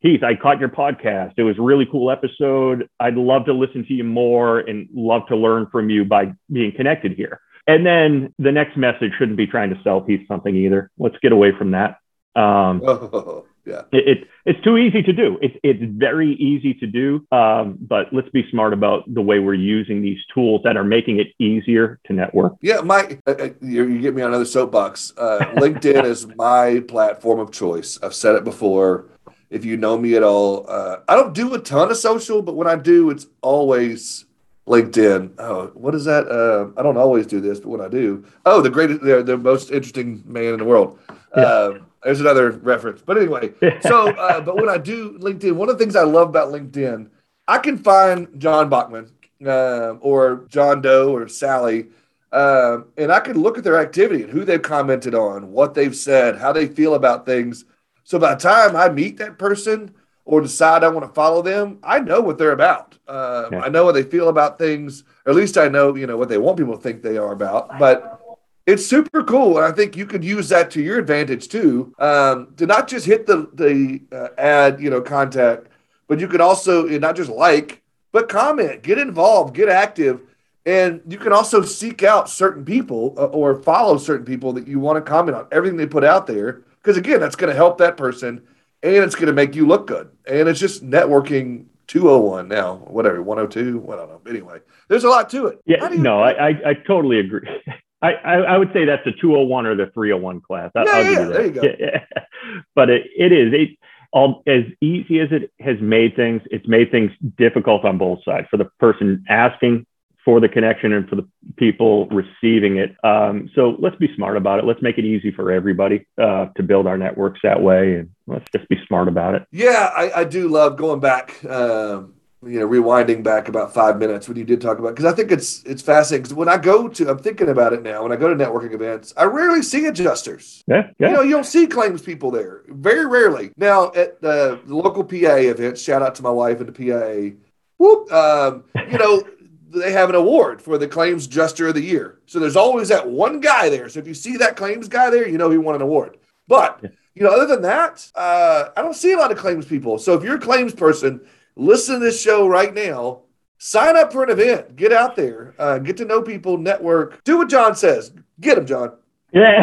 Heath, 0.00 0.22
I 0.22 0.34
caught 0.34 0.60
your 0.60 0.70
podcast. 0.70 1.34
It 1.36 1.42
was 1.42 1.58
a 1.58 1.62
really 1.62 1.84
cool 1.84 2.10
episode. 2.10 2.88
I'd 2.98 3.16
love 3.16 3.44
to 3.46 3.52
listen 3.52 3.84
to 3.84 3.92
you 3.92 4.04
more 4.04 4.60
and 4.60 4.88
love 4.94 5.26
to 5.28 5.36
learn 5.36 5.66
from 5.70 5.90
you 5.90 6.06
by 6.06 6.32
being 6.50 6.72
connected 6.74 7.12
here. 7.12 7.40
And 7.70 7.86
then 7.86 8.34
the 8.38 8.52
next 8.52 8.76
message 8.76 9.12
shouldn't 9.18 9.36
be 9.36 9.46
trying 9.46 9.70
to 9.70 9.80
sell 9.82 10.04
Heath 10.04 10.26
something 10.28 10.54
either. 10.54 10.90
Let's 10.98 11.16
get 11.22 11.32
away 11.32 11.52
from 11.56 11.72
that. 11.72 11.98
Um, 12.34 12.82
Yeah. 13.66 13.82
It, 13.92 14.08
it, 14.08 14.28
it's 14.46 14.64
too 14.64 14.76
easy 14.76 15.02
to 15.02 15.12
do. 15.12 15.38
It's, 15.40 15.56
it's 15.62 15.80
very 15.82 16.34
easy 16.34 16.74
to 16.74 16.86
do. 16.86 17.26
Um, 17.30 17.78
but 17.80 18.12
let's 18.12 18.28
be 18.30 18.48
smart 18.50 18.72
about 18.72 19.12
the 19.12 19.20
way 19.20 19.38
we're 19.38 19.54
using 19.54 20.02
these 20.02 20.18
tools 20.34 20.62
that 20.64 20.76
are 20.76 20.84
making 20.84 21.20
it 21.20 21.28
easier 21.38 22.00
to 22.06 22.12
network. 22.12 22.54
Yeah, 22.62 22.80
Mike, 22.80 23.20
uh, 23.26 23.34
uh 23.38 23.48
you, 23.60 23.86
you, 23.86 24.00
get 24.00 24.14
me 24.14 24.22
on 24.22 24.28
another 24.28 24.44
soapbox. 24.44 25.12
Uh, 25.16 25.38
LinkedIn 25.56 26.04
is 26.04 26.26
my 26.36 26.82
platform 26.88 27.38
of 27.38 27.52
choice. 27.52 27.98
I've 28.02 28.14
said 28.14 28.34
it 28.34 28.44
before. 28.44 29.06
If 29.50 29.64
you 29.64 29.76
know 29.76 29.98
me 29.98 30.14
at 30.14 30.22
all, 30.22 30.64
uh, 30.68 30.98
I 31.08 31.16
don't 31.16 31.34
do 31.34 31.54
a 31.54 31.58
ton 31.58 31.90
of 31.90 31.96
social, 31.96 32.40
but 32.40 32.54
when 32.54 32.68
I 32.68 32.76
do, 32.76 33.10
it's 33.10 33.26
always 33.42 34.24
LinkedIn. 34.70 35.34
Oh, 35.38 35.66
what 35.74 35.94
is 35.94 36.04
that? 36.04 36.28
Uh, 36.28 36.70
I 36.78 36.82
don't 36.82 36.96
always 36.96 37.26
do 37.26 37.40
this, 37.40 37.58
but 37.58 37.68
when 37.68 37.80
I 37.80 37.88
do, 37.88 38.24
oh, 38.46 38.62
the 38.62 38.70
greatest, 38.70 39.00
the, 39.00 39.22
the 39.22 39.36
most 39.36 39.70
interesting 39.70 40.22
man 40.24 40.54
in 40.54 40.58
the 40.58 40.64
world. 40.64 40.98
Yeah. 41.36 41.42
Uh, 41.42 41.78
there's 42.02 42.20
another 42.20 42.50
reference. 42.50 43.02
But 43.02 43.16
anyway, 43.16 43.52
so 43.82 44.08
uh, 44.08 44.40
but 44.40 44.56
when 44.56 44.68
I 44.68 44.78
do 44.78 45.16
LinkedIn, 45.18 45.52
one 45.52 45.68
of 45.68 45.78
the 45.78 45.84
things 45.84 45.94
I 45.94 46.02
love 46.02 46.28
about 46.28 46.48
LinkedIn, 46.48 47.08
I 47.46 47.58
can 47.58 47.78
find 47.78 48.26
John 48.36 48.68
Bachmann 48.68 49.12
uh, 49.46 49.94
or 50.00 50.46
John 50.48 50.82
Doe 50.82 51.14
or 51.14 51.28
Sally, 51.28 51.86
uh, 52.32 52.78
and 52.96 53.12
I 53.12 53.20
can 53.20 53.40
look 53.40 53.58
at 53.58 53.62
their 53.62 53.78
activity 53.78 54.24
and 54.24 54.32
who 54.32 54.44
they've 54.44 54.60
commented 54.60 55.14
on, 55.14 55.52
what 55.52 55.74
they've 55.74 55.94
said, 55.94 56.36
how 56.36 56.52
they 56.52 56.66
feel 56.66 56.94
about 56.94 57.26
things. 57.26 57.64
So 58.02 58.18
by 58.18 58.34
the 58.34 58.40
time 58.40 58.74
I 58.74 58.88
meet 58.88 59.18
that 59.18 59.38
person 59.38 59.94
or 60.30 60.40
decide 60.40 60.84
I 60.84 60.88
want 60.88 61.04
to 61.04 61.12
follow 61.12 61.42
them, 61.42 61.80
I 61.82 61.98
know 61.98 62.20
what 62.20 62.38
they're 62.38 62.52
about. 62.52 62.96
Uh, 63.08 63.48
yeah. 63.50 63.62
I 63.62 63.68
know 63.68 63.84
what 63.84 63.94
they 63.94 64.04
feel 64.04 64.28
about 64.28 64.58
things, 64.58 65.02
or 65.26 65.30
at 65.32 65.36
least 65.36 65.58
I 65.58 65.66
know 65.66 65.96
you 65.96 66.06
know 66.06 66.16
what 66.16 66.28
they 66.28 66.38
want 66.38 66.56
people 66.56 66.76
to 66.76 66.80
think 66.80 67.02
they 67.02 67.18
are 67.18 67.32
about. 67.32 67.76
But 67.80 68.20
it's 68.64 68.86
super 68.86 69.24
cool. 69.24 69.56
And 69.56 69.66
I 69.66 69.72
think 69.72 69.96
you 69.96 70.06
could 70.06 70.22
use 70.22 70.48
that 70.50 70.70
to 70.70 70.80
your 70.80 71.00
advantage 71.00 71.48
too, 71.48 71.92
um, 71.98 72.54
to 72.58 72.66
not 72.66 72.86
just 72.86 73.06
hit 73.06 73.26
the, 73.26 73.50
the 73.54 74.02
uh, 74.16 74.28
ad, 74.38 74.80
you 74.80 74.88
know, 74.88 75.00
contact, 75.00 75.66
but 76.06 76.20
you 76.20 76.28
can 76.28 76.40
also 76.40 76.86
not 76.86 77.16
just 77.16 77.30
like, 77.30 77.82
but 78.12 78.28
comment, 78.28 78.84
get 78.84 78.98
involved, 78.98 79.52
get 79.52 79.68
active. 79.68 80.20
And 80.64 81.00
you 81.08 81.18
can 81.18 81.32
also 81.32 81.62
seek 81.62 82.04
out 82.04 82.30
certain 82.30 82.64
people 82.64 83.14
uh, 83.18 83.24
or 83.26 83.60
follow 83.60 83.98
certain 83.98 84.26
people 84.26 84.52
that 84.52 84.68
you 84.68 84.78
want 84.78 85.04
to 85.04 85.10
comment 85.10 85.36
on 85.36 85.48
everything 85.50 85.76
they 85.76 85.86
put 85.86 86.04
out 86.04 86.28
there. 86.28 86.62
Because 86.80 86.96
again, 86.96 87.18
that's 87.18 87.34
going 87.34 87.50
to 87.50 87.56
help 87.56 87.78
that 87.78 87.96
person 87.96 88.46
and 88.82 88.96
it's 88.96 89.14
going 89.14 89.26
to 89.26 89.32
make 89.32 89.54
you 89.54 89.66
look 89.66 89.86
good. 89.86 90.10
And 90.26 90.48
it's 90.48 90.60
just 90.60 90.84
networking 90.84 91.66
201 91.88 92.48
now, 92.48 92.76
whatever, 92.76 93.22
102. 93.22 93.84
I 93.92 93.96
don't 93.96 94.08
know. 94.08 94.20
Anyway, 94.28 94.60
there's 94.88 95.04
a 95.04 95.08
lot 95.08 95.28
to 95.30 95.46
it. 95.46 95.60
Yeah, 95.66 95.88
no, 95.88 96.22
I, 96.22 96.48
I, 96.48 96.48
I 96.66 96.74
totally 96.86 97.20
agree. 97.20 97.48
I, 98.02 98.12
I, 98.12 98.34
I, 98.36 98.56
would 98.56 98.72
say 98.72 98.86
that's 98.86 99.06
a 99.06 99.12
201 99.12 99.66
or 99.66 99.74
the 99.74 99.90
301 99.92 100.40
class. 100.40 100.70
I, 100.74 100.84
yeah, 100.84 101.10
yeah, 101.10 101.24
there 101.24 101.46
you 101.46 101.52
go. 101.52 101.62
Yeah, 101.78 102.04
but 102.74 102.88
it, 102.88 103.06
it 103.14 103.32
is. 103.32 103.52
It, 103.52 103.78
all, 104.12 104.42
as 104.46 104.64
easy 104.80 105.20
as 105.20 105.28
it 105.30 105.52
has 105.60 105.76
made 105.80 106.16
things, 106.16 106.42
it's 106.50 106.66
made 106.66 106.90
things 106.90 107.12
difficult 107.36 107.84
on 107.84 107.98
both 107.98 108.24
sides 108.24 108.48
for 108.50 108.56
the 108.56 108.64
person 108.80 109.24
asking 109.28 109.86
for 110.30 110.38
the 110.38 110.48
connection 110.48 110.92
and 110.92 111.08
for 111.08 111.16
the 111.16 111.26
people 111.56 112.06
receiving 112.06 112.76
it. 112.76 112.94
Um, 113.02 113.50
so 113.56 113.74
let's 113.80 113.96
be 113.96 114.14
smart 114.14 114.36
about 114.36 114.60
it. 114.60 114.64
Let's 114.64 114.80
make 114.80 114.96
it 114.96 115.04
easy 115.04 115.32
for 115.32 115.50
everybody 115.50 116.06
uh, 116.22 116.46
to 116.56 116.62
build 116.62 116.86
our 116.86 116.96
networks 116.96 117.40
that 117.42 117.60
way, 117.60 117.96
and 117.96 118.10
let's 118.28 118.44
just 118.54 118.68
be 118.68 118.76
smart 118.86 119.08
about 119.08 119.34
it. 119.34 119.44
Yeah, 119.50 119.90
I, 119.92 120.20
I 120.20 120.24
do 120.24 120.46
love 120.46 120.76
going 120.76 121.00
back. 121.00 121.44
Um, 121.44 122.14
you 122.46 122.60
know, 122.60 122.68
rewinding 122.68 123.24
back 123.24 123.48
about 123.48 123.74
five 123.74 123.98
minutes 123.98 124.28
when 124.28 124.38
you 124.38 124.44
did 124.44 124.60
talk 124.60 124.78
about 124.78 124.94
because 124.94 125.12
I 125.12 125.16
think 125.16 125.32
it's 125.32 125.64
it's 125.64 125.82
fascinating. 125.82 126.22
Because 126.22 126.34
when 126.34 126.48
I 126.48 126.58
go 126.58 126.86
to, 126.86 127.10
I'm 127.10 127.18
thinking 127.18 127.48
about 127.48 127.72
it 127.72 127.82
now. 127.82 128.04
When 128.04 128.12
I 128.12 128.16
go 128.16 128.32
to 128.32 128.36
networking 128.36 128.72
events, 128.72 129.12
I 129.16 129.24
rarely 129.24 129.62
see 129.62 129.86
adjusters. 129.86 130.62
Yeah, 130.68 130.90
yeah. 131.00 131.08
You 131.08 131.14
know, 131.16 131.22
you 131.22 131.32
don't 131.32 131.44
see 131.44 131.66
claims 131.66 132.02
people 132.02 132.30
there 132.30 132.62
very 132.68 133.04
rarely. 133.04 133.50
Now 133.56 133.88
at 133.94 134.20
the, 134.20 134.60
the 134.64 134.76
local 134.76 135.02
PA 135.02 135.16
events, 135.16 135.82
shout 135.82 136.02
out 136.02 136.14
to 136.14 136.22
my 136.22 136.30
wife 136.30 136.60
and 136.60 136.72
the 136.72 136.72
PA. 136.72 137.36
Whoop, 137.78 138.12
um, 138.12 138.62
you 138.92 138.96
know. 138.96 139.24
They 139.70 139.92
have 139.92 140.08
an 140.08 140.14
award 140.14 140.60
for 140.60 140.78
the 140.78 140.88
claims 140.88 141.26
adjuster 141.26 141.68
of 141.68 141.74
the 141.74 141.80
year. 141.82 142.18
So 142.26 142.38
there's 142.38 142.56
always 142.56 142.88
that 142.88 143.08
one 143.08 143.40
guy 143.40 143.68
there. 143.68 143.88
So 143.88 144.00
if 144.00 144.06
you 144.06 144.14
see 144.14 144.36
that 144.36 144.56
claims 144.56 144.88
guy 144.88 145.10
there, 145.10 145.28
you 145.28 145.38
know 145.38 145.50
he 145.50 145.58
won 145.58 145.74
an 145.74 145.82
award. 145.82 146.18
But 146.48 146.84
you 147.14 147.22
know, 147.22 147.30
other 147.30 147.46
than 147.46 147.62
that, 147.62 148.10
uh, 148.14 148.70
I 148.76 148.82
don't 148.82 148.94
see 148.94 149.12
a 149.12 149.18
lot 149.18 149.32
of 149.32 149.38
claims 149.38 149.66
people. 149.66 149.98
So 149.98 150.14
if 150.14 150.22
you're 150.22 150.36
a 150.36 150.40
claims 150.40 150.74
person 150.74 151.20
listen 151.56 151.94
to 151.94 152.00
this 152.00 152.20
show 152.20 152.46
right 152.48 152.72
now. 152.74 153.22
Sign 153.58 153.96
up 153.96 154.12
for 154.12 154.24
an 154.24 154.30
event. 154.30 154.74
Get 154.76 154.92
out 154.92 155.16
there. 155.16 155.54
Uh, 155.58 155.78
get 155.78 155.98
to 155.98 156.04
know 156.06 156.22
people. 156.22 156.56
Network. 156.56 157.22
Do 157.24 157.38
what 157.38 157.50
John 157.50 157.76
says. 157.76 158.12
Get 158.40 158.56
them, 158.56 158.66
John. 158.66 158.96
Yeah. 159.32 159.62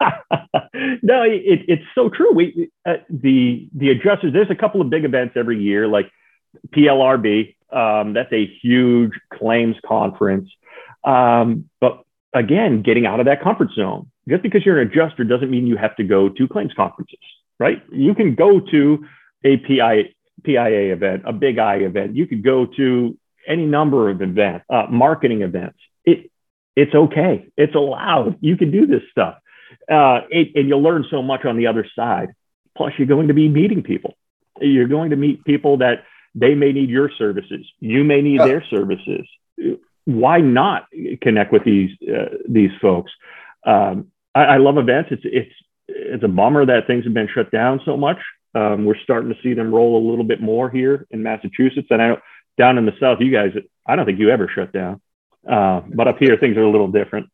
no, 1.02 1.22
it, 1.22 1.60
it's 1.68 1.84
so 1.94 2.10
true. 2.10 2.34
We 2.34 2.70
uh, 2.84 2.94
the 3.08 3.68
the 3.72 3.90
adjusters. 3.90 4.32
There's 4.32 4.50
a 4.50 4.56
couple 4.56 4.80
of 4.80 4.90
big 4.90 5.04
events 5.04 5.34
every 5.36 5.62
year, 5.62 5.86
like 5.86 6.10
PLRB. 6.70 7.54
Um, 7.76 8.14
that's 8.14 8.32
a 8.32 8.46
huge 8.62 9.12
claims 9.32 9.76
conference. 9.86 10.48
Um, 11.04 11.68
but 11.80 12.02
again, 12.34 12.82
getting 12.82 13.06
out 13.06 13.20
of 13.20 13.26
that 13.26 13.42
comfort 13.42 13.68
zone. 13.74 14.10
Just 14.28 14.42
because 14.42 14.64
you're 14.64 14.80
an 14.80 14.88
adjuster 14.88 15.24
doesn't 15.24 15.50
mean 15.50 15.66
you 15.66 15.76
have 15.76 15.94
to 15.96 16.04
go 16.04 16.28
to 16.28 16.48
claims 16.48 16.72
conferences, 16.74 17.18
right? 17.60 17.82
You 17.92 18.14
can 18.14 18.34
go 18.34 18.60
to 18.60 19.06
a 19.44 19.58
PI 19.58 20.14
PIA 20.42 20.92
event, 20.92 21.22
a 21.26 21.32
Big 21.32 21.58
I 21.58 21.76
event. 21.76 22.16
You 22.16 22.26
could 22.26 22.42
go 22.42 22.66
to 22.76 23.16
any 23.46 23.66
number 23.66 24.10
of 24.10 24.22
events, 24.22 24.64
uh, 24.70 24.86
marketing 24.90 25.42
events. 25.42 25.78
It, 26.04 26.30
it's 26.74 26.94
okay. 26.94 27.48
It's 27.56 27.74
allowed. 27.74 28.36
You 28.40 28.56
can 28.56 28.70
do 28.70 28.86
this 28.86 29.02
stuff. 29.10 29.36
Uh, 29.90 30.20
it, 30.30 30.48
and 30.54 30.68
you'll 30.68 30.82
learn 30.82 31.04
so 31.10 31.22
much 31.22 31.44
on 31.44 31.56
the 31.56 31.66
other 31.66 31.86
side. 31.94 32.28
Plus, 32.76 32.92
you're 32.98 33.06
going 33.06 33.28
to 33.28 33.34
be 33.34 33.48
meeting 33.48 33.82
people. 33.82 34.14
You're 34.60 34.88
going 34.88 35.10
to 35.10 35.16
meet 35.16 35.44
people 35.44 35.78
that 35.78 36.04
they 36.36 36.54
may 36.54 36.72
need 36.72 36.90
your 36.90 37.10
services. 37.18 37.66
You 37.80 38.04
may 38.04 38.20
need 38.20 38.40
their 38.40 38.62
services. 38.68 39.26
Why 40.04 40.40
not 40.40 40.86
connect 41.22 41.52
with 41.52 41.64
these 41.64 41.90
uh, 42.02 42.36
these 42.48 42.70
folks? 42.80 43.10
Um, 43.64 44.12
I, 44.34 44.44
I 44.44 44.56
love 44.58 44.76
events. 44.78 45.10
It's 45.10 45.22
it's 45.24 45.52
it's 45.88 46.22
a 46.22 46.28
bummer 46.28 46.66
that 46.66 46.86
things 46.86 47.04
have 47.04 47.14
been 47.14 47.28
shut 47.34 47.50
down 47.50 47.80
so 47.84 47.96
much. 47.96 48.18
Um, 48.54 48.84
we're 48.84 48.98
starting 49.02 49.32
to 49.32 49.40
see 49.42 49.54
them 49.54 49.74
roll 49.74 49.98
a 49.98 50.04
little 50.08 50.24
bit 50.24 50.40
more 50.40 50.70
here 50.70 51.06
in 51.10 51.22
Massachusetts. 51.22 51.88
And 51.90 52.00
I 52.00 52.08
know 52.08 52.18
down 52.56 52.78
in 52.78 52.86
the 52.86 52.92
South, 53.00 53.18
you 53.20 53.32
guys, 53.32 53.50
I 53.86 53.96
don't 53.96 54.06
think 54.06 54.18
you 54.18 54.30
ever 54.30 54.48
shut 54.54 54.72
down. 54.72 55.00
Uh, 55.48 55.82
but 55.94 56.08
up 56.08 56.18
here, 56.18 56.36
things 56.38 56.56
are 56.56 56.62
a 56.62 56.70
little 56.70 56.88
different. 56.88 57.28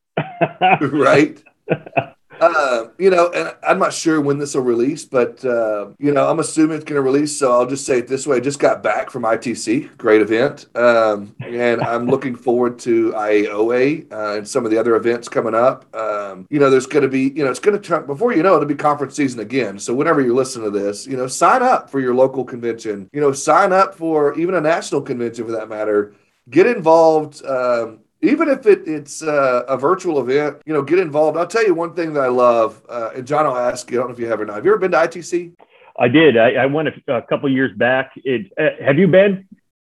right. 0.80 1.42
Uh, 2.42 2.88
you 2.98 3.08
know, 3.08 3.30
and 3.30 3.54
I'm 3.62 3.78
not 3.78 3.92
sure 3.92 4.20
when 4.20 4.36
this 4.36 4.56
will 4.56 4.62
release, 4.62 5.04
but 5.04 5.44
uh, 5.44 5.90
you 6.00 6.10
know, 6.10 6.28
I'm 6.28 6.40
assuming 6.40 6.74
it's 6.74 6.84
going 6.84 6.96
to 6.96 7.02
release. 7.02 7.38
So 7.38 7.52
I'll 7.52 7.66
just 7.66 7.86
say 7.86 7.98
it 7.98 8.08
this 8.08 8.26
way: 8.26 8.38
I 8.38 8.40
just 8.40 8.58
got 8.58 8.82
back 8.82 9.10
from 9.10 9.22
ITC, 9.22 9.96
great 9.96 10.20
event, 10.20 10.66
um, 10.74 11.36
and 11.38 11.80
I'm 11.80 12.08
looking 12.08 12.34
forward 12.34 12.80
to 12.80 13.12
IAOA 13.12 14.12
uh, 14.12 14.38
and 14.38 14.48
some 14.48 14.64
of 14.64 14.72
the 14.72 14.78
other 14.78 14.96
events 14.96 15.28
coming 15.28 15.54
up. 15.54 15.94
Um, 15.94 16.48
you 16.50 16.58
know, 16.58 16.68
there's 16.68 16.86
going 16.86 17.04
to 17.04 17.08
be, 17.08 17.32
you 17.36 17.44
know, 17.44 17.50
it's 17.50 17.60
going 17.60 17.80
to 17.80 17.88
turn 17.88 18.06
before 18.06 18.34
you 18.34 18.42
know 18.42 18.56
it'll 18.56 18.66
be 18.66 18.74
conference 18.74 19.14
season 19.14 19.38
again. 19.38 19.78
So 19.78 19.94
whenever 19.94 20.20
you 20.20 20.34
listen 20.34 20.64
to 20.64 20.70
this, 20.70 21.06
you 21.06 21.16
know, 21.16 21.28
sign 21.28 21.62
up 21.62 21.90
for 21.90 22.00
your 22.00 22.12
local 22.12 22.44
convention. 22.44 23.08
You 23.12 23.20
know, 23.20 23.30
sign 23.30 23.72
up 23.72 23.94
for 23.94 24.36
even 24.36 24.56
a 24.56 24.60
national 24.60 25.02
convention 25.02 25.46
for 25.46 25.52
that 25.52 25.68
matter. 25.68 26.16
Get 26.50 26.66
involved. 26.66 27.44
Um, 27.46 28.00
even 28.22 28.48
if 28.48 28.66
it, 28.66 28.86
it's 28.86 29.22
uh, 29.22 29.64
a 29.68 29.76
virtual 29.76 30.20
event, 30.20 30.62
you 30.64 30.72
know, 30.72 30.82
get 30.82 31.00
involved. 31.00 31.36
I'll 31.36 31.46
tell 31.46 31.66
you 31.66 31.74
one 31.74 31.94
thing 31.94 32.14
that 32.14 32.22
I 32.22 32.28
love, 32.28 32.80
uh, 32.88 33.10
and 33.16 33.26
John, 33.26 33.46
I'll 33.46 33.56
ask 33.56 33.90
you. 33.90 33.98
I 33.98 34.00
don't 34.00 34.10
know 34.10 34.14
if 34.14 34.20
you 34.20 34.26
have 34.26 34.40
or 34.40 34.46
not. 34.46 34.56
Have 34.56 34.64
you 34.64 34.70
ever 34.70 34.78
been 34.78 34.92
to 34.92 34.98
ITC? 34.98 35.54
I 35.98 36.08
did. 36.08 36.38
I, 36.38 36.52
I 36.52 36.66
went 36.66 36.88
a, 36.88 37.16
a, 37.16 37.22
couple 37.22 37.50
years 37.50 37.76
back. 37.76 38.12
It, 38.16 38.52
uh, 38.58 38.82
have 38.82 38.98
you 38.98 39.08
been? 39.08 39.46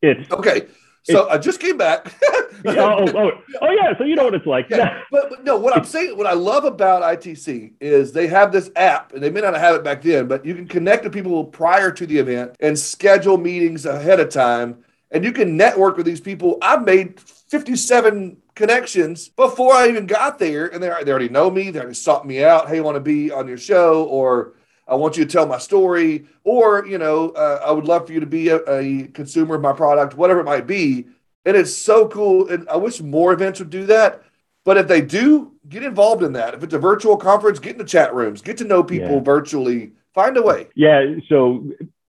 It's 0.02 0.30
okay. 0.32 0.68
So 1.04 1.30
I 1.30 1.38
just 1.38 1.62
came 1.62 1.78
back. 1.78 2.14
oh, 2.24 2.44
oh, 2.66 3.08
oh, 3.16 3.32
oh, 3.62 3.72
yeah. 3.72 3.98
So 3.98 4.04
you 4.04 4.16
know 4.16 4.26
what 4.26 4.34
it's 4.34 4.46
like. 4.46 4.68
Yeah. 4.70 5.02
but, 5.12 5.30
but, 5.30 5.44
no, 5.46 5.58
what 5.58 5.76
I'm 5.76 5.86
saying, 5.86 6.18
what 6.18 6.28
I 6.28 6.34
love 6.34 6.66
about 6.66 7.02
ITC 7.02 7.76
is 7.80 8.12
they 8.12 8.28
have 8.28 8.52
this 8.52 8.70
app, 8.76 9.14
and 9.14 9.24
they 9.24 9.30
may 9.30 9.40
not 9.40 9.56
have 9.56 9.76
it 9.76 9.84
back 9.86 10.02
then, 10.02 10.28
but 10.28 10.46
you 10.46 10.54
can 10.54 10.68
connect 10.68 11.04
to 11.04 11.10
people 11.10 11.46
prior 11.46 11.92
to 11.92 12.06
the 12.06 12.18
event 12.18 12.58
and 12.60 12.78
schedule 12.78 13.38
meetings 13.38 13.86
ahead 13.86 14.20
of 14.20 14.30
time, 14.30 14.84
and 15.12 15.24
you 15.24 15.32
can 15.32 15.56
network 15.56 15.96
with 15.96 16.06
these 16.06 16.22
people. 16.22 16.58
I've 16.62 16.84
made 16.84 17.22
57 17.48 18.38
connections 18.56 19.30
before 19.30 19.74
I 19.74 19.88
even 19.88 20.06
got 20.06 20.40
there. 20.40 20.68
And 20.68 20.82
they, 20.82 20.88
they 21.04 21.12
already 21.12 21.30
know 21.30 21.50
me. 21.50 21.72
They 21.72 21.80
already 21.80 21.96
sought 21.96 22.26
me 22.26 22.44
out. 22.44 22.68
Hey, 22.68 22.78
I 22.78 22.82
want 22.82 22.96
to 22.96 23.02
be 23.02 23.32
on 23.32 23.48
your 23.48 23.58
show, 23.58 24.04
or 24.06 24.54
I 24.88 24.96
want 24.96 25.18
you 25.18 25.26
to 25.26 25.32
tell 25.32 25.46
my 25.46 25.58
story, 25.58 26.26
or, 26.44 26.86
you 26.86 26.98
know, 26.98 27.30
uh, 27.32 27.62
I 27.66 27.72
would 27.72 27.86
love 27.86 28.08
for 28.08 28.14
you 28.14 28.20
to 28.20 28.26
be 28.26 28.50
a, 28.50 28.58
a, 28.70 29.08
consumer 29.08 29.56
of 29.56 29.62
my 29.62 29.74
product, 29.74 30.16
whatever 30.16 30.40
it 30.40 30.46
might 30.46 30.68
be. 30.68 31.08
And 31.46 31.56
it's 31.56 31.74
so 31.74 32.08
cool. 32.08 32.50
And 32.50 32.68
I 32.70 32.78
wish 32.78 33.02
more 33.02 33.34
events 33.34 33.60
would 33.60 33.70
do 33.70 33.86
that. 33.86 34.24
But 34.66 34.78
if 34.78 34.88
they 34.88 35.02
do, 35.02 35.54
get 35.70 35.84
involved 35.84 36.24
in 36.24 36.34
that. 36.34 36.54
If 36.54 36.64
it's 36.64 36.74
a 36.74 36.80
virtual 36.80 37.16
conference, 37.16 37.60
get 37.60 37.74
in 37.74 37.78
the 37.78 37.86
chat 37.86 38.14
rooms, 38.14 38.42
get 38.42 38.58
to 38.58 38.66
know 38.66 38.84
people 38.84 39.16
yeah. 39.16 39.20
virtually, 39.22 39.92
find 40.14 40.36
a 40.36 40.42
way. 40.42 40.68
Yeah. 40.76 41.16
So 41.30 41.64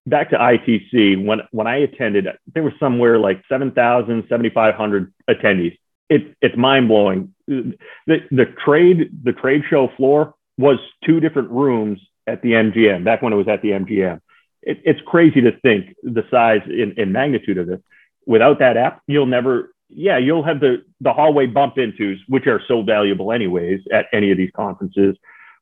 back 0.08 0.30
to 0.30 0.36
ITC, 0.36 1.24
when 1.24 1.40
when 1.50 1.66
I 1.66 1.76
attended, 1.78 2.26
there 2.54 2.62
were 2.62 2.74
somewhere 2.78 3.18
like 3.18 3.42
7,000, 3.48 4.24
7,500 4.28 5.12
attendees. 5.28 5.78
It, 6.08 6.34
it's 6.40 6.56
mind 6.56 6.88
blowing. 6.88 7.34
The, 7.46 7.76
the 8.06 8.46
trade 8.64 9.10
the 9.22 9.32
trade 9.32 9.62
show 9.68 9.88
floor 9.96 10.34
was 10.56 10.78
two 11.04 11.20
different 11.20 11.50
rooms 11.50 12.00
at 12.26 12.42
the 12.42 12.52
MGM 12.52 13.04
back 13.04 13.22
when 13.22 13.32
it 13.32 13.36
was 13.36 13.48
at 13.48 13.62
the 13.62 13.70
MGM. 13.70 14.20
It, 14.62 14.80
it's 14.84 15.00
crazy 15.06 15.40
to 15.42 15.52
think 15.60 15.94
the 16.02 16.24
size 16.30 16.62
and, 16.66 17.12
magnitude 17.12 17.58
of 17.58 17.68
it. 17.68 17.82
Without 18.26 18.58
that 18.60 18.76
app, 18.76 19.02
you'll 19.06 19.26
never. 19.26 19.72
Yeah, 19.90 20.18
you'll 20.18 20.44
have 20.44 20.60
the 20.60 20.84
the 21.00 21.12
hallway 21.12 21.46
bump 21.46 21.76
intos, 21.76 22.18
which 22.28 22.46
are 22.46 22.60
so 22.68 22.82
valuable 22.82 23.32
anyways 23.32 23.80
at 23.90 24.06
any 24.12 24.30
of 24.30 24.36
these 24.36 24.50
conferences. 24.54 25.16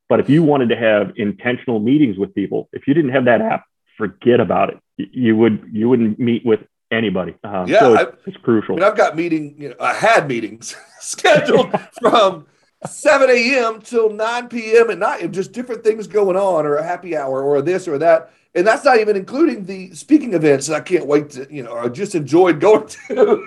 But 0.08 0.20
if 0.20 0.28
you 0.28 0.42
wanted 0.42 0.68
to 0.70 0.76
have 0.76 1.12
intentional 1.16 1.80
meetings 1.80 2.16
with 2.18 2.34
people, 2.34 2.68
if 2.72 2.86
you 2.86 2.94
didn't 2.94 3.10
have 3.10 3.24
that 3.24 3.40
app, 3.40 3.64
forget 3.96 4.40
about 4.40 4.70
it. 4.70 4.78
You 4.96 5.36
would 5.36 5.68
you 5.72 5.88
wouldn't 5.88 6.18
meet 6.18 6.44
with 6.44 6.60
anybody. 6.90 7.34
Uh, 7.44 7.64
yeah, 7.68 7.80
so 7.80 7.94
it's, 7.94 8.22
it's, 8.26 8.36
crucial. 8.38 8.74
I 8.74 8.78
mean, 8.78 8.84
I've 8.84 8.96
got 8.96 9.16
meeting. 9.16 9.54
You 9.58 9.70
know, 9.70 9.76
I 9.80 9.92
had 9.92 10.28
meetings 10.28 10.76
scheduled 11.00 11.70
from 12.00 12.46
7 12.86 13.30
a.m. 13.30 13.80
till 13.80 14.10
9 14.10 14.48
p.m. 14.48 14.90
at 14.90 14.98
night, 14.98 15.30
just 15.32 15.52
different 15.52 15.84
things 15.84 16.06
going 16.06 16.36
on, 16.36 16.66
or 16.66 16.76
a 16.76 16.84
happy 16.84 17.16
hour, 17.16 17.42
or 17.42 17.62
this 17.62 17.88
or 17.88 17.98
that. 17.98 18.32
And 18.54 18.66
that's 18.66 18.84
not 18.84 18.98
even 18.98 19.16
including 19.16 19.64
the 19.64 19.94
speaking 19.94 20.32
events 20.32 20.66
that 20.68 20.76
I 20.76 20.80
can't 20.80 21.06
wait 21.06 21.30
to, 21.30 21.46
you 21.50 21.62
know, 21.62 21.76
I 21.76 21.88
just 21.88 22.14
enjoyed 22.14 22.58
going 22.58 22.88
to. 22.88 23.46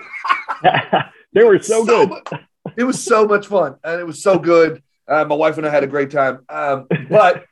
they 1.32 1.42
were 1.42 1.60
so, 1.60 1.84
so 1.84 2.06
good. 2.06 2.22
it 2.76 2.84
was 2.84 3.02
so 3.02 3.26
much 3.26 3.48
fun, 3.48 3.76
and 3.82 4.00
it 4.00 4.06
was 4.06 4.22
so 4.22 4.38
good. 4.38 4.82
Uh, 5.08 5.24
my 5.24 5.34
wife 5.34 5.58
and 5.58 5.66
I 5.66 5.70
had 5.70 5.82
a 5.82 5.88
great 5.88 6.12
time. 6.12 6.44
Um, 6.48 6.86
but 7.08 7.44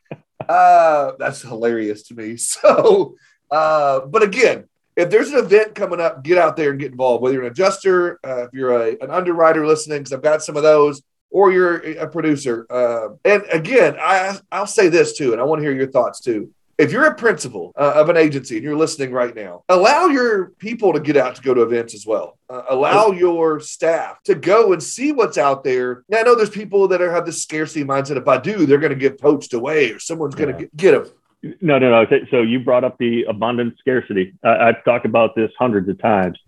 uh, 0.53 1.13
that's 1.19 1.43
hilarious 1.43 2.03
to 2.05 2.15
me. 2.15 2.37
So, 2.49 3.17
uh, 3.51 4.01
but 4.01 4.23
again, 4.23 4.65
if 4.97 5.11
there's 5.11 5.31
an 5.31 5.39
event 5.39 5.75
coming 5.75 6.01
up, 6.01 6.25
get 6.25 6.39
out 6.39 6.57
there 6.57 6.71
and 6.71 6.81
get 6.81 6.91
involved. 6.91 7.23
Whether 7.23 7.35
you're 7.35 7.45
an 7.45 7.53
adjuster, 7.53 8.19
uh, 8.25 8.47
if 8.47 8.51
you're 8.53 8.73
a, 8.73 8.97
an 9.01 9.11
underwriter 9.11 9.67
listening, 9.67 9.99
because 9.99 10.13
I've 10.13 10.23
got 10.23 10.43
some 10.43 10.57
of 10.57 10.63
those, 10.63 11.03
or 11.31 11.53
you're 11.53 11.77
a 11.99 12.09
producer. 12.09 12.67
Uh, 12.69 13.11
and 13.25 13.45
again, 13.53 13.97
I 14.01 14.39
I'll 14.51 14.67
say 14.67 14.89
this 14.89 15.17
too, 15.17 15.33
and 15.33 15.41
I 15.41 15.45
want 15.45 15.61
to 15.61 15.63
hear 15.63 15.75
your 15.75 15.91
thoughts 15.91 16.21
too 16.21 16.51
if 16.79 16.93
you're 16.93 17.07
a 17.07 17.15
principal 17.15 17.73
uh, 17.77 17.95
of 17.97 18.09
an 18.09 18.17
agency 18.17 18.55
and 18.55 18.65
you're 18.65 18.77
listening 18.77 19.13
right 19.13 19.35
now, 19.35 19.65
allow 19.69 20.07
your 20.07 20.51
people 20.59 20.93
to 20.93 21.01
get 21.01 21.17
out 21.17 21.35
to 21.35 21.43
go 21.43 21.53
to 21.53 21.63
events 21.63 21.93
as 21.93 22.07
well. 22.07 22.39
Uh, 22.49 22.63
allow 22.71 23.11
your 23.11 23.59
staff 23.59 24.23
to 24.23 24.37
go 24.37 24.73
and 24.73 24.81
see 24.83 25.11
what's 25.11 25.37
out 25.37 25.65
there. 25.65 26.05
Now, 26.09 26.21
I 26.21 26.23
know 26.23 26.37
there's 26.37 26.51
people 26.51 26.87
that 26.89 27.03
are, 27.03 27.11
have 27.11 27.27
this 27.27 27.43
scarcity 27.43 27.85
mindset. 27.85 28.17
If 28.17 28.29
I 28.29 28.39
do, 28.39 28.65
they're 28.65 28.79
going 28.79 28.91
to 28.91 28.97
get 28.97 29.21
poached 29.21 29.55
away 29.55 29.91
or 29.91 29.99
someone's 29.99 30.37
going 30.37 30.55
to 30.55 30.55
yeah. 30.55 30.69
get, 30.75 30.77
get 30.77 30.93
them. 30.93 31.57
No, 31.61 31.79
no, 31.79 31.91
no. 31.91 32.19
So 32.31 32.43
you 32.43 32.61
brought 32.61 32.85
up 32.85 32.97
the 32.99 33.25
abundant 33.25 33.79
scarcity. 33.79 34.35
I've 34.45 34.85
talked 34.85 35.05
about 35.05 35.35
this 35.35 35.51
hundreds 35.59 35.89
of 35.89 36.01
times. 36.01 36.39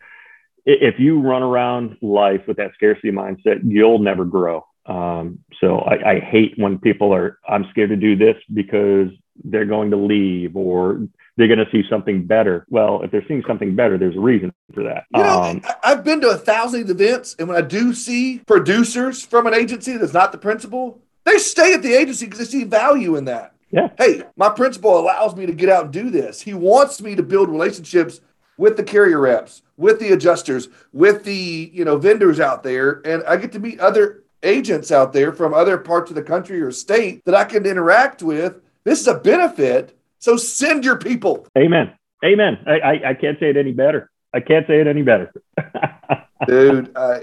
If 0.65 1.01
you 1.01 1.21
run 1.21 1.43
around 1.43 1.97
life 2.03 2.43
with 2.47 2.57
that 2.59 2.73
scarcity 2.75 3.11
mindset, 3.11 3.61
you'll 3.65 3.99
never 3.99 4.25
grow. 4.25 4.67
Um, 4.87 5.41
so 5.61 5.79
I, 5.79 6.15
I 6.15 6.21
hate 6.21 6.55
when 6.57 6.79
people 6.79 7.15
are, 7.15 7.39
I'm 7.49 7.67
scared 7.71 7.91
to 7.91 7.97
do 7.97 8.17
this 8.17 8.37
because 8.53 9.09
they're 9.45 9.67
going 9.67 9.91
to 9.91 9.97
leave 9.97 10.57
or 10.57 11.07
they're 11.37 11.49
going 11.49 11.59
to 11.59 11.71
see 11.73 11.83
something 11.89 12.27
better. 12.27 12.67
Well, 12.69 13.03
if 13.03 13.11
they're 13.11 13.25
seeing 13.27 13.43
something 13.47 13.75
better, 13.75 13.97
there's 13.97 14.17
a 14.17 14.21
reason 14.21 14.53
for 14.75 14.83
that. 14.85 15.05
You 15.15 15.23
know, 15.23 15.43
um, 15.43 15.63
I've 15.83 16.05
been 16.05 16.21
to 16.21 16.31
a 16.31 16.37
thousand 16.37 16.91
events, 16.91 17.37
and 17.39 17.49
when 17.49 17.57
I 17.57 17.67
do 17.67 17.95
see 17.95 18.39
producers 18.47 19.25
from 19.25 19.47
an 19.47 19.55
agency 19.55 19.97
that's 19.97 20.13
not 20.13 20.33
the 20.33 20.39
principal, 20.39 21.01
they 21.25 21.39
stay 21.39 21.75
at 21.75 21.83
the 21.83 21.95
agency 21.95 22.27
because 22.27 22.39
they 22.39 22.45
see 22.45 22.65
value 22.65 23.17
in 23.17 23.25
that. 23.27 23.55
Yeah. 23.71 23.89
Hey, 23.99 24.25
my 24.37 24.49
principal 24.51 24.99
allows 24.99 25.37
me 25.37 25.47
to 25.47 25.53
get 25.53 25.69
out 25.69 25.85
and 25.85 25.93
do 25.93 26.11
this. 26.11 26.41
He 26.41 26.55
wants 26.55 27.01
me 27.01 27.15
to 27.15 27.23
build 27.23 27.49
relationships 27.49 28.21
with 28.57 28.77
the 28.77 28.83
carrier 28.83 29.21
reps, 29.21 29.63
with 29.77 30.01
the 30.01 30.13
adjusters, 30.13 30.69
with 30.93 31.25
the 31.25 31.71
you 31.73 31.85
know 31.85 31.97
vendors 31.97 32.41
out 32.41 32.63
there, 32.63 33.01
and 33.05 33.23
I 33.25 33.37
get 33.37 33.53
to 33.53 33.61
meet 33.61 33.81
other 33.81 34.25
agents 34.43 34.91
out 34.91 35.13
there 35.13 35.33
from 35.33 35.55
other 35.55 35.79
parts 35.79 36.11
of 36.11 36.17
the 36.17 36.23
country 36.23 36.61
or 36.61 36.71
state 36.71 37.25
that 37.25 37.35
I 37.35 37.45
can 37.45 37.67
interact 37.67 38.23
with. 38.23 38.61
This 38.85 39.01
is 39.01 39.09
a 39.09 39.15
benefit. 39.15 39.97
So 40.19 40.37
send 40.37 40.85
your 40.85 40.97
people. 40.97 41.47
Amen. 41.57 41.93
Amen. 42.25 42.59
I, 42.67 42.73
I, 42.73 43.11
I 43.11 43.15
can't 43.15 43.39
say 43.39 43.51
it 43.51 43.57
any 43.57 43.73
better. 43.73 44.11
I 44.33 44.41
can't 44.41 44.67
say 44.67 44.81
it 44.81 44.87
any 44.87 45.03
better. 45.03 45.33
Dude, 46.47 46.93
uh, 46.95 47.21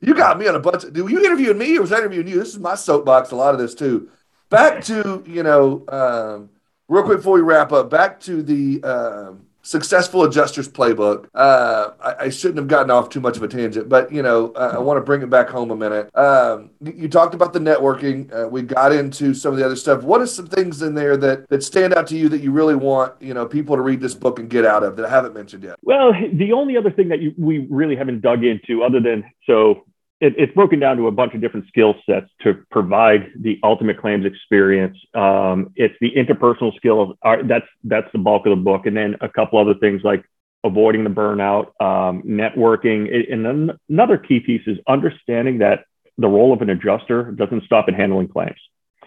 you 0.00 0.14
got 0.14 0.38
me 0.38 0.48
on 0.48 0.56
a 0.56 0.60
bunch. 0.60 0.84
Of, 0.84 0.92
dude, 0.92 1.08
you 1.10 1.24
interviewing 1.24 1.56
me 1.56 1.78
or 1.78 1.82
was 1.82 1.92
I 1.92 1.98
interviewing 1.98 2.26
you? 2.26 2.38
This 2.38 2.48
is 2.48 2.58
my 2.58 2.74
soapbox. 2.74 3.30
A 3.30 3.36
lot 3.36 3.54
of 3.54 3.60
this 3.60 3.74
too. 3.74 4.10
Back 4.50 4.82
to 4.84 5.22
you 5.24 5.44
know, 5.44 5.84
um, 5.88 6.50
real 6.88 7.04
quick 7.04 7.18
before 7.18 7.34
we 7.34 7.42
wrap 7.42 7.72
up. 7.72 7.90
Back 7.90 8.18
to 8.22 8.42
the 8.42 8.82
um, 8.82 9.45
successful 9.66 10.22
adjusters 10.22 10.68
playbook. 10.68 11.26
Uh, 11.34 11.90
I, 12.00 12.14
I, 12.26 12.28
shouldn't 12.28 12.58
have 12.58 12.68
gotten 12.68 12.88
off 12.88 13.08
too 13.08 13.18
much 13.18 13.36
of 13.36 13.42
a 13.42 13.48
tangent, 13.48 13.88
but 13.88 14.12
you 14.12 14.22
know, 14.22 14.52
uh, 14.52 14.74
I 14.76 14.78
want 14.78 14.98
to 14.98 15.00
bring 15.00 15.22
it 15.22 15.28
back 15.28 15.48
home 15.48 15.72
a 15.72 15.76
minute. 15.76 16.08
Um, 16.16 16.70
you 16.80 17.08
talked 17.08 17.34
about 17.34 17.52
the 17.52 17.58
networking. 17.58 18.32
Uh, 18.32 18.46
we 18.46 18.62
got 18.62 18.92
into 18.92 19.34
some 19.34 19.52
of 19.52 19.58
the 19.58 19.66
other 19.66 19.74
stuff. 19.74 20.04
What 20.04 20.20
are 20.20 20.26
some 20.26 20.46
things 20.46 20.82
in 20.82 20.94
there 20.94 21.16
that 21.16 21.48
that 21.48 21.64
stand 21.64 21.94
out 21.94 22.06
to 22.08 22.16
you 22.16 22.28
that 22.28 22.42
you 22.42 22.52
really 22.52 22.76
want 22.76 23.20
you 23.20 23.34
know 23.34 23.44
people 23.44 23.74
to 23.74 23.82
read 23.82 24.00
this 24.00 24.14
book 24.14 24.38
and 24.38 24.48
get 24.48 24.64
out 24.64 24.84
of 24.84 24.94
that 24.96 25.06
I 25.06 25.10
haven't 25.10 25.34
mentioned 25.34 25.64
yet? 25.64 25.76
Well, 25.82 26.12
the 26.32 26.52
only 26.52 26.76
other 26.76 26.92
thing 26.92 27.08
that 27.08 27.20
you, 27.20 27.34
we 27.36 27.66
really 27.68 27.96
haven't 27.96 28.20
dug 28.20 28.44
into, 28.44 28.84
other 28.84 29.00
than 29.00 29.24
so 29.46 29.84
it, 30.20 30.34
it's 30.38 30.54
broken 30.54 30.78
down 30.78 30.96
to 30.96 31.06
a 31.06 31.10
bunch 31.10 31.34
of 31.34 31.40
different 31.40 31.66
skill 31.68 31.94
sets 32.08 32.30
to 32.42 32.54
provide 32.70 33.30
the 33.38 33.58
ultimate 33.62 34.00
claims 34.00 34.24
experience. 34.24 34.96
Um, 35.14 35.72
it's 35.76 35.94
the 36.00 36.12
interpersonal 36.12 36.74
skills. 36.76 37.16
Are, 37.22 37.42
that's 37.42 37.66
that's 37.84 38.10
the 38.12 38.18
bulk 38.18 38.46
of 38.46 38.50
the 38.50 38.62
book, 38.62 38.86
and 38.86 38.96
then 38.96 39.16
a 39.20 39.28
couple 39.28 39.58
other 39.58 39.74
things 39.74 40.02
like 40.04 40.24
avoiding 40.64 41.04
the 41.04 41.10
burnout, 41.10 41.66
um, 41.80 42.22
networking, 42.22 43.32
and 43.32 43.44
then 43.44 43.70
another 43.88 44.18
key 44.18 44.40
piece 44.40 44.66
is 44.66 44.78
understanding 44.88 45.58
that 45.58 45.84
the 46.18 46.26
role 46.26 46.52
of 46.52 46.62
an 46.62 46.70
adjuster 46.70 47.30
doesn't 47.32 47.64
stop 47.64 47.86
at 47.88 47.94
handling 47.94 48.28
claims. 48.28 48.58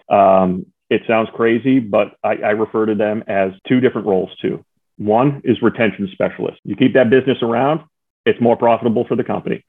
Um, 0.08 0.66
it 0.88 1.02
sounds 1.06 1.28
crazy, 1.34 1.78
but 1.78 2.16
I, 2.22 2.36
I 2.36 2.50
refer 2.50 2.86
to 2.86 2.94
them 2.94 3.24
as 3.26 3.52
two 3.68 3.80
different 3.80 4.06
roles 4.06 4.30
too. 4.40 4.64
One 4.96 5.40
is 5.44 5.60
retention 5.62 6.08
specialist. 6.12 6.58
You 6.64 6.76
keep 6.76 6.94
that 6.94 7.10
business 7.10 7.38
around, 7.42 7.80
it's 8.26 8.40
more 8.40 8.56
profitable 8.56 9.04
for 9.06 9.16
the 9.16 9.24
company. 9.24 9.64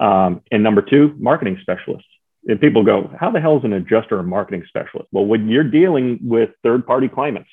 Um, 0.00 0.40
and 0.50 0.62
number 0.62 0.82
two, 0.82 1.14
marketing 1.18 1.58
specialists. 1.60 2.08
And 2.46 2.60
people 2.60 2.84
go, 2.84 3.10
how 3.20 3.30
the 3.30 3.40
hell 3.40 3.58
is 3.58 3.64
an 3.64 3.74
adjuster 3.74 4.18
a 4.18 4.22
marketing 4.22 4.64
specialist? 4.66 5.08
Well, 5.12 5.26
when 5.26 5.48
you're 5.48 5.62
dealing 5.62 6.18
with 6.22 6.50
third 6.62 6.86
party 6.86 7.06
claimants 7.06 7.50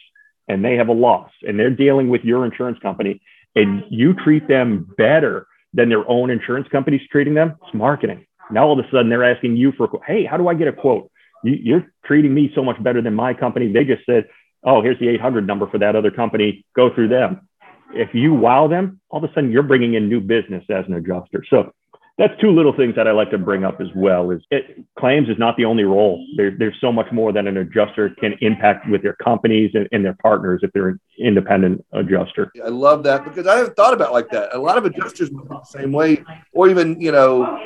and 0.47 0.63
they 0.63 0.75
have 0.75 0.87
a 0.87 0.93
loss 0.93 1.29
and 1.43 1.59
they're 1.59 1.69
dealing 1.69 2.07
with 2.09 2.23
your 2.23 2.45
insurance 2.45 2.79
company 2.79 3.21
and 3.55 3.83
you 3.89 4.13
treat 4.13 4.47
them 4.47 4.89
better 4.97 5.45
than 5.73 5.89
their 5.89 6.09
own 6.09 6.29
insurance 6.29 6.67
company's 6.71 7.01
treating 7.11 7.33
them, 7.33 7.55
it's 7.65 7.73
marketing. 7.73 8.25
Now 8.49 8.65
all 8.65 8.79
of 8.79 8.85
a 8.85 8.89
sudden 8.89 9.09
they're 9.09 9.29
asking 9.29 9.57
you 9.57 9.73
for. 9.73 9.89
Hey, 10.07 10.23
how 10.23 10.37
do 10.37 10.47
I 10.47 10.53
get 10.53 10.69
a 10.69 10.73
quote? 10.73 11.11
You, 11.43 11.77
are 11.77 11.93
treating 12.05 12.33
me 12.33 12.51
so 12.55 12.63
much 12.63 12.81
better 12.81 13.01
than 13.01 13.13
my 13.13 13.33
company. 13.33 13.71
They 13.71 13.83
just 13.83 14.05
said, 14.05 14.25
oh, 14.63 14.81
here's 14.81 14.99
the 14.99 15.09
800 15.09 15.45
number 15.45 15.67
for 15.67 15.79
that 15.79 15.97
other 15.97 16.11
company. 16.11 16.65
Go 16.75 16.93
through 16.95 17.09
them. 17.09 17.47
If 17.93 18.13
you 18.13 18.33
wow 18.33 18.67
them, 18.67 19.01
all 19.09 19.23
of 19.23 19.29
a 19.29 19.33
sudden 19.33 19.51
you're 19.51 19.63
bringing 19.63 19.95
in 19.95 20.07
new 20.07 20.21
business 20.21 20.63
as 20.69 20.85
an 20.87 20.93
adjuster. 20.93 21.43
So 21.49 21.73
that's 22.17 22.33
two 22.41 22.49
little 22.49 22.75
things 22.75 22.95
that 22.95 23.07
I 23.07 23.11
like 23.11 23.29
to 23.29 23.37
bring 23.37 23.63
up 23.63 23.79
as 23.79 23.87
well. 23.95 24.31
Is 24.31 24.41
it, 24.49 24.83
claims 24.97 25.29
is 25.29 25.37
not 25.37 25.55
the 25.55 25.65
only 25.65 25.83
role. 25.83 26.25
There, 26.35 26.51
there's 26.57 26.75
so 26.81 26.91
much 26.91 27.05
more 27.11 27.31
that 27.31 27.45
an 27.45 27.57
adjuster 27.57 28.09
can 28.19 28.33
impact 28.41 28.89
with 28.89 29.03
their 29.03 29.15
companies 29.23 29.71
and, 29.75 29.87
and, 29.91 30.03
their 30.03 30.15
partners 30.15 30.61
if 30.63 30.71
they're 30.73 30.89
an 30.89 30.99
independent 31.19 31.85
adjuster. 31.93 32.51
I 32.63 32.69
love 32.69 33.03
that 33.03 33.23
because 33.23 33.45
I 33.45 33.57
haven't 33.57 33.75
thought 33.75 33.93
about 33.93 34.13
like 34.13 34.29
that. 34.31 34.55
A 34.55 34.57
lot 34.57 34.79
of 34.79 34.85
adjusters 34.85 35.31
move 35.31 35.47
the 35.47 35.63
same 35.63 35.91
way, 35.91 36.23
or 36.53 36.69
even 36.69 36.99
you 36.99 37.11
know, 37.11 37.59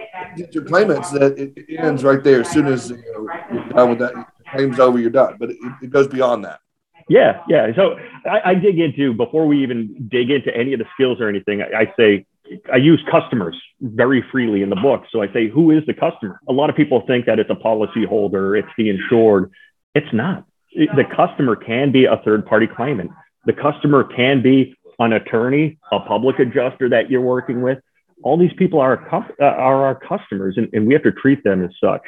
your 0.51 0.65
claimants 0.65 1.11
that 1.11 1.37
it, 1.37 1.53
it, 1.55 1.79
ends 1.79 2.03
right 2.03 2.21
there 2.21 2.41
as 2.41 2.51
soon 2.51 2.67
as 2.67 2.89
you 2.89 2.97
know, 2.97 3.27
you're 3.53 3.69
done 3.69 3.89
with 3.89 3.99
that. 3.99 4.13
Claims 4.51 4.79
over, 4.79 4.99
you're 4.99 5.09
done. 5.09 5.37
But 5.39 5.51
it, 5.51 5.57
it 5.81 5.89
goes 5.91 6.07
beyond 6.09 6.43
that. 6.43 6.59
Yeah, 7.07 7.41
yeah. 7.47 7.67
So 7.75 7.97
I, 8.29 8.51
I, 8.51 8.55
dig 8.55 8.79
into 8.79 9.13
before 9.13 9.47
we 9.47 9.63
even 9.63 10.07
dig 10.09 10.29
into 10.29 10.55
any 10.55 10.73
of 10.73 10.79
the 10.79 10.85
skills 10.93 11.19
or 11.19 11.27
anything. 11.27 11.61
I, 11.61 11.81
I 11.81 11.93
say 11.97 12.25
I 12.71 12.77
use 12.77 13.01
customers 13.09 13.55
very 13.79 14.23
freely 14.31 14.61
in 14.61 14.69
the 14.69 14.75
book. 14.75 15.03
So 15.11 15.21
I 15.21 15.31
say, 15.33 15.47
who 15.47 15.71
is 15.71 15.85
the 15.85 15.93
customer? 15.93 16.39
A 16.49 16.53
lot 16.53 16.69
of 16.69 16.75
people 16.75 17.03
think 17.07 17.25
that 17.25 17.39
it's 17.39 17.49
a 17.49 17.55
policy 17.55 18.05
holder, 18.05 18.55
it's 18.55 18.67
the 18.77 18.89
insured. 18.89 19.51
It's 19.95 20.13
not. 20.13 20.45
The 20.73 21.03
customer 21.15 21.55
can 21.55 21.91
be 21.91 22.05
a 22.05 22.17
third 22.23 22.45
party 22.45 22.67
claimant. 22.67 23.11
The 23.45 23.53
customer 23.53 24.03
can 24.03 24.41
be 24.41 24.75
an 24.99 25.13
attorney, 25.13 25.77
a 25.91 25.99
public 25.99 26.39
adjuster 26.39 26.89
that 26.89 27.09
you're 27.09 27.21
working 27.21 27.61
with. 27.61 27.79
All 28.23 28.37
these 28.37 28.53
people 28.57 28.79
are, 28.79 29.07
uh, 29.11 29.43
are 29.43 29.85
our 29.85 29.95
customers, 29.95 30.55
and, 30.57 30.69
and 30.73 30.87
we 30.87 30.93
have 30.93 31.03
to 31.03 31.11
treat 31.11 31.43
them 31.43 31.63
as 31.63 31.71
such. 31.83 32.01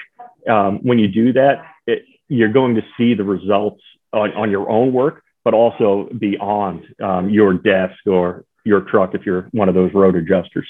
Um, 0.47 0.79
when 0.83 0.99
you 0.99 1.07
do 1.07 1.33
that, 1.33 1.65
it, 1.87 2.03
you're 2.27 2.51
going 2.51 2.75
to 2.75 2.83
see 2.97 3.15
the 3.15 3.23
results 3.23 3.81
on, 4.13 4.31
on 4.33 4.51
your 4.51 4.69
own 4.69 4.93
work, 4.93 5.23
but 5.43 5.53
also 5.53 6.07
beyond 6.17 6.85
um, 7.01 7.29
your 7.29 7.53
desk 7.53 7.95
or 8.05 8.45
your 8.63 8.81
truck 8.81 9.13
if 9.13 9.25
you're 9.25 9.47
one 9.51 9.69
of 9.69 9.75
those 9.75 9.93
road 9.93 10.15
adjusters. 10.15 10.67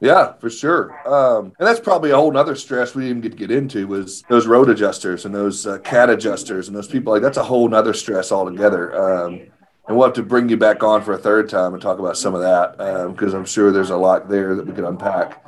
Yeah, 0.00 0.32
for 0.34 0.50
sure. 0.50 0.96
Um, 1.08 1.52
and 1.58 1.66
that's 1.66 1.80
probably 1.80 2.10
a 2.10 2.16
whole 2.16 2.32
nother 2.32 2.56
stress 2.56 2.94
we 2.94 3.08
didn't 3.08 3.22
get 3.22 3.32
to 3.32 3.38
get 3.38 3.50
into 3.50 3.86
was 3.86 4.22
those 4.28 4.46
road 4.46 4.68
adjusters 4.68 5.24
and 5.24 5.34
those 5.34 5.66
uh, 5.66 5.78
cat 5.78 6.10
adjusters 6.10 6.68
and 6.68 6.76
those 6.76 6.88
people 6.88 7.12
like 7.12 7.22
that's 7.22 7.36
a 7.36 7.44
whole 7.44 7.68
nother 7.68 7.94
stress 7.94 8.32
altogether. 8.32 8.94
Um, 9.00 9.40
and 9.88 9.96
we'll 9.96 10.06
have 10.06 10.14
to 10.14 10.22
bring 10.22 10.48
you 10.48 10.56
back 10.56 10.82
on 10.82 11.02
for 11.02 11.12
a 11.12 11.18
third 11.18 11.48
time 11.48 11.74
and 11.74 11.82
talk 11.82 11.98
about 11.98 12.16
some 12.16 12.34
of 12.34 12.40
that 12.40 12.72
because 13.12 13.34
um, 13.34 13.40
I'm 13.40 13.46
sure 13.46 13.70
there's 13.70 13.90
a 13.90 13.96
lot 13.96 14.28
there 14.28 14.54
that 14.54 14.66
we 14.66 14.72
could 14.72 14.84
unpack. 14.84 15.44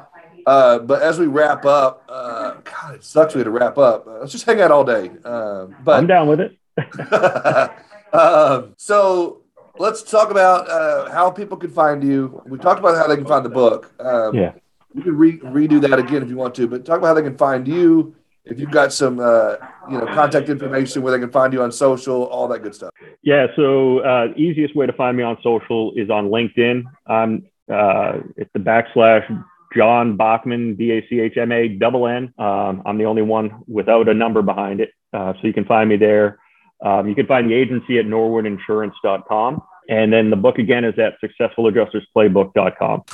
Uh, 0.46 0.78
but 0.80 1.00
as 1.02 1.18
we 1.18 1.26
wrap 1.26 1.64
up, 1.64 2.04
uh, 2.08 2.54
God, 2.64 2.96
it 2.96 3.04
sucks 3.04 3.34
we 3.34 3.38
had 3.38 3.44
to 3.44 3.50
wrap 3.50 3.78
up. 3.78 4.06
Uh, 4.06 4.18
let's 4.20 4.32
just 4.32 4.44
hang 4.44 4.60
out 4.60 4.70
all 4.70 4.84
day. 4.84 5.10
Uh, 5.24 5.66
but 5.82 5.98
I'm 5.98 6.06
down 6.06 6.28
with 6.28 6.40
it. 6.40 6.58
Um, 8.14 8.74
so 8.76 9.42
let's 9.78 10.02
talk 10.02 10.30
about 10.30 10.68
uh, 10.68 11.10
how 11.10 11.30
people 11.30 11.56
can 11.56 11.70
find 11.70 12.02
you. 12.02 12.42
We 12.46 12.58
talked 12.58 12.80
about 12.80 12.96
how 12.96 13.06
they 13.06 13.16
can 13.16 13.26
find 13.26 13.44
the 13.44 13.50
book. 13.50 13.92
Um, 14.00 14.34
yeah. 14.34 14.52
You 14.94 15.02
can 15.02 15.16
re- 15.16 15.40
redo 15.40 15.80
that 15.80 15.98
again 15.98 16.22
if 16.22 16.28
you 16.28 16.36
want 16.36 16.54
to, 16.56 16.68
but 16.68 16.84
talk 16.84 16.98
about 16.98 17.08
how 17.08 17.14
they 17.14 17.22
can 17.22 17.36
find 17.36 17.66
you. 17.66 18.14
If 18.44 18.60
you've 18.60 18.70
got 18.70 18.92
some, 18.92 19.18
uh, 19.20 19.56
you 19.90 19.98
know, 19.98 20.06
contact 20.06 20.50
information 20.50 21.02
where 21.02 21.12
they 21.12 21.18
can 21.18 21.32
find 21.32 21.52
you 21.52 21.62
on 21.62 21.72
social, 21.72 22.24
all 22.24 22.46
that 22.48 22.62
good 22.62 22.74
stuff. 22.74 22.90
Yeah. 23.22 23.46
So 23.56 24.00
uh, 24.00 24.28
easiest 24.36 24.76
way 24.76 24.86
to 24.86 24.92
find 24.92 25.16
me 25.16 25.22
on 25.22 25.38
social 25.42 25.92
is 25.96 26.10
on 26.10 26.28
LinkedIn. 26.28 26.84
I'm 27.06 27.48
uh, 27.72 28.18
it's 28.36 28.50
the 28.52 28.60
backslash 28.60 29.26
John 29.74 30.16
Bachmann, 30.16 30.74
B 30.74 30.92
A 30.92 31.06
C 31.08 31.20
H 31.20 31.38
M 31.38 31.50
A 31.52 31.68
double 31.68 32.06
N. 32.06 32.34
Um, 32.38 32.82
I'm 32.84 32.98
the 32.98 33.06
only 33.06 33.22
one 33.22 33.62
without 33.66 34.08
a 34.08 34.14
number 34.14 34.42
behind 34.42 34.80
it, 34.80 34.90
uh, 35.14 35.32
so 35.32 35.46
you 35.46 35.54
can 35.54 35.64
find 35.64 35.88
me 35.88 35.96
there. 35.96 36.38
Um, 36.82 37.08
you 37.08 37.14
can 37.14 37.26
find 37.26 37.50
the 37.50 37.54
agency 37.54 37.98
at 37.98 38.06
norwoodinsurance.com. 38.06 39.62
And 39.88 40.12
then 40.12 40.30
the 40.30 40.36
book 40.36 40.58
again 40.58 40.84
is 40.84 40.98
at 40.98 41.14
successfuladjustersplaybook.com. 41.22 43.04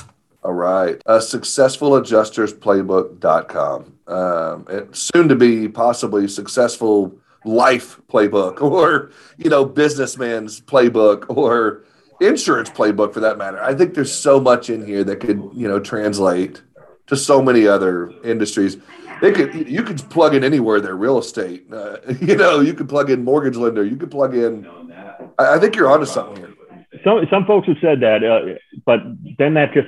All 0.43 0.53
right. 0.53 0.99
Uh, 1.05 1.19
successfuladjustersplaybook.com. 1.19 3.93
Um, 4.07 4.65
and 4.69 4.95
soon 4.95 5.29
to 5.29 5.35
be 5.35 5.67
possibly 5.67 6.27
successful 6.27 7.15
life 7.45 8.01
playbook 8.07 8.59
or, 8.61 9.11
you 9.37 9.49
know, 9.49 9.65
businessman's 9.65 10.61
playbook 10.61 11.25
or 11.29 11.83
insurance 12.19 12.69
playbook 12.69 13.13
for 13.13 13.19
that 13.19 13.37
matter. 13.37 13.61
I 13.61 13.75
think 13.75 13.93
there's 13.93 14.13
so 14.13 14.39
much 14.39 14.69
in 14.69 14.85
here 14.85 15.03
that 15.03 15.19
could, 15.19 15.49
you 15.53 15.67
know, 15.67 15.79
translate 15.79 16.61
to 17.07 17.17
so 17.17 17.41
many 17.41 17.67
other 17.67 18.13
industries 18.23 18.77
they 19.21 19.31
could 19.31 19.69
you 19.69 19.83
could 19.83 19.97
plug 20.09 20.33
in 20.35 20.43
anywhere 20.43 20.81
their 20.81 20.95
real 20.95 21.19
estate. 21.19 21.65
Uh, 21.71 21.97
you 22.21 22.35
know, 22.35 22.59
you 22.59 22.73
could 22.73 22.89
plug 22.89 23.09
in 23.09 23.23
mortgage 23.23 23.55
lender. 23.55 23.85
You 23.85 23.95
could 23.95 24.11
plug 24.11 24.35
in. 24.35 24.67
I, 25.37 25.55
I 25.55 25.59
think 25.59 25.75
you're 25.75 25.89
onto 25.89 26.05
something 26.05 26.37
here. 26.37 26.53
Some 27.03 27.25
some 27.29 27.45
folks 27.45 27.67
have 27.67 27.77
said 27.81 28.01
that, 28.01 28.23
uh, 28.23 28.57
but 28.85 28.99
then 29.37 29.53
that 29.53 29.73
just 29.73 29.87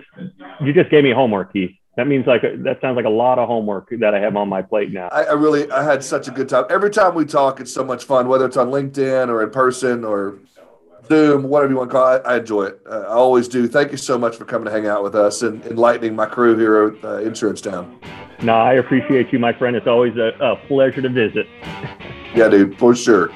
you 0.62 0.72
just 0.74 0.90
gave 0.90 1.04
me 1.04 1.12
homework, 1.12 1.52
Heath. 1.52 1.72
that 1.98 2.08
means 2.08 2.26
like 2.26 2.42
that 2.42 2.80
sounds 2.80 2.96
like 2.96 3.06
a 3.06 3.10
lot 3.10 3.40
of 3.40 3.48
homework 3.48 3.90
that 4.00 4.14
I 4.16 4.20
have 4.20 4.36
on 4.36 4.48
my 4.48 4.62
plate 4.62 4.92
now. 4.92 5.10
I, 5.10 5.24
I, 5.24 5.34
really 5.34 5.70
I 5.72 5.84
had 5.84 6.04
such 6.04 6.28
a 6.28 6.32
good 6.32 6.48
time. 6.48 6.66
Every 6.70 6.90
time 6.90 7.14
we 7.14 7.26
talk, 7.26 7.60
it's 7.60 7.74
so 7.74 7.84
much 7.84 8.06
fun, 8.06 8.28
whether 8.28 8.46
it's 8.46 8.58
on 8.58 8.70
LinkedIn 8.70 9.28
or 9.28 9.44
in 9.44 9.50
person 9.50 10.06
or 10.06 10.40
Zoom, 11.08 11.44
whatever 11.44 11.74
you 11.74 11.78
want 11.78 11.90
to 11.90 11.96
call 11.96 12.14
it. 12.16 12.22
I 12.26 12.38
enjoy 12.38 12.66
it. 12.66 12.80
Uh, 12.90 13.02
I 13.02 13.14
always 13.14 13.48
do. 13.48 13.68
Thank 13.68 13.92
you 13.92 13.98
so 13.98 14.18
much 14.18 14.38
for 14.38 14.46
coming 14.46 14.66
to 14.66 14.72
hang 14.72 14.88
out 14.88 15.04
with 15.04 15.16
us 15.16 15.42
and 15.42 15.64
enlightening 15.66 16.16
my 16.16 16.26
crew 16.26 16.58
here 16.58 16.88
at 16.88 17.04
uh, 17.04 17.18
Insurance 17.18 17.62
Town. 17.62 18.00
No, 18.44 18.56
I 18.56 18.74
appreciate 18.74 19.32
you, 19.32 19.40
my 19.40 19.54
friend. 19.54 19.76
It's 19.76 19.88
always 19.88 20.18
a, 20.18 20.34
a 20.42 20.58
pleasure 20.68 21.02
to 21.02 21.10
visit. 21.10 21.48
yeah, 22.36 22.50
dude, 22.50 22.78
for 22.78 22.94
sure. 22.94 23.32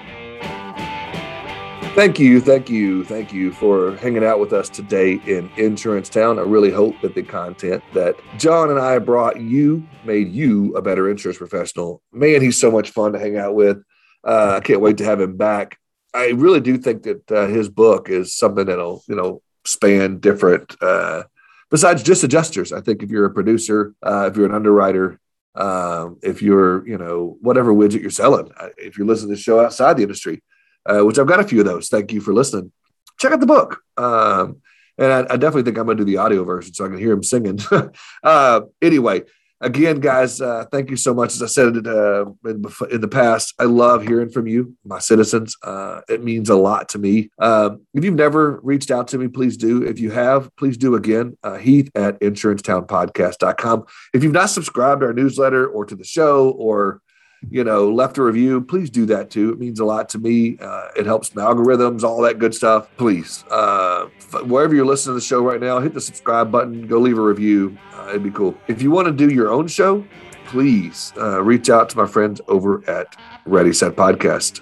Thank 1.95 2.19
you, 2.19 2.41
thank 2.41 2.69
you, 2.69 3.05
thank 3.05 3.33
you 3.33 3.51
for 3.53 3.95
hanging 3.95 4.23
out 4.23 4.39
with 4.39 4.53
us 4.53 4.69
today 4.69 5.13
in 5.25 5.49
Insurance 5.57 6.09
Town. 6.09 6.37
I 6.37 6.43
really 6.43 6.69
hope 6.69 6.99
that 7.01 7.15
the 7.15 7.23
content 7.23 7.83
that 7.93 8.15
John 8.37 8.69
and 8.69 8.77
I 8.77 8.99
brought 8.99 9.39
you 9.41 9.87
made 10.05 10.31
you 10.31 10.75
a 10.75 10.81
better 10.81 11.09
insurance 11.09 11.39
professional. 11.39 12.03
Man, 12.11 12.41
he's 12.41 12.59
so 12.59 12.69
much 12.69 12.91
fun 12.91 13.13
to 13.13 13.19
hang 13.19 13.37
out 13.37 13.55
with. 13.55 13.77
Uh, 14.23 14.57
I 14.57 14.59
can't 14.59 14.81
wait 14.81 14.97
to 14.97 15.05
have 15.05 15.19
him 15.21 15.37
back. 15.37 15.79
I 16.13 16.31
really 16.31 16.59
do 16.59 16.77
think 16.77 17.03
that 17.03 17.31
uh, 17.31 17.47
his 17.47 17.69
book 17.69 18.09
is 18.09 18.37
something 18.37 18.65
that'll, 18.65 19.03
you 19.07 19.15
know, 19.15 19.41
span 19.65 20.19
different, 20.19 20.75
uh, 20.81 21.23
besides 21.69 22.03
just 22.03 22.23
adjusters. 22.23 22.71
I 22.71 22.81
think 22.81 23.03
if 23.03 23.09
you're 23.09 23.25
a 23.25 23.33
producer, 23.33 23.93
uh, 24.01 24.29
if 24.31 24.37
you're 24.37 24.45
an 24.45 24.55
underwriter, 24.55 25.19
um, 25.55 26.17
if 26.21 26.41
you're, 26.41 26.87
you 26.87 26.97
know, 26.97 27.37
whatever 27.41 27.73
widget 27.73 28.01
you're 28.01 28.11
selling, 28.11 28.51
uh, 28.59 28.69
if 28.77 28.97
you're 28.97 29.07
listening 29.07 29.31
to 29.31 29.35
the 29.35 29.41
show 29.41 29.59
outside 29.59 29.97
the 29.97 30.03
industry, 30.03 30.43
uh, 30.85 31.01
which 31.01 31.17
I've 31.19 31.27
got 31.27 31.39
a 31.39 31.43
few 31.43 31.59
of 31.59 31.65
those. 31.65 31.89
Thank 31.89 32.11
you 32.11 32.21
for 32.21 32.33
listening. 32.33 32.71
Check 33.19 33.31
out 33.31 33.39
the 33.39 33.47
book. 33.47 33.81
Um, 33.97 34.61
and 34.97 35.11
I, 35.11 35.19
I, 35.21 35.37
definitely 35.37 35.63
think 35.63 35.77
I'm 35.77 35.85
going 35.85 35.97
to 35.97 36.05
do 36.05 36.11
the 36.11 36.17
audio 36.17 36.43
version 36.43 36.73
so 36.73 36.85
I 36.85 36.89
can 36.89 36.97
hear 36.97 37.11
him 37.11 37.23
singing. 37.23 37.59
uh, 38.23 38.61
anyway, 38.81 39.23
again, 39.61 39.99
guys, 39.99 40.41
uh, 40.41 40.65
thank 40.71 40.89
you 40.89 40.95
so 40.95 41.13
much. 41.13 41.33
As 41.33 41.41
I 41.41 41.47
said 41.47 41.87
uh, 41.87 42.25
in, 42.45 42.65
in, 42.91 43.01
the 43.01 43.09
past, 43.09 43.53
I 43.59 43.63
love 43.63 44.03
hearing 44.03 44.29
from 44.29 44.47
you, 44.47 44.75
my 44.85 44.99
citizens. 44.99 45.55
Uh, 45.63 46.01
it 46.09 46.23
means 46.23 46.49
a 46.49 46.55
lot 46.55 46.89
to 46.89 46.99
me. 46.99 47.29
Um, 47.39 47.81
if 47.93 48.03
you've 48.03 48.15
never 48.15 48.59
reached 48.63 48.91
out 48.91 49.07
to 49.09 49.17
me, 49.17 49.27
please 49.27 49.57
do. 49.57 49.83
If 49.83 49.99
you 49.99 50.11
have, 50.11 50.55
please 50.57 50.77
do 50.77 50.95
again. 50.95 51.37
Uh, 51.43 51.57
Heath 51.57 51.89
at 51.95 52.19
insurancetownpodcast.com. 52.21 53.85
If 54.13 54.23
you've 54.23 54.33
not 54.33 54.49
subscribed 54.49 55.01
to 55.01 55.07
our 55.07 55.13
newsletter 55.13 55.67
or 55.67 55.85
to 55.85 55.95
the 55.95 56.03
show 56.03 56.51
or 56.51 57.01
you 57.49 57.63
know, 57.63 57.91
left 57.91 58.17
a 58.17 58.23
review, 58.23 58.61
please 58.61 58.89
do 58.89 59.05
that 59.05 59.29
too. 59.29 59.51
It 59.51 59.59
means 59.59 59.79
a 59.79 59.85
lot 59.85 60.09
to 60.09 60.19
me. 60.19 60.57
Uh, 60.59 60.87
it 60.95 61.05
helps 61.05 61.33
my 61.35 61.43
algorithms, 61.43 62.03
all 62.03 62.21
that 62.21 62.39
good 62.39 62.53
stuff. 62.53 62.89
Please, 62.97 63.43
uh, 63.51 64.07
wherever 64.45 64.73
you're 64.73 64.85
listening 64.85 65.11
to 65.11 65.19
the 65.19 65.25
show 65.25 65.41
right 65.41 65.61
now, 65.61 65.79
hit 65.79 65.93
the 65.93 66.01
subscribe 66.01 66.51
button, 66.51 66.87
go 66.87 66.99
leave 66.99 67.17
a 67.17 67.21
review. 67.21 67.77
It'd 68.09 68.23
be 68.23 68.31
cool. 68.31 68.55
If 68.67 68.81
you 68.81 68.91
want 68.91 69.07
to 69.07 69.13
do 69.13 69.33
your 69.33 69.49
own 69.49 69.67
show, 69.67 70.05
please 70.45 71.13
uh, 71.17 71.41
reach 71.43 71.69
out 71.69 71.89
to 71.89 71.97
my 71.97 72.07
friends 72.07 72.41
over 72.47 72.87
at 72.89 73.15
Ready 73.45 73.73
Set 73.73 73.95
Podcast. 73.95 74.61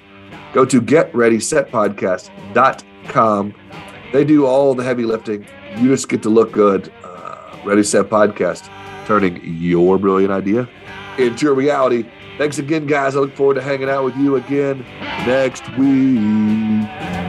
Go 0.53 0.65
to 0.65 0.81
getreadysetpodcast.com. 0.81 3.53
They 4.13 4.23
do 4.23 4.45
all 4.45 4.73
the 4.73 4.83
heavy 4.83 5.03
lifting. 5.03 5.45
You 5.77 5.89
just 5.89 6.09
get 6.09 6.23
to 6.23 6.29
look 6.29 6.51
good. 6.51 6.91
Uh, 7.03 7.37
Ready 7.65 7.83
Set 7.83 8.05
Podcast, 8.05 8.69
turning 9.05 9.41
your 9.43 9.97
brilliant 9.97 10.31
idea 10.31 10.67
into 11.17 11.49
a 11.49 11.53
reality. 11.53 12.05
Thanks 12.37 12.57
again, 12.57 12.85
guys. 12.85 13.15
I 13.15 13.19
look 13.19 13.35
forward 13.35 13.55
to 13.55 13.61
hanging 13.61 13.89
out 13.89 14.03
with 14.03 14.15
you 14.17 14.35
again 14.35 14.85
next 15.25 15.65
week. 15.77 17.24